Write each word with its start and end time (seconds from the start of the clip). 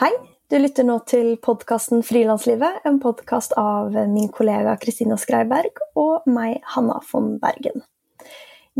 Hei, 0.00 0.14
du 0.48 0.54
lytter 0.56 0.86
nå 0.88 0.94
til 1.04 1.34
podkasten 1.44 2.00
Frilanslivet, 2.00 2.78
en 2.88 2.96
podkast 3.02 3.52
av 3.60 3.92
min 4.08 4.30
kollega 4.32 4.72
Kristina 4.80 5.18
Skreiberg 5.20 5.76
og 6.00 6.24
meg, 6.24 6.54
Hanna 6.72 6.94
von 7.04 7.34
Bergen. 7.42 7.82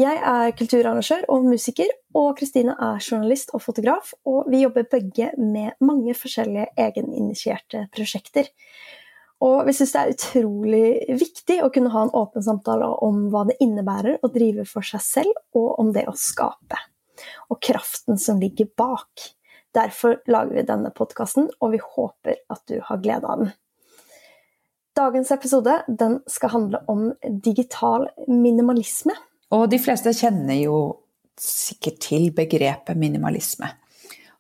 Jeg 0.01 0.17
er 0.17 0.55
kulturarrangør 0.57 1.27
og 1.35 1.45
musiker, 1.45 1.91
og 2.17 2.39
Kristine 2.39 2.73
er 2.73 3.05
journalist 3.05 3.53
og 3.53 3.61
fotograf. 3.61 4.15
Og 4.25 4.49
vi 4.49 4.63
jobber 4.63 4.87
begge 4.95 5.27
med 5.37 5.77
mange 5.85 6.15
forskjellige 6.17 6.71
egeninitierte 6.87 7.83
prosjekter. 7.93 8.49
Og 9.45 9.69
vi 9.69 9.75
syns 9.77 9.93
det 9.93 10.01
er 10.01 10.15
utrolig 10.15 11.21
viktig 11.21 11.59
å 11.61 11.69
kunne 11.75 11.93
ha 11.93 12.07
en 12.07 12.15
åpen 12.17 12.47
samtale 12.49 12.89
om 13.05 13.27
hva 13.29 13.45
det 13.51 13.59
innebærer 13.61 14.25
å 14.25 14.33
drive 14.33 14.65
for 14.73 14.89
seg 14.89 15.05
selv, 15.05 15.45
og 15.53 15.85
om 15.85 15.93
det 15.93 16.07
å 16.09 16.17
skape. 16.17 16.81
Og 17.53 17.61
kraften 17.61 18.17
som 18.17 18.41
ligger 18.41 18.73
bak. 18.73 19.29
Derfor 19.77 20.19
lager 20.27 20.57
vi 20.57 20.67
denne 20.67 20.91
podkasten, 20.95 21.51
og 21.61 21.75
vi 21.75 21.81
håper 21.83 22.41
at 22.51 22.63
du 22.71 22.81
har 22.83 23.03
glede 23.03 23.29
av 23.29 23.45
den. 23.45 23.53
Dagens 24.99 25.31
episode 25.31 25.77
den 25.87 26.19
skal 26.29 26.53
handle 26.57 26.81
om 26.91 27.13
digital 27.23 28.09
minimalisme. 28.27 29.15
Og 29.55 29.69
de 29.71 29.79
fleste 29.83 30.13
kjenner 30.17 30.59
jo 30.59 30.81
sikkert 31.41 32.01
til 32.03 32.31
begrepet 32.35 32.99
minimalisme. 32.99 33.71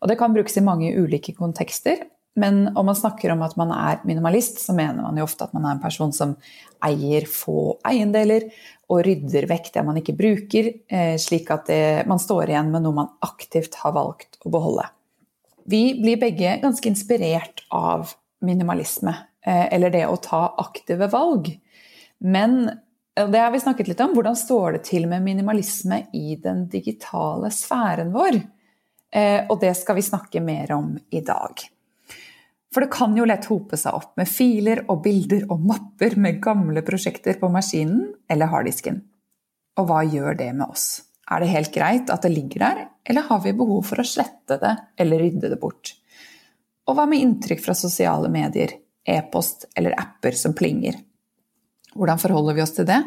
Og 0.01 0.11
det 0.11 0.19
kan 0.19 0.35
brukes 0.35 0.59
i 0.59 0.65
mange 0.65 0.91
ulike 0.99 1.37
kontekster. 1.39 2.03
Men 2.41 2.77
om 2.79 2.87
man 2.87 2.97
snakker 2.97 3.33
om 3.35 3.43
at 3.43 3.57
man 3.59 3.73
er 3.75 4.03
minimalist, 4.07 4.61
så 4.63 4.75
mener 4.75 5.03
man 5.03 5.19
jo 5.19 5.27
ofte 5.27 5.47
at 5.47 5.55
man 5.55 5.67
er 5.67 5.77
en 5.77 5.83
person 5.83 6.13
som 6.15 6.37
eier 6.87 7.27
få 7.29 7.75
eiendeler 7.87 8.47
og 8.91 9.03
rydder 9.07 9.49
vekk 9.51 9.73
det 9.75 9.85
man 9.87 9.99
ikke 10.01 10.17
bruker, 10.19 10.71
eh, 10.91 11.17
slik 11.21 11.51
at 11.55 11.67
det, 11.71 11.83
man 12.11 12.23
står 12.23 12.51
igjen 12.51 12.71
med 12.73 12.87
noe 12.87 12.97
man 12.97 13.13
aktivt 13.27 13.77
har 13.83 13.95
valgt 13.99 14.41
å 14.47 14.53
beholde. 14.55 14.87
Vi 15.71 15.83
blir 16.01 16.19
begge 16.19 16.57
ganske 16.63 16.89
inspirert 16.89 17.65
av 17.71 18.13
minimalisme, 18.43 19.15
eh, 19.47 19.67
eller 19.75 19.93
det 19.95 20.07
å 20.09 20.17
ta 20.23 20.49
aktive 20.59 21.07
valg. 21.13 21.53
Men 22.19 22.71
det 23.15 23.39
har 23.39 23.51
vi 23.51 23.61
snakket 23.61 23.89
litt 23.89 24.01
om. 24.01 24.15
Hvordan 24.17 24.37
står 24.37 24.79
det 24.79 24.85
til 24.89 25.07
med 25.11 25.23
minimalisme 25.23 26.05
i 26.17 26.37
den 26.41 26.67
digitale 26.73 27.51
sfæren 27.55 28.13
vår? 28.15 28.41
Eh, 29.13 29.45
og 29.51 29.61
det 29.61 29.75
skal 29.79 29.99
vi 29.99 30.07
snakke 30.07 30.43
mer 30.43 30.73
om 30.77 30.95
i 31.11 31.21
dag. 31.21 31.63
For 32.71 32.85
det 32.85 32.93
kan 32.95 33.17
jo 33.19 33.27
lett 33.27 33.49
hope 33.51 33.79
seg 33.79 33.97
opp 33.99 34.13
med 34.21 34.31
filer 34.31 34.85
og 34.87 35.03
bilder 35.03 35.49
og 35.51 35.65
mapper 35.67 36.15
med 36.21 36.39
gamle 36.43 36.85
prosjekter 36.87 37.41
på 37.41 37.51
maskinen 37.51 38.13
eller 38.31 38.51
harddisken. 38.53 39.03
Og 39.81 39.89
hva 39.91 40.05
gjør 40.07 40.39
det 40.39 40.53
med 40.55 40.71
oss? 40.71 41.03
Er 41.31 41.43
det 41.43 41.51
helt 41.51 41.75
greit 41.75 42.11
at 42.15 42.23
det 42.23 42.31
ligger 42.35 42.63
der, 42.63 42.85
eller 43.05 43.27
har 43.29 43.43
vi 43.45 43.55
behov 43.57 43.83
for 43.89 44.03
å 44.03 44.07
slette 44.07 44.59
det 44.61 44.75
eller 45.01 45.23
rydde 45.25 45.53
det 45.53 45.61
bort? 45.61 45.95
Og 46.89 46.97
hva 46.97 47.07
med 47.09 47.23
inntrykk 47.23 47.63
fra 47.65 47.77
sosiale 47.79 48.31
medier, 48.33 48.75
e-post 49.07 49.69
eller 49.79 49.97
apper 50.01 50.37
som 50.37 50.55
plinger? 50.57 50.99
Hvordan 51.95 52.21
forholder 52.23 52.57
vi 52.57 52.65
oss 52.65 52.75
til 52.77 52.89
det? 52.89 53.01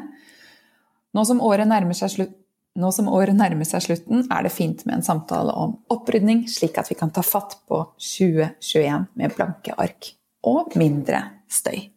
Nå 1.14 1.26
som 1.28 1.44
året 1.46 1.70
nærmer 1.70 1.98
seg 1.98 2.16
slutt 2.16 2.40
nå 2.74 2.90
som 2.90 3.10
året 3.14 3.38
nærmer 3.38 3.68
seg 3.70 3.84
slutten, 3.86 4.24
er 4.34 4.46
det 4.46 4.54
fint 4.54 4.80
med 4.88 4.98
en 4.98 5.06
samtale 5.06 5.54
om 5.62 5.76
opprydning, 5.94 6.48
slik 6.50 6.80
at 6.82 6.90
vi 6.90 6.98
kan 6.98 7.12
ta 7.14 7.22
fatt 7.22 7.60
på 7.70 7.84
2021 8.02 9.12
med 9.20 9.36
blanke 9.36 9.76
ark 9.78 10.10
og 10.50 10.74
mindre 10.80 11.22
støy. 11.54 11.92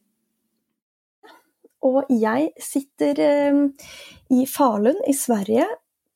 Og 1.87 2.11
jeg 2.13 2.51
sitter 2.61 3.23
eh, 3.25 3.63
i 4.37 4.45
Falun 4.51 5.01
i 5.09 5.15
Sverige 5.17 5.65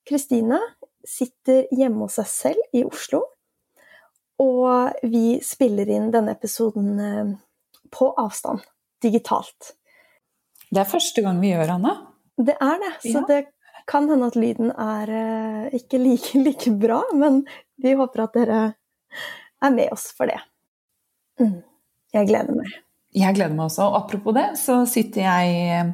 Kristine 0.08 0.58
sitter 1.06 1.66
hjemme 1.74 2.06
hos 2.06 2.18
seg 2.20 2.28
selv 2.30 2.76
i 2.76 2.82
Oslo. 2.86 3.22
Og 4.40 5.04
vi 5.04 5.38
spiller 5.44 5.88
inn 5.92 6.10
denne 6.14 6.34
episoden 6.36 6.90
eh, 7.04 7.32
på 7.92 8.10
avstand, 8.20 8.62
digitalt. 9.02 9.74
Det 10.70 10.80
er 10.80 10.88
første 10.88 11.24
gang 11.24 11.40
vi 11.42 11.52
gjør, 11.52 11.74
Anna. 11.76 11.96
Det 12.40 12.56
er 12.56 12.78
det. 12.80 12.92
Så 13.04 13.18
ja. 13.18 13.24
det 13.28 13.40
kan 13.90 14.06
hende 14.08 14.30
at 14.30 14.38
lyden 14.38 14.70
er 14.72 15.12
eh, 15.12 15.78
ikke 15.80 16.00
like, 16.00 16.40
like, 16.46 16.72
bra, 16.80 17.02
men 17.16 17.42
vi 17.80 17.96
håper 17.98 18.24
at 18.26 18.38
dere 18.38 18.60
er 19.60 19.74
med 19.74 19.92
oss 19.92 20.08
for 20.16 20.30
det. 20.30 20.40
Mm. 21.40 21.60
Jeg 22.16 22.30
gleder 22.30 22.56
meg. 22.56 22.78
Jeg 23.16 23.36
gleder 23.36 23.56
meg 23.56 23.66
også. 23.66 23.90
Og 23.90 23.98
apropos 24.04 24.34
det, 24.36 24.46
så 24.60 24.82
sitter 24.88 25.26
jeg 25.26 25.90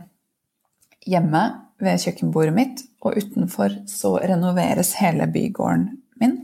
hjemme 1.07 1.43
ved 1.83 2.01
kjøkkenbordet 2.01 2.55
mitt, 2.57 2.83
og 3.05 3.19
utenfor 3.21 3.75
så 3.91 4.17
renoveres 4.23 4.95
hele 5.01 5.29
bygården 5.33 5.89
min. 6.21 6.37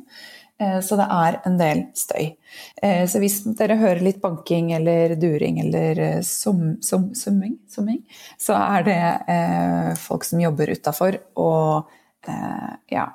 Eh, 0.60 0.78
så 0.84 0.98
det 1.00 1.06
er 1.10 1.38
en 1.48 1.56
del 1.60 1.84
støy. 1.98 2.32
Eh, 2.82 3.04
så 3.08 3.20
hvis 3.22 3.40
dere 3.58 3.78
hører 3.80 4.02
litt 4.04 4.20
banking 4.22 4.72
eller 4.76 5.16
during 5.20 5.60
eller 5.64 6.22
summing, 6.26 6.76
sum, 6.84 7.10
sum, 7.18 7.48
summing, 7.70 8.02
så 8.40 8.58
er 8.58 8.86
det 8.88 9.00
eh, 9.32 9.94
folk 10.00 10.28
som 10.28 10.42
jobber 10.42 10.74
utafor, 10.76 11.18
og 11.40 12.28
eh, 12.28 12.72
ja 12.92 13.08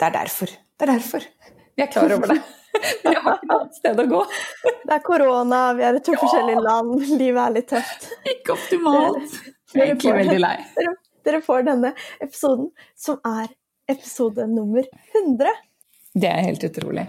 Det 0.00 0.08
er 0.08 0.16
derfor. 0.16 0.48
Det 0.48 0.86
er 0.86 0.94
derfor. 0.94 1.26
Vi 1.76 1.82
er 1.84 1.92
klar 1.92 2.16
over 2.16 2.32
det. 2.32 2.40
Vi 3.04 3.12
har 3.12 3.34
ikke 3.36 3.50
noe 3.50 3.68
sted 3.76 4.00
å 4.00 4.06
gå. 4.08 4.20
Det 4.86 4.94
er 4.94 5.02
korona, 5.04 5.58
vi 5.76 5.84
er 5.84 5.98
i 5.98 6.02
to 6.06 6.14
ja. 6.14 6.20
forskjellige 6.22 6.62
land, 6.64 6.94
livet 7.18 7.40
er 7.42 7.54
litt 7.56 7.68
tøft. 7.68 8.06
Ikke 8.30 8.54
optimalt. 8.54 9.34
Jeg 9.74 9.82
er 9.82 9.90
egentlig 9.90 10.14
veldig 10.22 10.38
lei 10.40 10.54
dere 11.26 11.42
får 11.44 11.66
denne 11.68 11.94
episoden, 12.20 12.70
som 12.98 13.20
er 13.26 13.50
episode 13.90 14.46
nummer 14.50 14.86
100. 15.14 15.58
Det 16.14 16.30
er 16.30 16.46
helt 16.46 16.64
utrolig. 16.66 17.06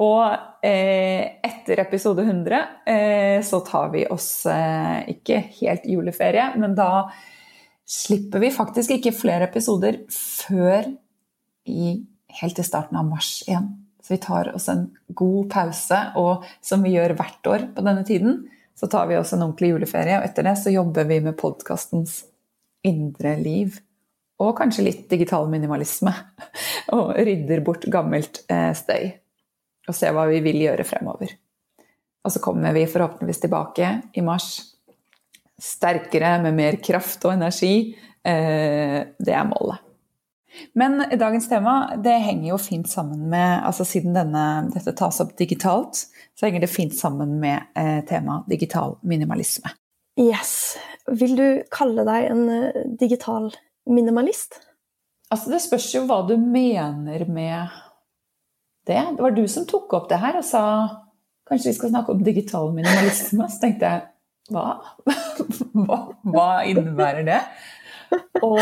Og 0.00 0.22
eh, 0.64 1.40
etter 1.44 1.82
episode 1.82 2.22
100 2.24 2.60
eh, 2.86 3.40
så 3.44 3.60
tar 3.66 3.90
vi 3.92 4.06
oss 4.08 4.46
eh, 4.48 5.02
ikke 5.16 5.42
helt 5.58 5.84
juleferie, 5.90 6.46
men 6.60 6.76
da 6.78 7.10
slipper 7.90 8.40
vi 8.40 8.52
faktisk 8.54 8.94
ikke 8.96 9.12
flere 9.16 9.48
episoder 9.50 9.98
før 10.14 10.86
i, 11.68 11.98
helt 12.40 12.56
til 12.56 12.66
starten 12.66 13.00
av 13.00 13.08
mars 13.10 13.40
igjen. 13.48 13.68
Så 14.00 14.14
vi 14.14 14.22
tar 14.22 14.52
oss 14.54 14.70
en 14.72 14.86
god 15.12 15.50
pause, 15.52 15.98
og 16.16 16.46
som 16.64 16.86
vi 16.86 16.94
gjør 16.94 17.16
hvert 17.18 17.50
år 17.50 17.68
på 17.74 17.84
denne 17.84 18.06
tiden, 18.06 18.44
så 18.78 18.88
tar 18.88 19.10
vi 19.10 19.18
oss 19.18 19.34
en 19.34 19.42
ordentlig 19.44 19.74
juleferie, 19.74 20.16
og 20.16 20.24
etter 20.24 20.46
det 20.46 20.56
så 20.56 20.72
jobber 20.72 21.04
vi 21.10 21.18
med 21.26 21.36
podkastens 21.36 22.22
indre 22.86 23.36
liv. 23.40 23.78
Og 24.40 24.54
kanskje 24.56 24.86
litt 24.86 25.04
digital 25.10 25.48
minimalisme. 25.52 26.12
Og 26.96 27.12
rydder 27.16 27.62
bort 27.64 27.84
gammelt 27.92 28.42
eh, 28.50 28.72
støy. 28.76 29.10
Og 29.88 29.96
ser 29.96 30.14
hva 30.16 30.26
vi 30.30 30.40
vil 30.44 30.62
gjøre 30.64 30.86
fremover. 30.88 31.32
Og 32.24 32.32
så 32.32 32.40
kommer 32.42 32.74
vi 32.76 32.88
forhåpentligvis 32.88 33.40
tilbake 33.44 33.92
i 34.16 34.24
mars 34.24 34.50
sterkere, 35.60 36.38
med 36.42 36.56
mer 36.56 36.80
kraft 36.84 37.24
og 37.28 37.34
energi. 37.34 37.92
Eh, 38.24 38.98
det 39.18 39.36
er 39.36 39.48
målet. 39.48 39.86
Men 40.74 40.98
dagens 41.18 41.46
tema 41.48 41.92
det 42.02 42.16
henger 42.24 42.48
jo 42.50 42.58
fint 42.58 42.88
sammen 42.90 43.28
med 43.30 43.62
altså 43.66 43.84
Siden 43.86 44.16
denne, 44.16 44.44
dette 44.74 44.96
tas 44.98 45.20
opp 45.22 45.36
digitalt, 45.38 46.02
så 46.34 46.48
henger 46.48 46.64
det 46.64 46.72
fint 46.72 46.96
sammen 46.96 47.36
med 47.42 47.70
eh, 47.78 48.00
temaet 48.08 48.50
digital 48.50 48.96
minimalisme. 49.06 49.70
Yes. 50.18 50.78
Vil 51.06 51.36
du 51.38 51.46
kalle 51.72 52.04
deg 52.06 52.30
en 52.30 52.42
eh, 52.50 52.82
digital 52.98 53.50
minimalist? 53.90 54.58
Altså, 55.30 55.52
det 55.52 55.62
spørs 55.62 55.86
jo 55.94 56.04
hva 56.08 56.22
du 56.26 56.34
mener 56.40 57.24
med 57.30 57.70
det. 58.88 58.98
Det 58.98 59.22
var 59.22 59.36
du 59.36 59.44
som 59.50 59.66
tok 59.68 59.92
opp 59.98 60.08
det 60.10 60.18
her 60.22 60.40
og 60.40 60.46
sa 60.46 60.64
kanskje 61.50 61.70
vi 61.70 61.76
skal 61.78 61.92
snakke 61.92 62.14
om 62.14 62.24
digital 62.26 62.72
minimalisme. 62.74 63.46
Så 63.50 63.62
tenkte 63.62 63.90
jeg 63.90 64.54
hva? 64.54 64.80
hva, 65.86 66.00
hva 66.26 66.48
innebærer 66.66 67.26
det? 67.26 67.40
Og 68.42 68.58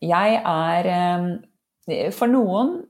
jeg 0.00 0.40
er 0.40 0.88
eh, 0.90 2.10
For 2.14 2.30
noen, 2.30 2.80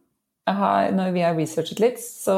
når 0.49 1.12
vi 1.12 1.25
har 1.25 1.37
researchet 1.37 1.82
litt, 1.82 2.00
så 2.00 2.37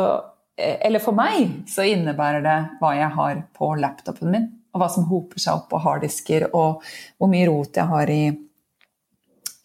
eh, 0.59 0.81
Eller 0.83 1.03
for 1.03 1.15
meg 1.15 1.69
så 1.71 1.87
innebærer 1.87 2.43
det 2.45 2.59
hva 2.81 2.97
jeg 2.99 3.15
har 3.15 3.45
på 3.55 3.71
laptopen 3.79 4.35
min 4.35 4.51
og 4.73 4.81
hva 4.81 4.89
som 4.93 5.07
hoper 5.11 5.43
seg 5.43 5.59
opp 5.59 5.69
på 5.73 5.81
harddisker, 5.85 6.49
og 6.57 6.83
hvor 7.21 7.31
mye 7.31 7.47
rot 7.49 7.77
jeg 7.77 7.91
har 7.91 8.13
i 8.13 8.23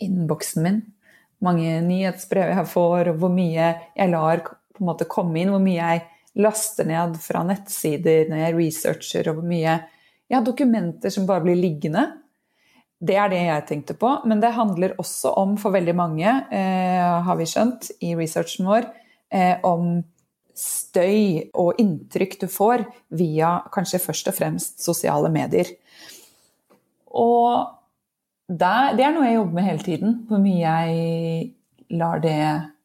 innboksen 0.03 0.65
min. 0.65 0.81
Mange 1.43 1.79
nyhetsbrev 1.85 2.53
jeg 2.53 2.69
får, 2.71 3.11
og 3.13 3.19
hvor 3.21 3.33
mye 3.33 3.71
jeg 3.95 4.11
lar 4.11 4.43
på 4.43 4.83
en 4.83 4.89
måte 4.89 5.09
komme 5.09 5.39
inn. 5.41 5.53
Hvor 5.53 5.63
mye 5.63 5.77
jeg 5.77 6.05
laster 6.37 6.87
ned 6.89 7.17
fra 7.21 7.43
nettsider 7.47 8.29
når 8.29 8.43
jeg 8.43 8.57
researcher, 8.57 9.29
og 9.31 9.39
hvor 9.39 9.49
mye 9.49 9.77
jeg 10.27 10.35
har 10.35 10.45
dokumenter 10.45 11.13
som 11.13 11.27
bare 11.29 11.45
blir 11.45 11.59
liggende. 11.59 12.03
Det 12.97 13.15
er 13.15 13.29
det 13.31 13.41
jeg 13.45 13.65
tenkte 13.69 13.95
på. 13.97 14.09
Men 14.27 14.41
det 14.43 14.55
handler 14.57 14.97
også 14.99 15.31
om, 15.39 15.55
for 15.61 15.75
veldig 15.75 15.95
mange, 15.95 16.27
eh, 16.51 17.23
har 17.23 17.37
vi 17.39 17.47
skjønt 17.47 17.91
i 18.03 18.13
researchen 18.17 18.67
vår, 18.67 18.89
eh, 19.31 19.55
om 19.63 20.01
støy 20.57 21.49
og 21.53 21.77
inntrykk 21.81 22.39
du 22.41 22.47
får 22.49 22.85
via 23.13 23.59
kanskje 23.73 24.01
først 24.01 24.31
og 24.31 24.37
fremst 24.37 24.81
sosiale 24.83 25.29
medier. 25.33 25.69
Og 27.13 27.67
der, 28.47 28.95
det 28.97 29.05
er 29.05 29.13
noe 29.13 29.27
jeg 29.27 29.37
jobber 29.37 29.59
med 29.59 29.67
hele 29.67 29.85
tiden. 29.85 30.17
Hvor 30.29 30.41
mye 30.41 30.59
jeg 30.63 31.53
lar 31.99 32.21
det 32.23 32.39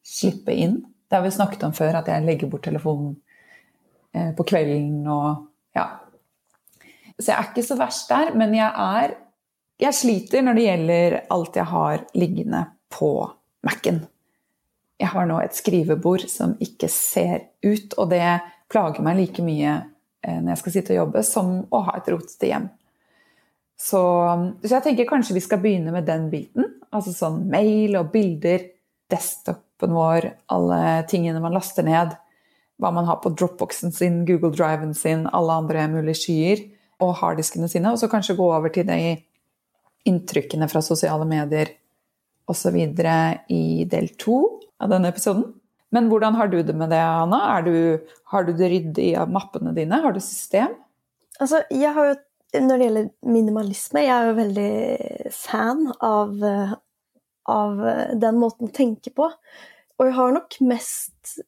slippe 0.06 0.54
inn. 0.54 0.80
Det 1.08 1.18
har 1.18 1.24
vi 1.24 1.34
snakket 1.34 1.66
om 1.66 1.74
før, 1.76 2.00
at 2.00 2.08
jeg 2.10 2.24
legger 2.26 2.50
bort 2.50 2.64
telefonen 2.66 3.14
eh, 4.14 4.30
på 4.36 4.46
kvelden 4.48 5.02
og 5.10 5.48
ja. 5.76 5.86
Så 7.18 7.30
jeg 7.30 7.36
er 7.36 7.50
ikke 7.50 7.66
så 7.66 7.76
verst 7.78 8.08
der, 8.10 8.32
men 8.36 8.56
jeg 8.56 8.68
er 8.68 9.18
Jeg 9.82 9.94
sliter 9.98 10.42
når 10.44 10.54
det 10.54 10.64
gjelder 10.64 11.14
alt 11.32 11.56
jeg 11.56 11.64
har 11.66 12.02
liggende 12.14 12.58
på 12.92 13.08
Mac-en. 13.66 14.04
Jeg 15.02 15.10
har 15.10 15.26
nå 15.26 15.40
et 15.42 15.56
skrivebord 15.56 16.28
som 16.30 16.54
ikke 16.62 16.86
ser 16.90 17.48
ut, 17.66 17.96
og 17.98 18.12
det 18.12 18.22
plager 18.70 19.02
meg 19.02 19.18
like 19.18 19.42
mye 19.42 19.72
eh, 19.74 20.38
når 20.38 20.52
jeg 20.52 20.60
skal 20.60 20.74
sitte 20.76 20.94
og 20.94 21.00
jobbe, 21.00 21.24
som 21.26 21.50
å 21.74 21.82
ha 21.88 21.96
et 21.98 22.10
rotete 22.12 22.50
hjem. 22.52 22.68
Så, 23.82 23.98
så, 24.62 24.76
jeg 24.76 24.84
tenker 24.84 25.08
kanskje 25.10 25.34
vi 25.34 25.42
skal 25.42 25.58
begynne 25.62 25.90
med 25.94 26.06
den 26.06 26.28
biten. 26.30 26.68
Altså 26.94 27.14
sånn 27.16 27.42
mail 27.50 27.96
og 27.98 28.12
bilder, 28.14 28.68
desktopen 29.10 29.96
vår, 29.96 30.28
alle 30.54 31.02
tingene 31.10 31.42
man 31.42 31.56
laster 31.56 31.86
ned. 31.86 32.14
Hva 32.78 32.92
man 32.94 33.08
har 33.10 33.18
på 33.24 33.34
dropboxen 33.34 33.90
sin, 33.94 34.22
Google 34.28 34.54
Driven 34.54 34.94
sin, 34.94 35.26
alle 35.34 35.58
andre 35.64 35.88
mulige 35.90 36.22
skyer. 36.22 36.62
Og 37.02 37.16
harddiskene 37.18 37.66
sine. 37.66 37.90
Og 37.90 37.98
så 37.98 38.06
kanskje 38.10 38.38
gå 38.38 38.46
over 38.46 38.70
til 38.70 38.86
de 38.86 39.16
inntrykkene 40.06 40.68
fra 40.70 40.82
sosiale 40.84 41.26
medier 41.26 41.74
osv. 42.46 42.78
i 43.50 43.64
del 43.90 44.12
to 44.14 44.38
av 44.82 44.92
denne 44.92 45.10
episoden. 45.12 45.46
Men 45.92 46.08
hvordan 46.08 46.36
har 46.38 46.48
du 46.48 46.58
det 46.64 46.74
med 46.76 46.90
det, 46.92 47.00
Anna? 47.00 47.60
Du, 47.64 48.00
har 48.32 48.46
du 48.46 48.52
det 48.56 48.70
ryddig 48.72 49.10
av 49.20 49.32
mappene 49.32 49.74
dine? 49.76 50.00
Har 50.02 50.14
du 50.14 50.20
system? 50.24 50.74
Altså, 51.40 51.62
jeg 51.70 51.92
har 51.96 52.12
jo, 52.12 52.20
Når 52.52 52.76
det 52.76 52.84
gjelder 52.84 53.06
minimalisme, 53.24 54.00
jeg 54.04 54.12
er 54.12 54.26
jo 54.28 54.32
veldig 54.36 55.30
fan 55.32 55.86
av, 56.04 56.42
av 57.48 57.78
den 58.20 58.40
måten 58.40 58.68
å 58.68 58.74
tenke 58.76 59.08
på. 59.08 59.30
Og 59.96 60.04
jeg 60.04 60.16
har 60.18 60.34
nok 60.36 60.58
mest 60.60 61.38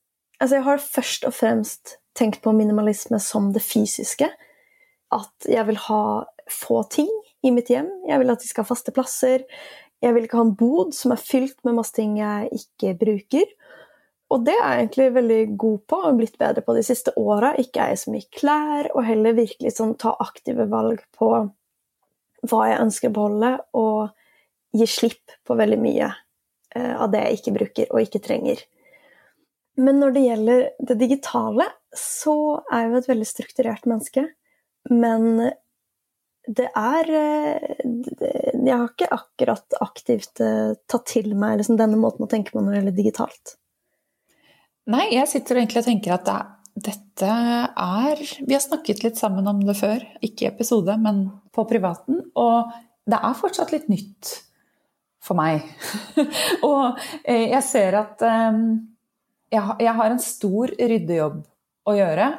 Altså, 0.40 0.56
jeg 0.56 0.64
har 0.66 0.80
først 0.82 1.26
og 1.28 1.34
fremst 1.36 1.92
tenkt 2.18 2.40
på 2.42 2.52
minimalisme 2.52 3.20
som 3.22 3.52
det 3.54 3.62
fysiske. 3.62 4.26
At 5.14 5.46
jeg 5.48 5.62
vil 5.68 5.78
ha 5.86 6.00
få 6.50 6.82
ting 6.92 7.08
i 7.44 7.52
mitt 7.54 7.70
hjem. 7.72 7.88
Jeg 8.08 8.20
vil 8.20 8.32
at 8.32 8.42
de 8.42 8.48
skal 8.48 8.64
ha 8.64 8.70
faste 8.72 8.92
plasser. 8.94 9.44
Jeg 10.02 10.14
vil 10.14 10.26
ikke 10.26 10.40
ha 10.40 10.46
en 10.46 10.56
bod 10.58 10.94
som 10.96 11.14
er 11.14 11.22
fylt 11.22 11.56
med 11.64 11.78
masse 11.78 11.94
ting 11.96 12.18
jeg 12.18 12.50
ikke 12.58 12.94
bruker. 13.00 13.52
Og 14.34 14.42
det 14.46 14.54
er 14.56 14.64
jeg 14.64 14.82
egentlig 14.82 15.06
veldig 15.14 15.40
god 15.60 15.78
på 15.90 16.00
og 16.08 16.18
blitt 16.18 16.38
bedre 16.40 16.64
på 16.64 16.74
de 16.76 16.82
siste 16.86 17.12
åra. 17.20 17.52
Ikke 17.60 17.84
eie 17.84 17.98
så 18.00 18.12
mye 18.12 18.26
klær, 18.34 18.88
og 18.94 19.06
heller 19.06 19.36
virkelig 19.36 19.76
sånn, 19.76 19.94
ta 20.00 20.14
aktive 20.24 20.66
valg 20.72 21.04
på 21.16 21.30
hva 22.44 22.62
jeg 22.68 22.82
ønsker 22.82 23.12
å 23.12 23.16
beholde, 23.16 23.50
og 23.78 24.76
gi 24.76 24.88
slipp 24.90 25.36
på 25.46 25.56
veldig 25.56 25.78
mye 25.80 26.08
eh, 26.10 26.94
av 26.98 27.12
det 27.12 27.22
jeg 27.24 27.38
ikke 27.38 27.54
bruker 27.58 27.92
og 27.92 28.02
ikke 28.02 28.22
trenger. 28.24 28.64
Men 29.80 30.00
når 30.02 30.14
det 30.14 30.24
gjelder 30.24 30.64
det 30.90 30.98
digitale, 31.00 31.68
så 31.94 32.36
er 32.70 32.84
jeg 32.84 32.90
jo 32.90 33.00
et 33.00 33.10
veldig 33.10 33.28
strukturert 33.28 33.88
menneske. 33.90 34.26
Men 34.90 35.48
det 36.46 36.66
er 36.76 37.10
eh, 37.16 37.84
Jeg 38.64 38.74
har 38.74 38.88
ikke 38.90 39.12
akkurat 39.14 39.76
aktivt 39.84 40.40
eh, 40.44 40.74
tatt 40.90 41.06
til 41.14 41.32
meg 41.38 41.60
liksom, 41.60 41.78
denne 41.80 41.98
måten 42.00 42.26
å 42.26 42.30
tenke 42.30 42.52
på 42.52 42.60
når 42.60 42.70
det 42.70 42.80
gjelder 42.80 42.98
digitalt. 42.98 43.54
Nei, 44.92 45.06
jeg 45.14 45.30
sitter 45.30 45.60
egentlig 45.60 45.80
og 45.80 45.88
tenker 45.88 46.16
at 46.18 46.26
det, 46.28 46.40
dette 46.90 47.36
er 47.80 48.24
Vi 48.44 48.52
har 48.52 48.64
snakket 48.64 49.04
litt 49.06 49.20
sammen 49.20 49.48
om 49.48 49.62
det 49.64 49.76
før, 49.78 50.04
ikke 50.24 50.44
i 50.44 50.50
episode, 50.50 50.96
men 51.00 51.26
på 51.54 51.64
privaten. 51.70 52.20
Og 52.36 52.74
det 53.08 53.20
er 53.20 53.38
fortsatt 53.38 53.72
litt 53.72 53.88
nytt 53.92 54.34
for 55.24 55.38
meg. 55.38 55.64
og 56.68 57.00
eh, 57.24 57.48
jeg 57.54 57.64
ser 57.64 57.96
at 58.02 58.26
jeg 59.54 59.94
har 59.96 60.10
en 60.10 60.20
stor 60.20 60.72
ryddejobb 60.76 61.40
å 61.88 61.96
gjøre. 61.96 62.32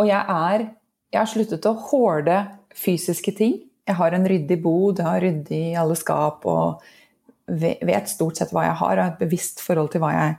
Og 0.00 0.08
jeg 0.08 0.22
er 0.22 0.70
Jeg 1.10 1.18
har 1.18 1.26
sluttet 1.26 1.66
å 1.66 1.72
hoarde 1.90 2.36
fysiske 2.76 3.34
ting. 3.36 3.58
Jeg 3.88 3.98
har 3.98 4.14
en 4.14 4.26
ryddig 4.28 4.58
bod, 4.62 5.00
jeg 5.00 5.08
har 5.08 5.22
ryddig 5.24 5.60
i 5.72 5.78
alle 5.78 5.96
skap 5.98 6.44
og 6.48 6.82
vet 7.50 8.10
stort 8.10 8.38
sett 8.38 8.52
hva 8.54 8.68
jeg 8.68 8.78
har, 8.78 8.92
og 8.98 9.04
har 9.04 9.14
et 9.14 9.22
bevisst 9.24 9.62
forhold 9.64 9.90
til 9.90 10.02
hva 10.04 10.12
jeg 10.14 10.36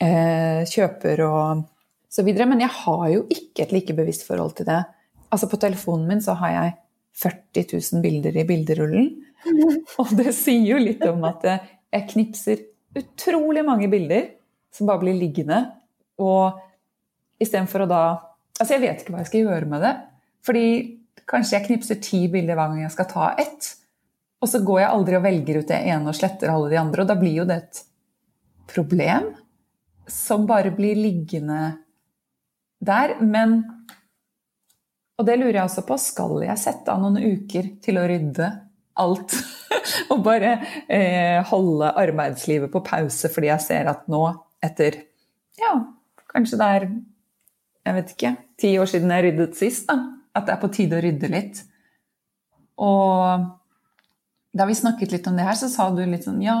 eh, 0.00 0.62
kjøper 0.70 1.24
og 1.26 1.64
så 2.10 2.24
videre. 2.26 2.48
Men 2.48 2.64
jeg 2.64 2.72
har 2.80 3.04
jo 3.12 3.26
ikke 3.28 3.66
et 3.66 3.74
like 3.76 3.96
bevisst 3.96 4.24
forhold 4.28 4.56
til 4.58 4.68
det. 4.70 4.80
Altså 5.30 5.50
På 5.50 5.60
telefonen 5.60 6.08
min 6.08 6.24
så 6.24 6.36
har 6.40 6.54
jeg 6.56 6.78
40 7.20 7.66
000 7.74 8.02
bilder 8.02 8.38
i 8.40 8.46
bilderullen. 8.48 9.10
Og 10.00 10.12
det 10.16 10.32
sier 10.36 10.74
jo 10.74 10.80
litt 10.80 11.02
om 11.08 11.24
at 11.28 11.44
jeg 11.46 12.08
knipser 12.12 12.64
utrolig 12.96 13.62
mange 13.66 13.88
bilder 13.90 14.28
som 14.74 14.88
bare 14.88 15.02
blir 15.04 15.18
liggende. 15.18 15.62
Og 16.22 16.58
istedenfor 17.40 17.86
å 17.86 17.90
da 17.90 18.02
Altså, 18.60 18.74
jeg 18.74 18.82
vet 18.82 18.98
ikke 19.00 19.14
hva 19.14 19.20
jeg 19.22 19.28
skal 19.30 19.46
gjøre 19.46 19.66
med 19.70 19.80
det. 19.80 19.90
Fordi 20.44 20.64
Kanskje 21.30 21.58
jeg 21.58 21.66
knipser 21.68 22.00
ti 22.02 22.24
bilder 22.30 22.58
hver 22.58 22.72
gang 22.72 22.82
jeg 22.84 22.94
skal 22.94 23.08
ta 23.10 23.28
ett. 23.38 23.68
Og 24.40 24.48
så 24.50 24.62
går 24.64 24.80
jeg 24.82 24.94
aldri 24.94 25.18
og 25.18 25.26
velger 25.26 25.60
ut 25.60 25.68
det 25.68 25.78
ene 25.92 26.10
og 26.10 26.16
sletter 26.16 26.50
alle 26.50 26.70
de 26.72 26.80
andre. 26.80 27.04
Og 27.04 27.10
da 27.10 27.16
blir 27.20 27.36
jo 27.42 27.46
det 27.48 27.58
et 27.60 27.82
problem 28.70 29.30
som 30.10 30.46
bare 30.48 30.72
blir 30.74 30.98
liggende 30.98 31.60
der. 32.80 33.18
Men 33.20 33.62
Og 35.20 35.26
det 35.28 35.36
lurer 35.36 35.58
jeg 35.58 35.68
også 35.68 35.82
på. 35.84 35.98
Skal 36.00 36.38
jeg 36.46 36.58
sette 36.58 36.88
av 36.88 37.02
noen 37.02 37.20
uker 37.20 37.74
til 37.84 38.00
å 38.00 38.06
rydde 38.08 38.46
alt? 38.96 39.34
og 40.12 40.22
bare 40.24 40.54
eh, 40.88 41.44
holde 41.50 41.90
arbeidslivet 42.00 42.72
på 42.72 42.80
pause 42.84 43.28
fordi 43.32 43.50
jeg 43.50 43.64
ser 43.66 43.90
at 43.92 44.06
nå, 44.10 44.22
etter 44.64 44.96
ja, 45.60 45.74
kanskje 46.32 46.58
det 46.60 46.68
er 46.76 46.86
jeg 47.86 47.96
vet 47.96 48.10
ikke, 48.14 48.32
ti 48.60 48.70
år 48.80 48.88
siden 48.90 49.12
jeg 49.14 49.24
ryddet 49.24 49.56
sist, 49.58 49.86
da, 49.88 49.96
at 50.36 50.46
det 50.46 50.54
er 50.54 50.60
på 50.62 50.70
tide 50.74 50.98
å 50.98 51.02
rydde 51.04 51.30
litt. 51.32 51.62
Og 52.80 53.48
da 54.56 54.66
vi 54.66 54.76
snakket 54.78 55.12
litt 55.14 55.28
om 55.30 55.36
det 55.38 55.46
her, 55.46 55.58
så 55.58 55.68
sa 55.70 55.90
du 55.94 56.02
litt 56.04 56.26
sånn 56.26 56.40
Ja, 56.42 56.56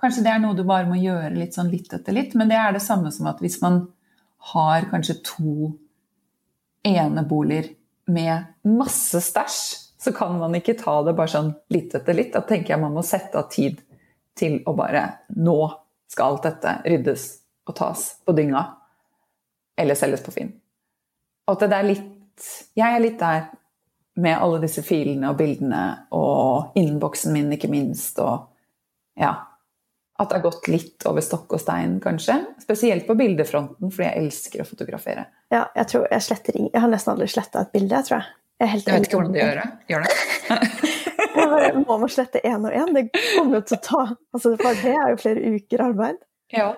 kanskje 0.00 0.24
det 0.26 0.32
er 0.32 0.42
noe 0.42 0.56
du 0.56 0.64
bare 0.68 0.88
må 0.88 0.98
gjøre 1.00 1.34
litt 1.36 1.56
sånn 1.56 1.72
litt 1.72 1.92
etter 1.92 2.16
litt, 2.16 2.36
men 2.38 2.50
det 2.52 2.58
er 2.60 2.76
det 2.76 2.84
samme 2.84 3.12
som 3.12 3.28
at 3.30 3.42
hvis 3.44 3.58
man 3.64 3.82
har 4.52 4.86
kanskje 4.92 5.18
to 5.26 5.72
eneboliger 6.86 7.72
med 8.06 8.52
masse 8.62 9.20
stæsj, 9.24 9.58
så 9.98 10.12
kan 10.14 10.36
man 10.38 10.54
ikke 10.54 10.76
ta 10.78 11.00
det 11.02 11.16
bare 11.18 11.32
sånn 11.32 11.50
litt 11.74 11.94
etter 11.98 12.14
litt. 12.14 12.30
Da 12.36 12.44
tenker 12.46 12.74
jeg 12.74 12.82
man 12.82 12.94
må 12.94 13.02
sette 13.02 13.40
av 13.40 13.48
tid 13.50 13.80
til 14.36 14.60
å 14.68 14.74
bare 14.76 15.02
Nå 15.34 15.56
skal 16.12 16.36
alt 16.36 16.46
dette 16.46 16.74
ryddes 16.86 17.24
og 17.66 17.74
tas 17.74 18.04
på 18.22 18.34
dynga. 18.36 18.62
Eller 19.76 19.98
selges 19.98 20.22
på 20.22 20.34
Finn. 20.36 20.52
Og 21.46 21.56
at 21.56 21.66
det 21.66 21.78
er 21.78 21.88
litt 21.88 22.06
jeg 22.76 22.86
er 22.86 23.02
litt 23.02 23.18
der 23.20 23.48
med 24.16 24.38
alle 24.40 24.62
disse 24.62 24.82
filene 24.84 25.30
og 25.32 25.36
bildene 25.40 25.82
og 26.16 26.76
innboksen 26.78 27.34
min, 27.36 27.52
ikke 27.56 27.70
minst. 27.72 28.18
Og 28.22 28.48
ja 29.20 29.34
At 30.16 30.30
det 30.30 30.38
har 30.38 30.46
gått 30.46 30.68
litt 30.72 31.04
over 31.08 31.24
stokk 31.24 31.52
og 31.58 31.60
stein, 31.60 31.98
kanskje. 32.00 32.38
Spesielt 32.62 33.06
på 33.06 33.16
bildefronten, 33.18 33.90
fordi 33.92 34.08
jeg 34.08 34.24
elsker 34.24 34.64
å 34.64 34.68
fotografere. 34.68 35.26
Ja, 35.52 35.66
jeg 35.76 35.90
tror 35.92 36.06
jeg 36.10 36.24
sletter 36.24 36.56
Jeg 36.62 36.80
har 36.80 36.88
nesten 36.88 37.12
aldri 37.12 37.28
sletta 37.28 37.66
et 37.66 37.74
bilde, 37.74 37.98
jeg 37.98 38.08
tror 38.08 38.18
jeg. 38.18 38.32
Jeg, 38.56 38.80
jeg 38.80 38.94
vet 38.94 39.06
ikke 39.06 39.18
hvordan 39.18 39.34
du 39.34 39.38
gjør 39.42 39.58
det. 39.60 39.66
Gjør 39.92 40.06
det? 40.06 40.14
jeg 41.36 41.50
bare 41.52 41.72
må 41.82 41.98
man 42.00 42.12
slette 42.12 42.40
én 42.40 42.64
og 42.64 42.72
én. 42.72 42.94
Det 42.96 43.04
kommer 43.36 43.58
jo 43.58 43.66
til 43.68 43.76
å 43.76 43.82
ta 43.84 44.02
altså, 44.08 44.54
For 44.62 44.80
det 44.80 44.94
er 44.96 45.12
jo 45.12 45.18
flere 45.20 45.56
uker 45.58 45.84
arbeid. 45.90 46.22
Ja. 46.56 46.70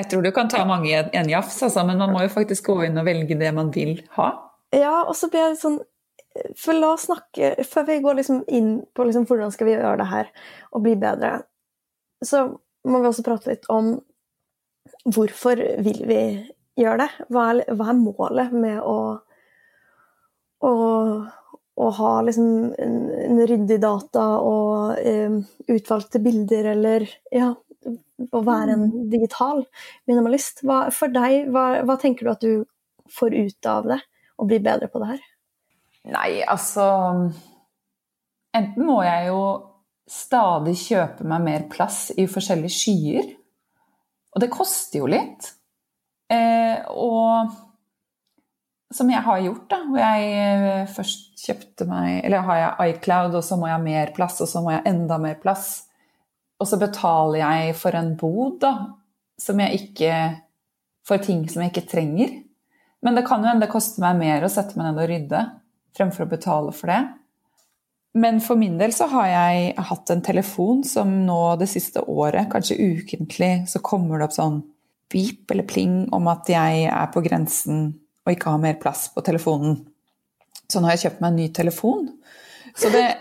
Jeg 0.00 0.08
tror 0.08 0.24
du 0.24 0.30
kan 0.32 0.48
ta 0.48 0.62
mange 0.64 0.88
i 0.88 0.96
en 0.96 1.28
jafs, 1.28 1.58
altså, 1.66 1.84
men 1.84 2.00
man 2.00 2.14
må 2.14 2.22
jo 2.24 2.32
faktisk 2.32 2.70
gå 2.70 2.78
inn 2.86 2.96
og 2.96 3.04
velge 3.04 3.36
det 3.36 3.50
man 3.52 3.68
vil 3.74 3.98
ha. 4.16 4.30
Ja, 4.74 5.02
og 5.02 5.16
så 5.18 5.30
blir 5.30 5.48
jeg 5.48 5.58
sånn 5.60 5.80
For 6.58 6.76
la 6.76 6.92
oss 6.94 7.08
snakke 7.08 7.56
Før 7.66 7.88
vi 7.88 7.96
går 8.04 8.20
liksom 8.20 8.44
inn 8.46 8.76
på 8.94 9.06
liksom 9.06 9.26
hvordan 9.26 9.50
skal 9.54 9.66
vi 9.66 9.74
gjøre 9.74 9.96
det 9.98 10.10
her 10.12 10.30
og 10.70 10.84
bli 10.84 10.92
bedre, 10.94 11.40
så 12.22 12.44
må 12.86 13.00
vi 13.00 13.08
også 13.08 13.24
prate 13.26 13.50
litt 13.50 13.64
om 13.72 13.96
hvorfor 15.10 15.58
vil 15.82 15.98
vi 16.06 16.20
gjøre 16.78 17.02
det? 17.02 17.26
Hva 17.32 17.46
er, 17.50 17.62
hva 17.74 17.88
er 17.90 17.98
målet 17.98 18.54
med 18.54 18.78
å, 18.86 18.98
å, 20.66 20.72
å 21.74 21.88
ha 21.98 22.12
liksom 22.26 22.70
en, 22.70 22.94
en, 23.24 23.42
ryddig 23.50 23.80
data 23.82 24.26
og 24.44 25.00
um, 25.02 25.40
utvalgte 25.66 26.22
bilder, 26.22 26.70
eller 26.76 27.08
ja, 27.34 27.50
å 28.30 28.44
være 28.46 28.76
en 28.76 28.86
mm. 28.86 28.96
digital 29.12 29.64
minimalist? 30.10 30.62
Hva, 30.66 30.84
for 30.94 31.12
deg, 31.12 31.50
hva, 31.50 31.82
hva 31.88 31.98
tenker 32.00 32.26
du 32.26 32.32
at 32.34 32.46
du 32.46 32.64
får 33.10 33.36
ut 33.36 33.70
av 33.70 33.90
det? 33.90 34.00
Å 34.40 34.48
bli 34.48 34.58
bedre 34.64 34.88
på 34.90 35.02
det 35.02 35.12
her? 35.14 35.24
Nei, 36.10 36.30
altså 36.48 36.84
Enten 38.56 38.82
må 38.82 38.96
jeg 39.04 39.28
jo 39.28 39.42
stadig 40.10 40.74
kjøpe 40.80 41.26
meg 41.28 41.44
mer 41.44 41.66
plass 41.70 42.08
i 42.18 42.24
forskjellige 42.26 42.74
skyer. 42.74 43.28
Og 44.34 44.42
det 44.42 44.50
koster 44.50 45.04
jo 45.04 45.10
litt. 45.10 45.52
Eh, 46.30 46.82
og 46.90 47.52
som 48.94 49.10
jeg 49.10 49.22
har 49.22 49.42
gjort, 49.44 49.66
da, 49.70 49.78
hvor 49.86 50.02
jeg 50.02 50.32
eh, 50.34 50.90
først 50.90 51.44
kjøpte 51.44 51.86
meg 51.90 52.24
Eller 52.26 52.42
har 52.46 52.58
jeg 52.58 52.96
iCloud, 52.96 53.36
og 53.38 53.46
så 53.46 53.58
må 53.58 53.68
jeg 53.68 53.76
ha 53.76 53.82
mer 53.84 54.12
plass, 54.16 54.40
og 54.42 54.50
så 54.50 54.62
må 54.62 54.74
jeg 54.74 54.82
ha 54.82 54.90
enda 54.90 55.18
mer 55.22 55.38
plass. 55.42 55.68
Og 56.60 56.68
så 56.68 56.78
betaler 56.80 57.40
jeg 57.40 57.76
for 57.78 57.96
en 57.96 58.14
bod, 58.18 58.58
da, 58.66 58.74
som 59.40 59.62
jeg 59.62 59.84
ikke 59.84 60.14
For 61.06 61.22
ting 61.22 61.46
som 61.48 61.62
jeg 61.62 61.72
ikke 61.72 61.90
trenger. 61.90 62.34
Men 63.04 63.16
det 63.16 63.24
kan 63.28 63.42
jo 63.42 63.48
hende 63.48 63.64
det 63.64 63.72
koster 63.72 64.02
meg 64.04 64.18
mer 64.20 64.44
å 64.44 64.52
sette 64.52 64.76
meg 64.76 64.90
ned 64.90 65.00
og 65.00 65.10
rydde 65.10 65.40
fremfor 65.96 66.26
å 66.26 66.30
betale 66.30 66.74
for 66.76 66.92
det. 66.92 67.00
Men 68.20 68.40
for 68.42 68.58
min 68.58 68.78
del 68.80 68.92
så 68.94 69.06
har 69.12 69.28
jeg 69.30 69.74
hatt 69.90 70.10
en 70.10 70.22
telefon 70.26 70.82
som 70.86 71.12
nå 71.26 71.38
det 71.60 71.68
siste 71.70 72.02
året, 72.02 72.50
kanskje 72.50 72.78
ukentlig, 72.78 73.68
så 73.70 73.82
kommer 73.86 74.18
det 74.18 74.26
opp 74.26 74.34
sånn 74.34 74.60
beep 75.10 75.50
eller 75.50 75.66
pling 75.66 76.02
om 76.14 76.26
at 76.30 76.50
jeg 76.50 76.86
er 76.90 77.10
på 77.14 77.22
grensen 77.22 77.92
og 78.26 78.34
ikke 78.34 78.50
har 78.52 78.62
mer 78.62 78.78
plass 78.82 79.08
på 79.14 79.22
telefonen. 79.26 79.78
Så 80.70 80.78
nå 80.78 80.90
har 80.90 80.98
jeg 80.98 81.06
kjøpt 81.06 81.22
meg 81.22 81.32
en 81.32 81.40
ny 81.40 81.46
telefon. 81.54 82.10
Så 82.78 82.90
det 82.94 83.04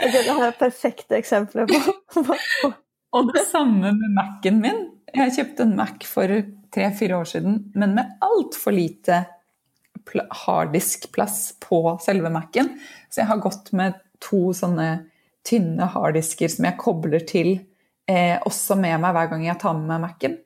okay, 0.00 0.22
det 0.22 0.30
har 0.30 0.46
jeg 0.48 0.56
perfekte 0.58 1.18
eksempler 1.18 1.68
på. 1.70 2.72
og 3.14 3.34
det 3.34 3.44
samme 3.50 3.92
med 3.94 4.16
Mac-en 4.16 4.62
min. 4.62 4.80
Jeg 5.14 5.34
kjøpte 5.36 5.66
en 5.66 5.76
Mac 5.78 6.06
for 6.06 6.30
tre-fire 6.74 7.18
år 7.20 7.28
siden, 7.28 7.60
men 7.74 7.94
med 7.96 8.16
altfor 8.24 8.74
lite 8.74 9.24
harddiskplass 10.46 11.54
på 11.62 11.98
selve 12.02 12.30
Mac-en. 12.32 12.72
Så 13.10 13.22
jeg 13.22 13.30
har 13.30 13.42
gått 13.42 13.72
med 13.76 13.98
to 14.22 14.50
sånne 14.56 14.90
tynne 15.46 15.88
harddisker 15.94 16.50
som 16.52 16.66
jeg 16.68 16.78
kobler 16.80 17.24
til 17.28 17.52
eh, 18.10 18.36
også 18.46 18.76
med 18.80 19.00
meg 19.02 19.14
hver 19.16 19.30
gang 19.32 19.46
jeg 19.46 19.60
tar 19.62 19.76
med 19.78 19.88
meg 19.90 20.02
Mac-en. 20.04 20.38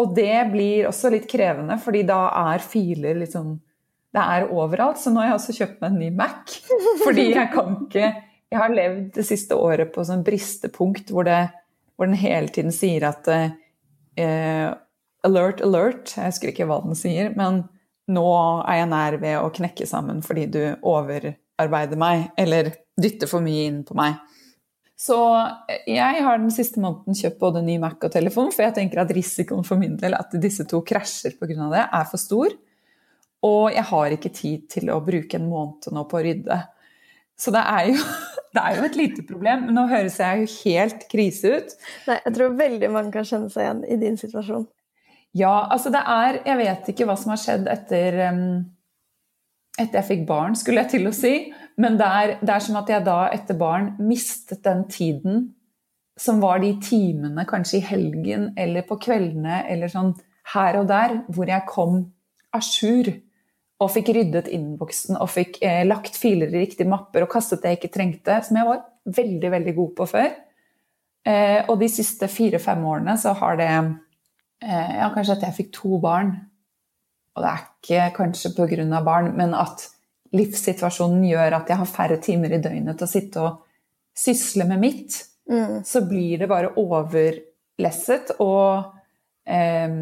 Og 0.00 0.14
det 0.16 0.38
blir 0.52 0.88
også 0.88 1.10
litt 1.12 1.28
krevende, 1.30 1.76
fordi 1.82 2.02
da 2.08 2.24
er 2.52 2.64
filer 2.64 3.18
liksom 3.20 3.58
Det 4.12 4.20
er 4.20 4.50
overalt. 4.52 4.98
Så 5.00 5.08
nå 5.08 5.22
har 5.22 5.30
jeg 5.30 5.38
også 5.38 5.54
kjøpt 5.56 5.80
meg 5.80 5.90
en 5.90 5.98
ny 6.00 6.08
Mac. 6.12 6.56
Fordi 7.04 7.30
jeg 7.30 7.48
kan 7.54 7.78
ikke 7.86 8.02
Jeg 8.52 8.58
har 8.60 8.68
levd 8.68 9.06
det 9.16 9.24
siste 9.24 9.56
året 9.56 9.88
på 9.94 10.04
sånn 10.04 10.24
bristepunkt 10.26 11.08
hvor, 11.08 11.24
det, 11.24 11.46
hvor 11.96 12.10
den 12.10 12.18
hele 12.20 12.52
tiden 12.52 12.74
sier 12.76 13.06
at 13.08 13.28
eh, 13.32 14.66
Alert, 15.26 15.62
alert. 15.62 16.16
Jeg 16.16 16.32
husker 16.32 16.50
ikke 16.50 16.66
hva 16.66 16.80
den 16.82 16.98
sier, 16.98 17.30
men 17.38 17.62
nå 18.10 18.26
er 18.66 18.80
jeg 18.80 18.90
nær 18.90 19.16
ved 19.22 19.38
å 19.38 19.52
knekke 19.54 19.86
sammen 19.86 20.22
fordi 20.26 20.48
du 20.50 20.62
overarbeider 20.78 22.00
meg, 22.00 22.30
eller 22.40 22.72
dytter 22.98 23.30
for 23.30 23.44
mye 23.44 23.68
inn 23.70 23.82
på 23.86 23.96
meg. 23.98 24.18
Så 25.02 25.16
jeg 25.88 26.22
har 26.22 26.38
den 26.38 26.52
siste 26.54 26.82
måneden 26.82 27.16
kjøpt 27.18 27.40
både 27.40 27.62
ny 27.66 27.78
Mac 27.82 28.02
og 28.06 28.12
telefon, 28.14 28.52
for 28.54 28.62
jeg 28.66 28.76
tenker 28.76 29.00
at 29.02 29.14
risikoen 29.14 29.66
for 29.66 29.80
min 29.80 29.96
del 29.98 30.14
at 30.14 30.34
disse 30.42 30.66
to 30.70 30.82
krasjer 30.86 31.34
pga. 31.40 31.70
det, 31.72 31.86
er 31.86 32.04
for 32.10 32.22
stor. 32.22 32.54
Og 33.42 33.72
jeg 33.74 33.82
har 33.88 34.14
ikke 34.14 34.30
tid 34.34 34.68
til 34.70 34.92
å 34.94 35.00
bruke 35.02 35.38
en 35.38 35.48
måned 35.50 35.90
nå 35.90 36.04
på 36.06 36.20
å 36.20 36.22
rydde. 36.22 36.60
Så 37.34 37.50
det 37.54 37.64
er 37.66 37.90
jo, 37.90 37.96
det 38.54 38.62
er 38.62 38.78
jo 38.78 38.84
et 38.86 39.00
lite 39.00 39.26
problem. 39.26 39.66
Men 39.66 39.78
nå 39.80 39.88
høres 39.90 40.20
jeg 40.22 40.44
jo 40.44 40.52
helt 40.60 41.08
krise 41.10 41.56
ut. 41.56 41.74
Nei, 42.06 42.20
jeg 42.20 42.36
tror 42.38 42.54
veldig 42.60 42.92
mange 42.94 43.14
kan 43.16 43.26
kjenne 43.26 43.50
seg 43.50 43.66
igjen 43.66 43.82
i 43.88 43.98
din 44.04 44.20
situasjon. 44.20 44.68
Ja, 45.32 45.66
altså 45.72 45.88
det 45.88 46.02
er 46.04 46.42
Jeg 46.44 46.58
vet 46.58 46.88
ikke 46.92 47.06
hva 47.08 47.16
som 47.16 47.32
har 47.32 47.40
skjedd 47.40 47.68
etter 47.72 48.18
etter 49.80 50.02
jeg 50.02 50.08
fikk 50.08 50.24
barn, 50.28 50.56
skulle 50.58 50.82
jeg 50.84 50.92
til 50.98 51.08
å 51.08 51.14
si. 51.16 51.34
Men 51.80 51.96
det 51.96 52.06
er, 52.06 52.34
det 52.42 52.52
er 52.52 52.64
som 52.64 52.76
at 52.82 52.90
jeg 52.92 53.04
da 53.06 53.18
etter 53.32 53.56
barn 53.58 53.94
mistet 54.04 54.60
den 54.66 54.84
tiden 54.92 55.46
som 56.20 56.42
var 56.42 56.60
de 56.60 56.74
timene 56.84 57.46
kanskje 57.48 57.78
i 57.80 57.86
helgen 57.86 58.50
eller 58.60 58.84
på 58.84 58.98
kveldene 59.00 59.62
eller 59.72 59.88
sånn 59.88 60.12
her 60.52 60.76
og 60.82 60.88
der, 60.90 61.16
hvor 61.32 61.48
jeg 61.48 61.64
kom 61.70 62.02
à 62.52 62.60
jour 62.60 63.08
og 63.82 63.90
fikk 63.90 64.12
ryddet 64.14 64.50
innboksen 64.52 65.16
og 65.16 65.30
fikk 65.32 65.58
eh, 65.64 65.82
lagt 65.86 66.18
filer 66.20 66.52
i 66.52 66.66
riktige 66.66 66.90
mapper 66.90 67.24
og 67.24 67.32
kastet 67.32 67.62
det 67.62 67.72
jeg 67.72 67.80
ikke 67.80 67.94
trengte, 67.96 68.38
som 68.44 68.58
jeg 68.58 68.68
var 68.68 68.82
veldig, 69.16 69.50
veldig 69.56 69.74
god 69.78 69.92
på 69.98 70.08
før. 70.12 70.28
Eh, 71.26 71.60
og 71.64 71.78
de 71.80 71.88
siste 71.90 72.28
fire-fem 72.30 72.84
årene 72.86 73.16
så 73.18 73.32
har 73.40 73.58
det 73.58 73.72
ja, 74.62 75.10
kanskje 75.14 75.36
at 75.38 75.46
jeg 75.48 75.58
fikk 75.58 75.72
to 75.76 75.98
barn. 76.02 76.34
Og 77.32 77.44
det 77.44 77.50
er 77.50 77.66
ikke 77.66 78.08
kanskje 78.18 78.52
pga. 78.56 79.00
barn, 79.04 79.32
men 79.36 79.54
at 79.56 79.88
livssituasjonen 80.36 81.24
gjør 81.28 81.58
at 81.58 81.68
jeg 81.68 81.80
har 81.80 81.90
færre 81.90 82.18
timer 82.22 82.52
i 82.52 82.60
døgnet 82.62 82.98
til 82.98 83.08
å 83.08 83.10
sitte 83.10 83.42
og 83.42 83.62
sysle 84.16 84.66
med 84.68 84.80
mitt. 84.80 85.18
Mm. 85.50 85.82
Så 85.84 86.04
blir 86.08 86.38
det 86.38 86.48
bare 86.48 86.72
overlesset 86.78 88.36
og 88.40 88.92
eh, 89.44 89.96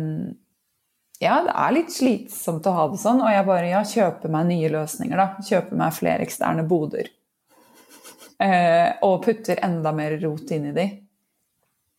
Ja, 1.21 1.35
det 1.45 1.53
er 1.53 1.75
litt 1.77 1.93
slitsomt 1.93 2.67
å 2.67 2.75
ha 2.77 2.87
det 2.89 3.01
sånn, 3.01 3.21
og 3.21 3.33
jeg 3.33 3.47
bare 3.49 3.73
ja, 3.73 3.81
kjøper 3.85 4.33
meg 4.33 4.47
nye 4.49 4.71
løsninger, 4.73 5.21
da. 5.21 5.45
Kjøper 5.45 5.77
meg 5.77 5.97
flere 5.97 6.25
eksterne 6.25 6.65
boder. 6.69 7.11
Eh, 8.41 8.89
og 9.05 9.19
putter 9.27 9.61
enda 9.67 9.93
mer 9.93 10.17
rot 10.23 10.55
inn 10.57 10.71
i 10.71 10.77
de. 10.77 10.87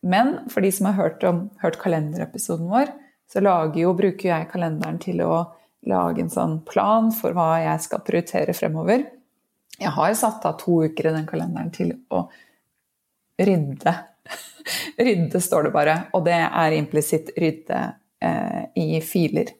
Men 0.02 0.34
for 0.50 0.64
de 0.64 0.72
som 0.74 0.88
har 0.90 0.98
hørt, 0.98 1.24
om, 1.24 1.44
hørt 1.62 1.78
kalenderepisoden 1.82 2.70
vår, 2.70 2.90
så 3.32 3.40
jo, 3.78 3.92
bruker 3.96 4.28
jeg 4.28 4.50
kalenderen 4.50 4.98
til 5.00 5.22
å 5.24 5.34
lage 5.88 6.22
en 6.22 6.30
sånn 6.30 6.58
plan 6.68 7.10
for 7.14 7.34
hva 7.34 7.62
jeg 7.62 7.84
skal 7.86 8.02
prioritere 8.04 8.54
fremover. 8.54 9.06
Jeg 9.78 9.94
har 9.94 10.14
satt 10.18 10.44
av 10.46 10.58
to 10.60 10.82
uker 10.84 11.08
i 11.08 11.14
den 11.16 11.26
kalenderen 11.26 11.72
til 11.74 11.94
å 12.12 12.26
rydde. 13.40 13.94
rydde, 15.06 15.40
står 15.40 15.68
det 15.68 15.74
bare. 15.74 15.96
Og 16.12 16.26
det 16.26 16.38
er 16.44 16.76
implisitt 16.76 17.32
rydde 17.40 17.80
eh, 18.22 18.60
i 18.78 19.00
filer. 19.06 19.54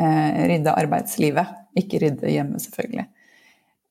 Eh, 0.00 0.38
rydde 0.48 0.76
arbeidslivet, 0.84 1.58
ikke 1.82 2.00
rydde 2.06 2.32
hjemme, 2.32 2.62
selvfølgelig. 2.62 3.08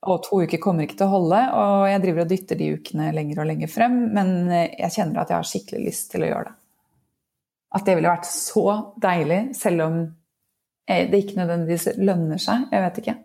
Og 0.01 0.23
to 0.25 0.39
uker 0.41 0.57
kommer 0.57 0.87
ikke 0.87 0.97
til 0.97 1.05
å 1.05 1.13
holde, 1.13 1.39
og 1.53 1.83
jeg 1.85 2.01
driver 2.01 2.23
og 2.23 2.31
dytter 2.31 2.57
de 2.57 2.71
ukene 2.73 3.11
lenger 3.13 3.43
og 3.43 3.49
lenger 3.51 3.69
frem, 3.69 3.99
men 4.15 4.31
jeg 4.49 4.89
kjenner 4.95 5.21
at 5.21 5.29
jeg 5.29 5.37
har 5.37 5.49
skikkelig 5.49 5.83
lyst 5.85 6.07
til 6.13 6.25
å 6.25 6.31
gjøre 6.31 6.47
det. 6.47 6.55
At 7.77 7.85
det 7.85 7.95
ville 7.99 8.09
vært 8.09 8.27
så 8.27 8.63
deilig, 8.99 9.41
selv 9.55 9.85
om 9.85 9.99
det 10.89 11.21
ikke 11.21 11.37
nødvendigvis 11.37 11.85
lønner 12.01 12.41
seg. 12.41 12.65
Jeg 12.73 12.83
vet 12.83 12.97
ikke. 13.03 13.15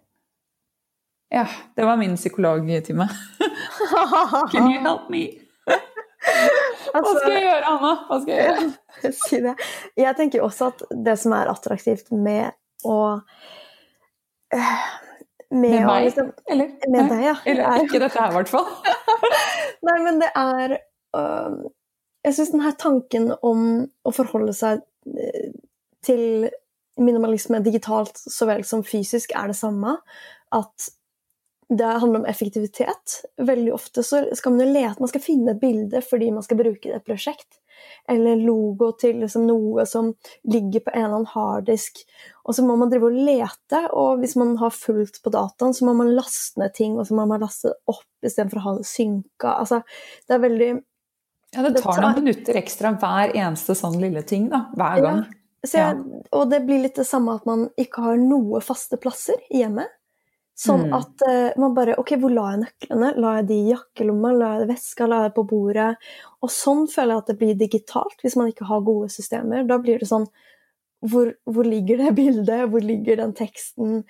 Ja, 1.33 1.47
det 1.75 1.85
var 1.89 1.97
min 1.97 2.15
psykologtime. 2.17 3.09
Can 4.53 4.71
you 4.71 4.81
help 4.81 5.09
me? 5.11 5.25
Hva 6.93 7.03
skal 7.03 7.33
jeg 7.33 7.43
gjøre, 7.43 7.73
Anna? 7.73 7.95
Hva 8.07 8.21
skal 8.21 8.35
jeg 8.35 8.45
gjøre? 8.45 8.69
Si 9.27 9.41
det. 9.45 9.57
Jeg 9.99 10.17
tenker 10.17 10.45
også 10.45 10.71
at 10.71 10.87
det 11.09 11.17
som 11.21 11.35
er 11.37 11.51
attraktivt 11.53 12.13
med 12.15 12.55
å 12.87 13.19
med, 15.51 15.71
med 15.71 15.87
meg? 15.87 16.05
Liksom, 16.09 16.33
eller? 16.51 16.75
Med 16.91 17.11
deg, 17.13 17.23
ja. 17.25 17.37
Eller 17.47 17.85
ikke 17.85 18.03
dette 18.03 18.21
her, 18.21 18.33
i 18.33 18.39
hvert 18.41 18.53
fall. 18.53 18.69
Nei, 19.87 19.97
men 20.03 20.21
det 20.23 20.31
er 20.35 20.77
uh, 21.17 21.57
Jeg 22.27 22.37
syns 22.37 22.53
denne 22.55 22.75
tanken 22.81 23.31
om 23.47 23.65
å 24.07 24.15
forholde 24.15 24.55
seg 24.57 24.83
uh, 24.83 25.49
til 26.07 26.49
minimalisme 26.97 27.61
digitalt 27.61 28.17
så 28.17 28.49
vel 28.49 28.65
som 28.65 28.85
fysisk 28.87 29.35
er 29.37 29.53
det 29.53 29.59
samme. 29.59 29.99
At 30.57 30.91
det 31.69 31.87
handler 31.87 32.23
om 32.23 32.29
effektivitet. 32.31 33.21
Veldig 33.43 33.73
ofte 33.75 34.03
så 34.07 34.23
skal 34.39 34.55
man 34.55 34.67
jo 34.67 34.75
lete, 34.75 35.03
man 35.03 35.11
skal 35.11 35.25
finne 35.25 35.55
et 35.55 35.63
bilde 35.63 36.03
fordi 36.07 36.31
man 36.35 36.47
skal 36.47 36.61
bruke 36.61 36.87
det 36.87 36.95
i 36.95 36.99
et 37.01 37.07
prosjekt 37.07 37.59
eller 38.09 38.41
logo 38.41 38.91
til 39.01 39.21
liksom 39.23 39.47
noe 39.49 39.87
som 39.89 40.13
ligger 40.49 40.85
på 40.85 40.93
en 40.95 41.05
eller 41.05 41.19
annen 41.21 41.31
harddisk. 41.33 42.03
Og 42.47 42.57
så 42.57 42.65
må 42.67 42.77
man 42.79 42.91
drive 42.93 43.09
og 43.09 43.17
lete, 43.29 43.81
og 43.91 44.21
hvis 44.23 44.37
man 44.39 44.55
har 44.61 44.75
fulgt 44.75 45.23
på 45.25 45.33
dataen, 45.35 45.75
så 45.75 45.89
må 45.89 45.97
man 45.99 46.13
laste 46.15 46.63
ned 46.63 46.75
ting, 46.77 46.99
og 46.99 47.09
så 47.09 47.17
må 47.19 47.27
man 47.27 47.43
laste 47.43 47.75
opp 47.91 48.07
istedenfor 48.27 48.63
å 48.63 48.67
ha 48.69 48.77
det 48.79 48.87
synka. 48.91 49.57
Altså, 49.57 49.83
det 50.27 50.39
er 50.39 50.45
veldig 50.45 50.71
Ja, 50.77 51.63
det 51.63 51.73
tar, 51.73 51.75
det 51.75 51.83
tar 51.87 52.05
noen 52.05 52.21
minutter 52.23 52.61
ekstra 52.61 52.95
hver 53.01 53.35
eneste 53.35 53.77
sånn 53.79 53.99
lille 54.03 54.23
ting, 54.29 54.51
da. 54.53 54.67
Hver 54.77 55.03
gang. 55.03 55.27
Ja, 55.27 55.89
jeg, 55.89 56.23
og 56.37 56.51
det 56.53 56.61
blir 56.67 56.85
litt 56.85 56.99
det 56.99 57.07
samme 57.09 57.35
at 57.41 57.47
man 57.49 57.67
ikke 57.81 58.05
har 58.05 58.21
noe 58.21 58.61
faste 58.63 58.99
plasser 59.03 59.41
hjemme. 59.51 59.89
Sånn 60.57 60.87
mm. 60.89 60.93
at 60.97 61.23
uh, 61.29 61.59
man 61.61 61.75
bare 61.77 61.99
Ok, 62.01 62.15
hvor 62.21 62.33
la 62.33 62.47
jeg 62.55 62.63
nøklene? 62.63 63.11
La 63.21 63.35
jeg 63.39 63.49
de 63.51 63.57
i 63.61 63.73
jakkelomma? 63.75 64.33
La 64.33 64.53
jeg 64.55 64.63
det 64.63 64.69
i 64.69 64.71
veska? 64.73 65.09
La 65.09 65.19
jeg 65.21 65.31
det 65.31 65.37
på 65.37 65.45
bordet? 65.51 65.91
Og 66.41 66.53
sånn 66.53 66.87
føler 66.89 67.13
jeg 67.13 67.25
at 67.25 67.33
det 67.33 67.39
blir 67.43 67.59
digitalt, 67.61 68.17
hvis 68.25 68.39
man 68.41 68.49
ikke 68.53 68.69
har 68.71 68.87
gode 68.87 69.11
systemer. 69.13 69.67
Da 69.69 69.77
blir 69.83 70.01
det 70.01 70.09
sånn 70.09 70.25
Hvor, 71.05 71.35
hvor 71.45 71.69
ligger 71.69 72.01
det 72.01 72.15
bildet? 72.17 72.71
Hvor 72.73 72.85
ligger 72.85 73.21
den 73.21 73.37
teksten? 73.37 74.01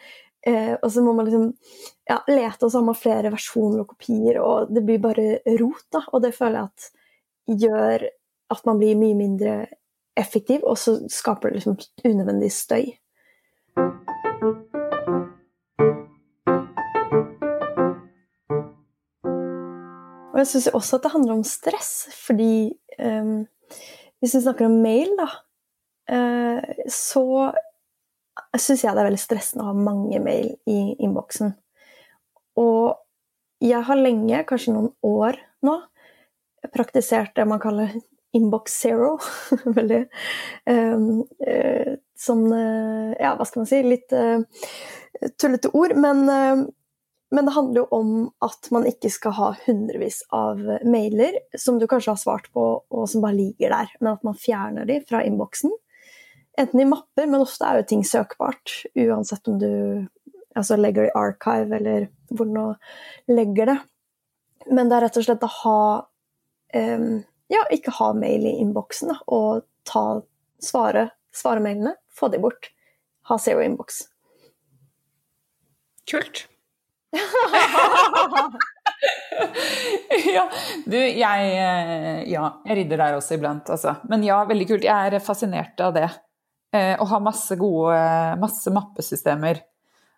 Eh, 0.46 0.76
og 0.76 0.92
så 0.94 1.02
må 1.02 1.16
man 1.16 1.26
liksom 1.26 1.48
ja, 2.06 2.20
lete, 2.30 2.62
og 2.62 2.70
så 2.70 2.78
har 2.78 2.86
man 2.86 2.98
flere 2.98 3.32
versjoner 3.34 3.82
og 3.82 3.88
kopier, 3.96 4.38
og 4.38 4.70
det 4.70 4.84
blir 4.86 5.02
bare 5.02 5.40
rot, 5.58 5.88
da. 5.90 6.04
Og 6.14 6.22
det 6.22 6.30
føler 6.36 6.60
jeg 6.60 6.70
at 6.70 7.64
gjør 7.64 8.06
at 8.54 8.68
man 8.70 8.78
blir 8.78 9.00
mye 9.00 9.18
mindre 9.18 9.56
effektiv, 10.16 10.62
og 10.62 10.78
så 10.78 11.00
skaper 11.10 11.50
det 11.50 11.58
liksom 11.58 11.76
unødvendig 12.06 12.52
støy. 12.54 12.94
Og 20.36 20.42
jeg 20.42 20.50
syns 20.50 20.66
også 20.76 20.98
at 20.98 21.06
det 21.06 21.14
handler 21.14 21.38
om 21.38 21.44
stress, 21.48 21.92
fordi 22.12 22.74
um, 23.00 23.46
hvis 24.20 24.34
vi 24.36 24.42
snakker 24.44 24.66
om 24.68 24.74
mail, 24.84 25.14
da, 25.16 25.30
uh, 26.12 26.82
så 26.92 27.22
syns 28.60 28.84
jeg 28.84 28.92
det 28.92 29.00
er 29.00 29.08
veldig 29.08 29.22
stressende 29.22 29.64
å 29.64 29.70
ha 29.70 29.86
mange 29.86 30.20
mail 30.20 30.50
i 30.68 30.92
innboksen. 31.00 31.54
Og 32.60 32.98
jeg 33.64 33.80
har 33.88 33.96
lenge, 33.96 34.42
kanskje 34.44 34.76
noen 34.76 34.92
år 35.08 35.40
nå, 35.64 35.78
praktisert 36.76 37.32
det 37.32 37.48
man 37.48 37.62
kaller 37.62 37.96
inbox 38.36 38.76
zero. 38.84 39.14
veldig 39.78 40.02
um, 40.68 41.24
uh, 41.48 41.96
sånn 42.12 42.44
uh, 42.52 43.16
Ja, 43.16 43.38
hva 43.38 43.48
skal 43.48 43.64
man 43.64 43.72
si? 43.72 43.80
Litt 43.88 44.12
tullete 45.40 45.72
ord. 45.72 45.96
Men, 45.96 46.26
men, 47.36 47.46
det 47.46 47.54
handler 47.54 47.82
jo 47.82 47.86
om 47.94 48.12
at 48.44 48.70
man 48.74 48.86
ikke 48.88 49.10
skal 49.12 49.34
ha 49.36 49.48
hundrevis 49.66 50.22
av 50.34 50.60
mailer 50.88 51.36
som 51.58 51.78
du 51.78 51.86
kanskje 51.90 52.14
har 52.14 52.20
svart 52.20 52.48
på, 52.56 52.64
og 52.88 53.08
som 53.12 53.24
bare 53.24 53.36
ligger 53.36 53.74
der, 53.74 53.92
men 54.00 54.14
at 54.14 54.24
man 54.26 54.38
fjerner 54.40 54.88
de 54.88 55.00
fra 55.08 55.20
innboksen. 55.26 55.74
Enten 56.56 56.80
i 56.80 56.88
mapper, 56.88 57.28
men 57.28 57.44
ofte 57.44 57.68
er 57.68 57.80
jo 57.82 57.88
ting 57.90 58.04
søkbart, 58.08 58.78
uansett 58.96 59.48
om 59.52 59.58
du 59.60 59.70
altså 60.56 60.78
legger 60.80 61.04
det 61.04 61.10
i 61.10 61.18
archive 61.20 61.76
eller 61.76 62.08
hvor 62.32 62.48
du 62.48 62.54
nå 62.56 62.66
legger 63.28 63.72
det. 63.72 63.78
Men 64.72 64.88
det 64.88 64.96
er 64.96 65.06
rett 65.06 65.18
og 65.20 65.26
slett 65.28 65.44
å 65.46 65.52
ha 65.60 65.80
um, 66.74 67.10
Ja, 67.52 67.60
ikke 67.70 67.94
ha 68.00 68.10
mail 68.16 68.42
i 68.48 68.56
innboksen, 68.58 69.12
og 69.30 69.62
ta 69.86 70.22
svare, 70.58 71.10
svare 71.30 71.62
mailene, 71.62 71.92
få 72.10 72.32
de 72.32 72.40
bort. 72.42 72.72
Ha 73.30 73.38
zero 73.38 73.62
inbox. 73.62 74.00
Kult. 76.10 76.46
ja, 80.36 80.44
du, 80.86 80.96
jeg 80.98 81.54
eh, 81.54 82.30
Ja, 82.30 82.60
jeg 82.66 82.76
rydder 82.80 82.96
der 83.00 83.16
også 83.18 83.34
iblant, 83.38 83.70
altså. 83.72 83.90
Men 84.10 84.24
ja, 84.26 84.38
veldig 84.48 84.66
kult. 84.68 84.84
Jeg 84.86 85.12
er 85.12 85.24
fascinert 85.24 85.80
av 85.84 85.90
det. 85.96 86.08
Eh, 86.74 86.94
å 87.00 87.04
ha 87.08 87.18
masse 87.22 87.56
gode 87.60 87.96
masse 88.42 88.70
mappesystemer. 88.74 89.56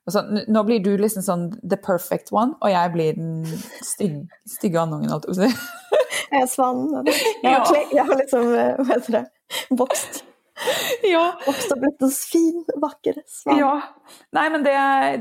Så, 0.09 0.19
nå 0.49 0.61
blir 0.65 0.81
du 0.81 0.97
liksom 0.97 1.23
sånn 1.25 1.61
the 1.61 1.77
perfect 1.77 2.33
one, 2.33 2.55
og 2.65 2.71
jeg 2.73 2.93
blir 2.95 3.13
den 3.19 3.45
stygge, 3.85 4.25
stygge 4.49 4.81
andungen, 4.81 5.11
holdt 5.13 5.27
jeg 5.29 5.35
på 5.35 5.37
å 5.37 5.41
si. 5.43 5.49
jeg 6.33 6.41
er 6.41 6.49
svanen. 6.49 7.05
Jeg, 7.45 7.61
jeg 7.93 8.05
har 8.09 8.17
liksom, 8.17 8.45
eh, 8.57 8.75
hva 8.81 8.89
heter 8.95 9.13
det, 9.19 9.25
vokst. 9.77 10.28
Ja. 11.13 11.23
Også 11.49 11.75
og 11.75 11.83
blitt 11.83 12.05
en 12.05 12.13
fin, 12.13 12.63
vakker 12.83 13.21
svan. 13.31 13.59
Ja. 13.61 13.73
Nei, 14.37 14.47
men 14.53 14.65
det, 14.67 14.75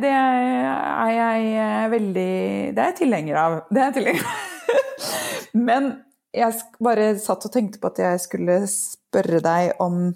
det, 0.04 0.12
er 0.12 1.12
jeg 1.14 1.50
eh, 1.54 1.88
veldig 1.94 2.32
Det 2.76 2.84
er 2.84 2.92
jeg 2.92 3.00
tilhenger 3.02 3.42
av. 3.42 3.58
Det 3.70 3.82
er 3.82 3.90
jeg 3.90 3.98
tilhenger 4.00 4.30
av. 4.32 4.46
men 5.70 5.92
jeg 6.38 6.62
bare 6.84 7.12
satt 7.22 7.48
og 7.48 7.54
tenkte 7.54 7.82
på 7.82 7.92
at 7.92 8.02
jeg 8.04 8.24
skulle 8.26 8.58
spørre 8.72 9.42
deg 9.44 9.78
om 9.84 10.10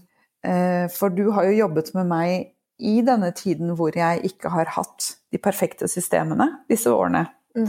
eh, 0.45 0.89
For 0.93 1.13
du 1.13 1.29
har 1.35 1.49
jo 1.49 1.61
jobbet 1.63 1.93
med 1.97 2.11
meg 2.11 2.51
i 2.81 2.97
denne 3.05 3.29
tiden 3.37 3.75
hvor 3.77 3.93
jeg 3.93 4.25
ikke 4.25 4.49
har 4.49 4.73
hatt 4.73 5.13
de 5.31 5.37
perfekte 5.37 5.85
systemene, 5.85 6.47
disse 6.69 6.89
årene, 6.89 7.27
mm. 7.53 7.67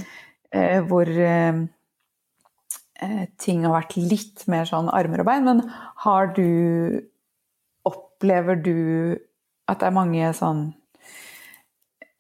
eh, 0.56 0.78
hvor 0.88 1.10
ting 3.42 3.66
har 3.66 3.74
vært 3.74 3.96
litt 3.98 4.44
mer 4.48 4.64
sånn 4.68 4.88
armer 4.88 5.20
og 5.20 5.28
bein, 5.28 5.44
men 5.44 5.60
har 6.06 6.32
du 6.32 7.02
Opplever 8.22 8.54
du 8.62 9.18
at 9.66 9.80
det 9.82 9.88
er 9.88 9.96
mange 9.96 10.30
sånn 10.38 10.70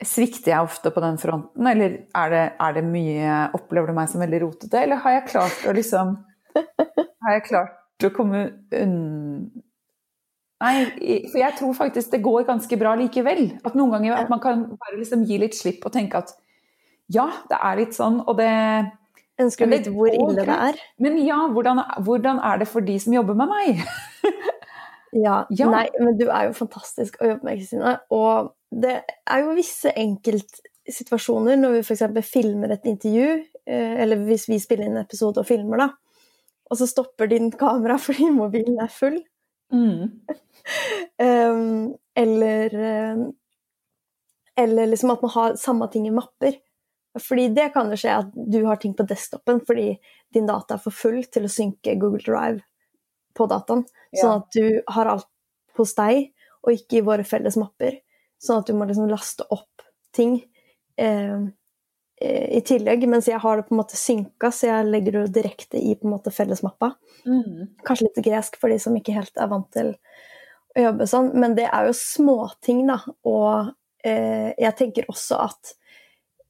Svikter 0.02 0.50
jeg 0.50 0.66
ofte 0.66 0.90
på 0.90 0.98
den 0.98 1.14
fronten, 1.22 1.62
eller 1.62 1.92
er 2.18 2.32
det, 2.32 2.40
er 2.58 2.72
det 2.74 2.82
mye 2.82 3.36
Opplever 3.54 3.92
du 3.92 3.94
meg 4.00 4.08
som 4.10 4.22
veldig 4.24 4.40
rotete, 4.42 4.80
eller 4.80 4.98
har 5.04 5.14
jeg 5.20 5.28
klart 5.30 5.68
å 5.70 5.74
liksom 5.76 6.16
Har 6.58 7.36
jeg 7.36 7.44
klart 7.46 8.08
å 8.08 8.10
komme 8.16 8.48
unna 8.74 9.62
Nei, 10.62 11.26
for 11.26 11.38
jeg 11.40 11.54
tror 11.58 11.72
faktisk 11.74 12.12
det 12.12 12.20
går 12.22 12.44
ganske 12.46 12.76
bra 12.78 12.92
likevel. 12.94 13.48
At 13.66 13.74
noen 13.74 13.96
ganger 13.96 14.12
at 14.14 14.28
man 14.30 14.38
kan 14.38 14.60
bare 14.78 14.94
liksom 14.94 15.24
gi 15.26 15.40
litt 15.42 15.56
slipp 15.58 15.82
og 15.88 15.90
tenke 15.90 16.20
at 16.22 16.30
ja, 17.10 17.24
det 17.50 17.58
er 17.58 17.80
litt 17.80 17.96
sånn, 17.96 18.20
og 18.22 18.36
det 18.38 18.52
Ønsker 19.42 19.66
du 19.66 19.72
vite 19.74 19.92
hvor 19.94 20.12
ille 20.12 20.44
det 20.44 20.54
er? 20.54 20.78
Men 21.02 21.16
ja, 21.24 21.40
hvordan, 21.50 21.80
hvordan, 22.04 22.38
er 22.44 22.60
det 22.60 22.68
for 22.70 22.84
de 22.84 22.98
som 23.00 23.14
jobber 23.16 23.34
med 23.38 23.50
meg? 23.50 23.80
Ja, 25.12 25.46
ja. 25.52 25.68
Nei, 25.68 25.86
men 26.00 26.16
du 26.16 26.26
er 26.30 26.48
jo 26.48 26.54
fantastisk 26.56 27.18
å 27.20 27.28
jobbe 27.34 27.44
med, 27.48 27.58
Kristine. 27.60 27.96
Og 28.14 28.54
det 28.72 28.94
er 29.04 29.42
jo 29.42 29.56
visse 29.56 29.92
enkeltsituasjoner 29.92 31.58
når 31.60 31.76
vi 31.76 31.82
f.eks. 31.84 32.06
filmer 32.24 32.72
et 32.72 32.88
intervju, 32.88 33.26
eh, 33.68 33.98
eller 34.04 34.24
hvis 34.24 34.48
vi 34.48 34.60
spiller 34.62 34.88
inn 34.88 34.96
en 34.96 35.04
episode 35.04 35.42
og 35.42 35.48
filmer, 35.48 35.84
da, 35.84 35.90
og 36.72 36.80
så 36.80 36.88
stopper 36.88 37.28
din 37.28 37.52
kamera 37.52 37.98
fordi 38.06 38.30
mobilen 38.32 38.80
er 38.80 38.92
full. 38.92 39.20
Mm. 39.72 40.08
um, 41.20 41.94
eller 42.24 42.74
eh, 42.76 43.22
Eller 44.60 44.86
liksom 44.86 45.14
at 45.14 45.22
man 45.24 45.30
har 45.32 45.54
samme 45.56 45.86
ting 45.88 46.04
i 46.08 46.12
mapper. 46.12 46.58
Fordi 47.20 47.46
det 47.56 47.70
kan 47.72 47.88
jo 47.88 47.96
skje 47.96 48.18
at 48.20 48.34
du 48.36 48.58
har 48.66 48.76
ting 48.80 48.92
på 48.96 49.04
desktopen 49.08 49.60
fordi 49.64 49.94
din 50.32 50.46
data 50.48 50.76
er 50.76 50.80
for 50.80 50.96
full 50.96 51.22
til 51.32 51.44
å 51.44 51.52
synke 51.52 51.96
Google 52.00 52.20
Drive 52.24 52.60
på 53.36 53.48
dataen. 53.50 53.84
Sånn 54.12 54.42
at 54.42 54.56
du 54.56 54.82
har 54.92 55.10
alt 55.14 55.28
hos 55.78 55.94
deg, 55.96 56.30
og 56.62 56.76
ikke 56.76 57.00
i 57.00 57.04
våre 57.06 57.24
felles 57.26 57.56
mapper. 57.60 57.98
Sånn 58.42 58.62
at 58.62 58.68
du 58.68 58.76
må 58.76 58.86
liksom 58.88 59.10
laste 59.10 59.46
opp 59.54 59.84
ting 60.14 60.36
eh, 61.00 61.44
eh, 62.20 62.46
i 62.58 62.60
tillegg. 62.66 63.06
Mens 63.10 63.30
jeg 63.30 63.40
har 63.42 63.58
det 63.58 63.66
på 63.68 63.76
en 63.76 63.82
måte 63.82 63.98
synka, 63.98 64.52
så 64.52 64.68
jeg 64.68 64.90
legger 64.90 65.20
det 65.20 65.34
direkte 65.38 65.80
i 65.80 65.94
på 65.98 66.08
en 66.08 66.16
måte 66.16 66.34
fellesmappa. 66.34 66.92
Mm. 67.26 67.72
Kanskje 67.86 68.08
litt 68.08 68.24
gresk 68.26 68.58
for 68.60 68.72
de 68.72 68.80
som 68.82 68.96
ikke 68.98 69.16
helt 69.16 69.38
er 69.38 69.50
vant 69.52 69.70
til 69.74 69.94
å 70.76 70.88
jobbe 70.88 71.08
sånn. 71.08 71.32
Men 71.38 71.56
det 71.58 71.68
er 71.68 71.88
jo 71.88 71.96
småting, 71.96 72.84
da. 72.90 72.98
Og 73.28 73.72
eh, 74.04 74.50
jeg 74.58 74.76
tenker 74.78 75.08
også 75.12 75.40
at 75.48 75.76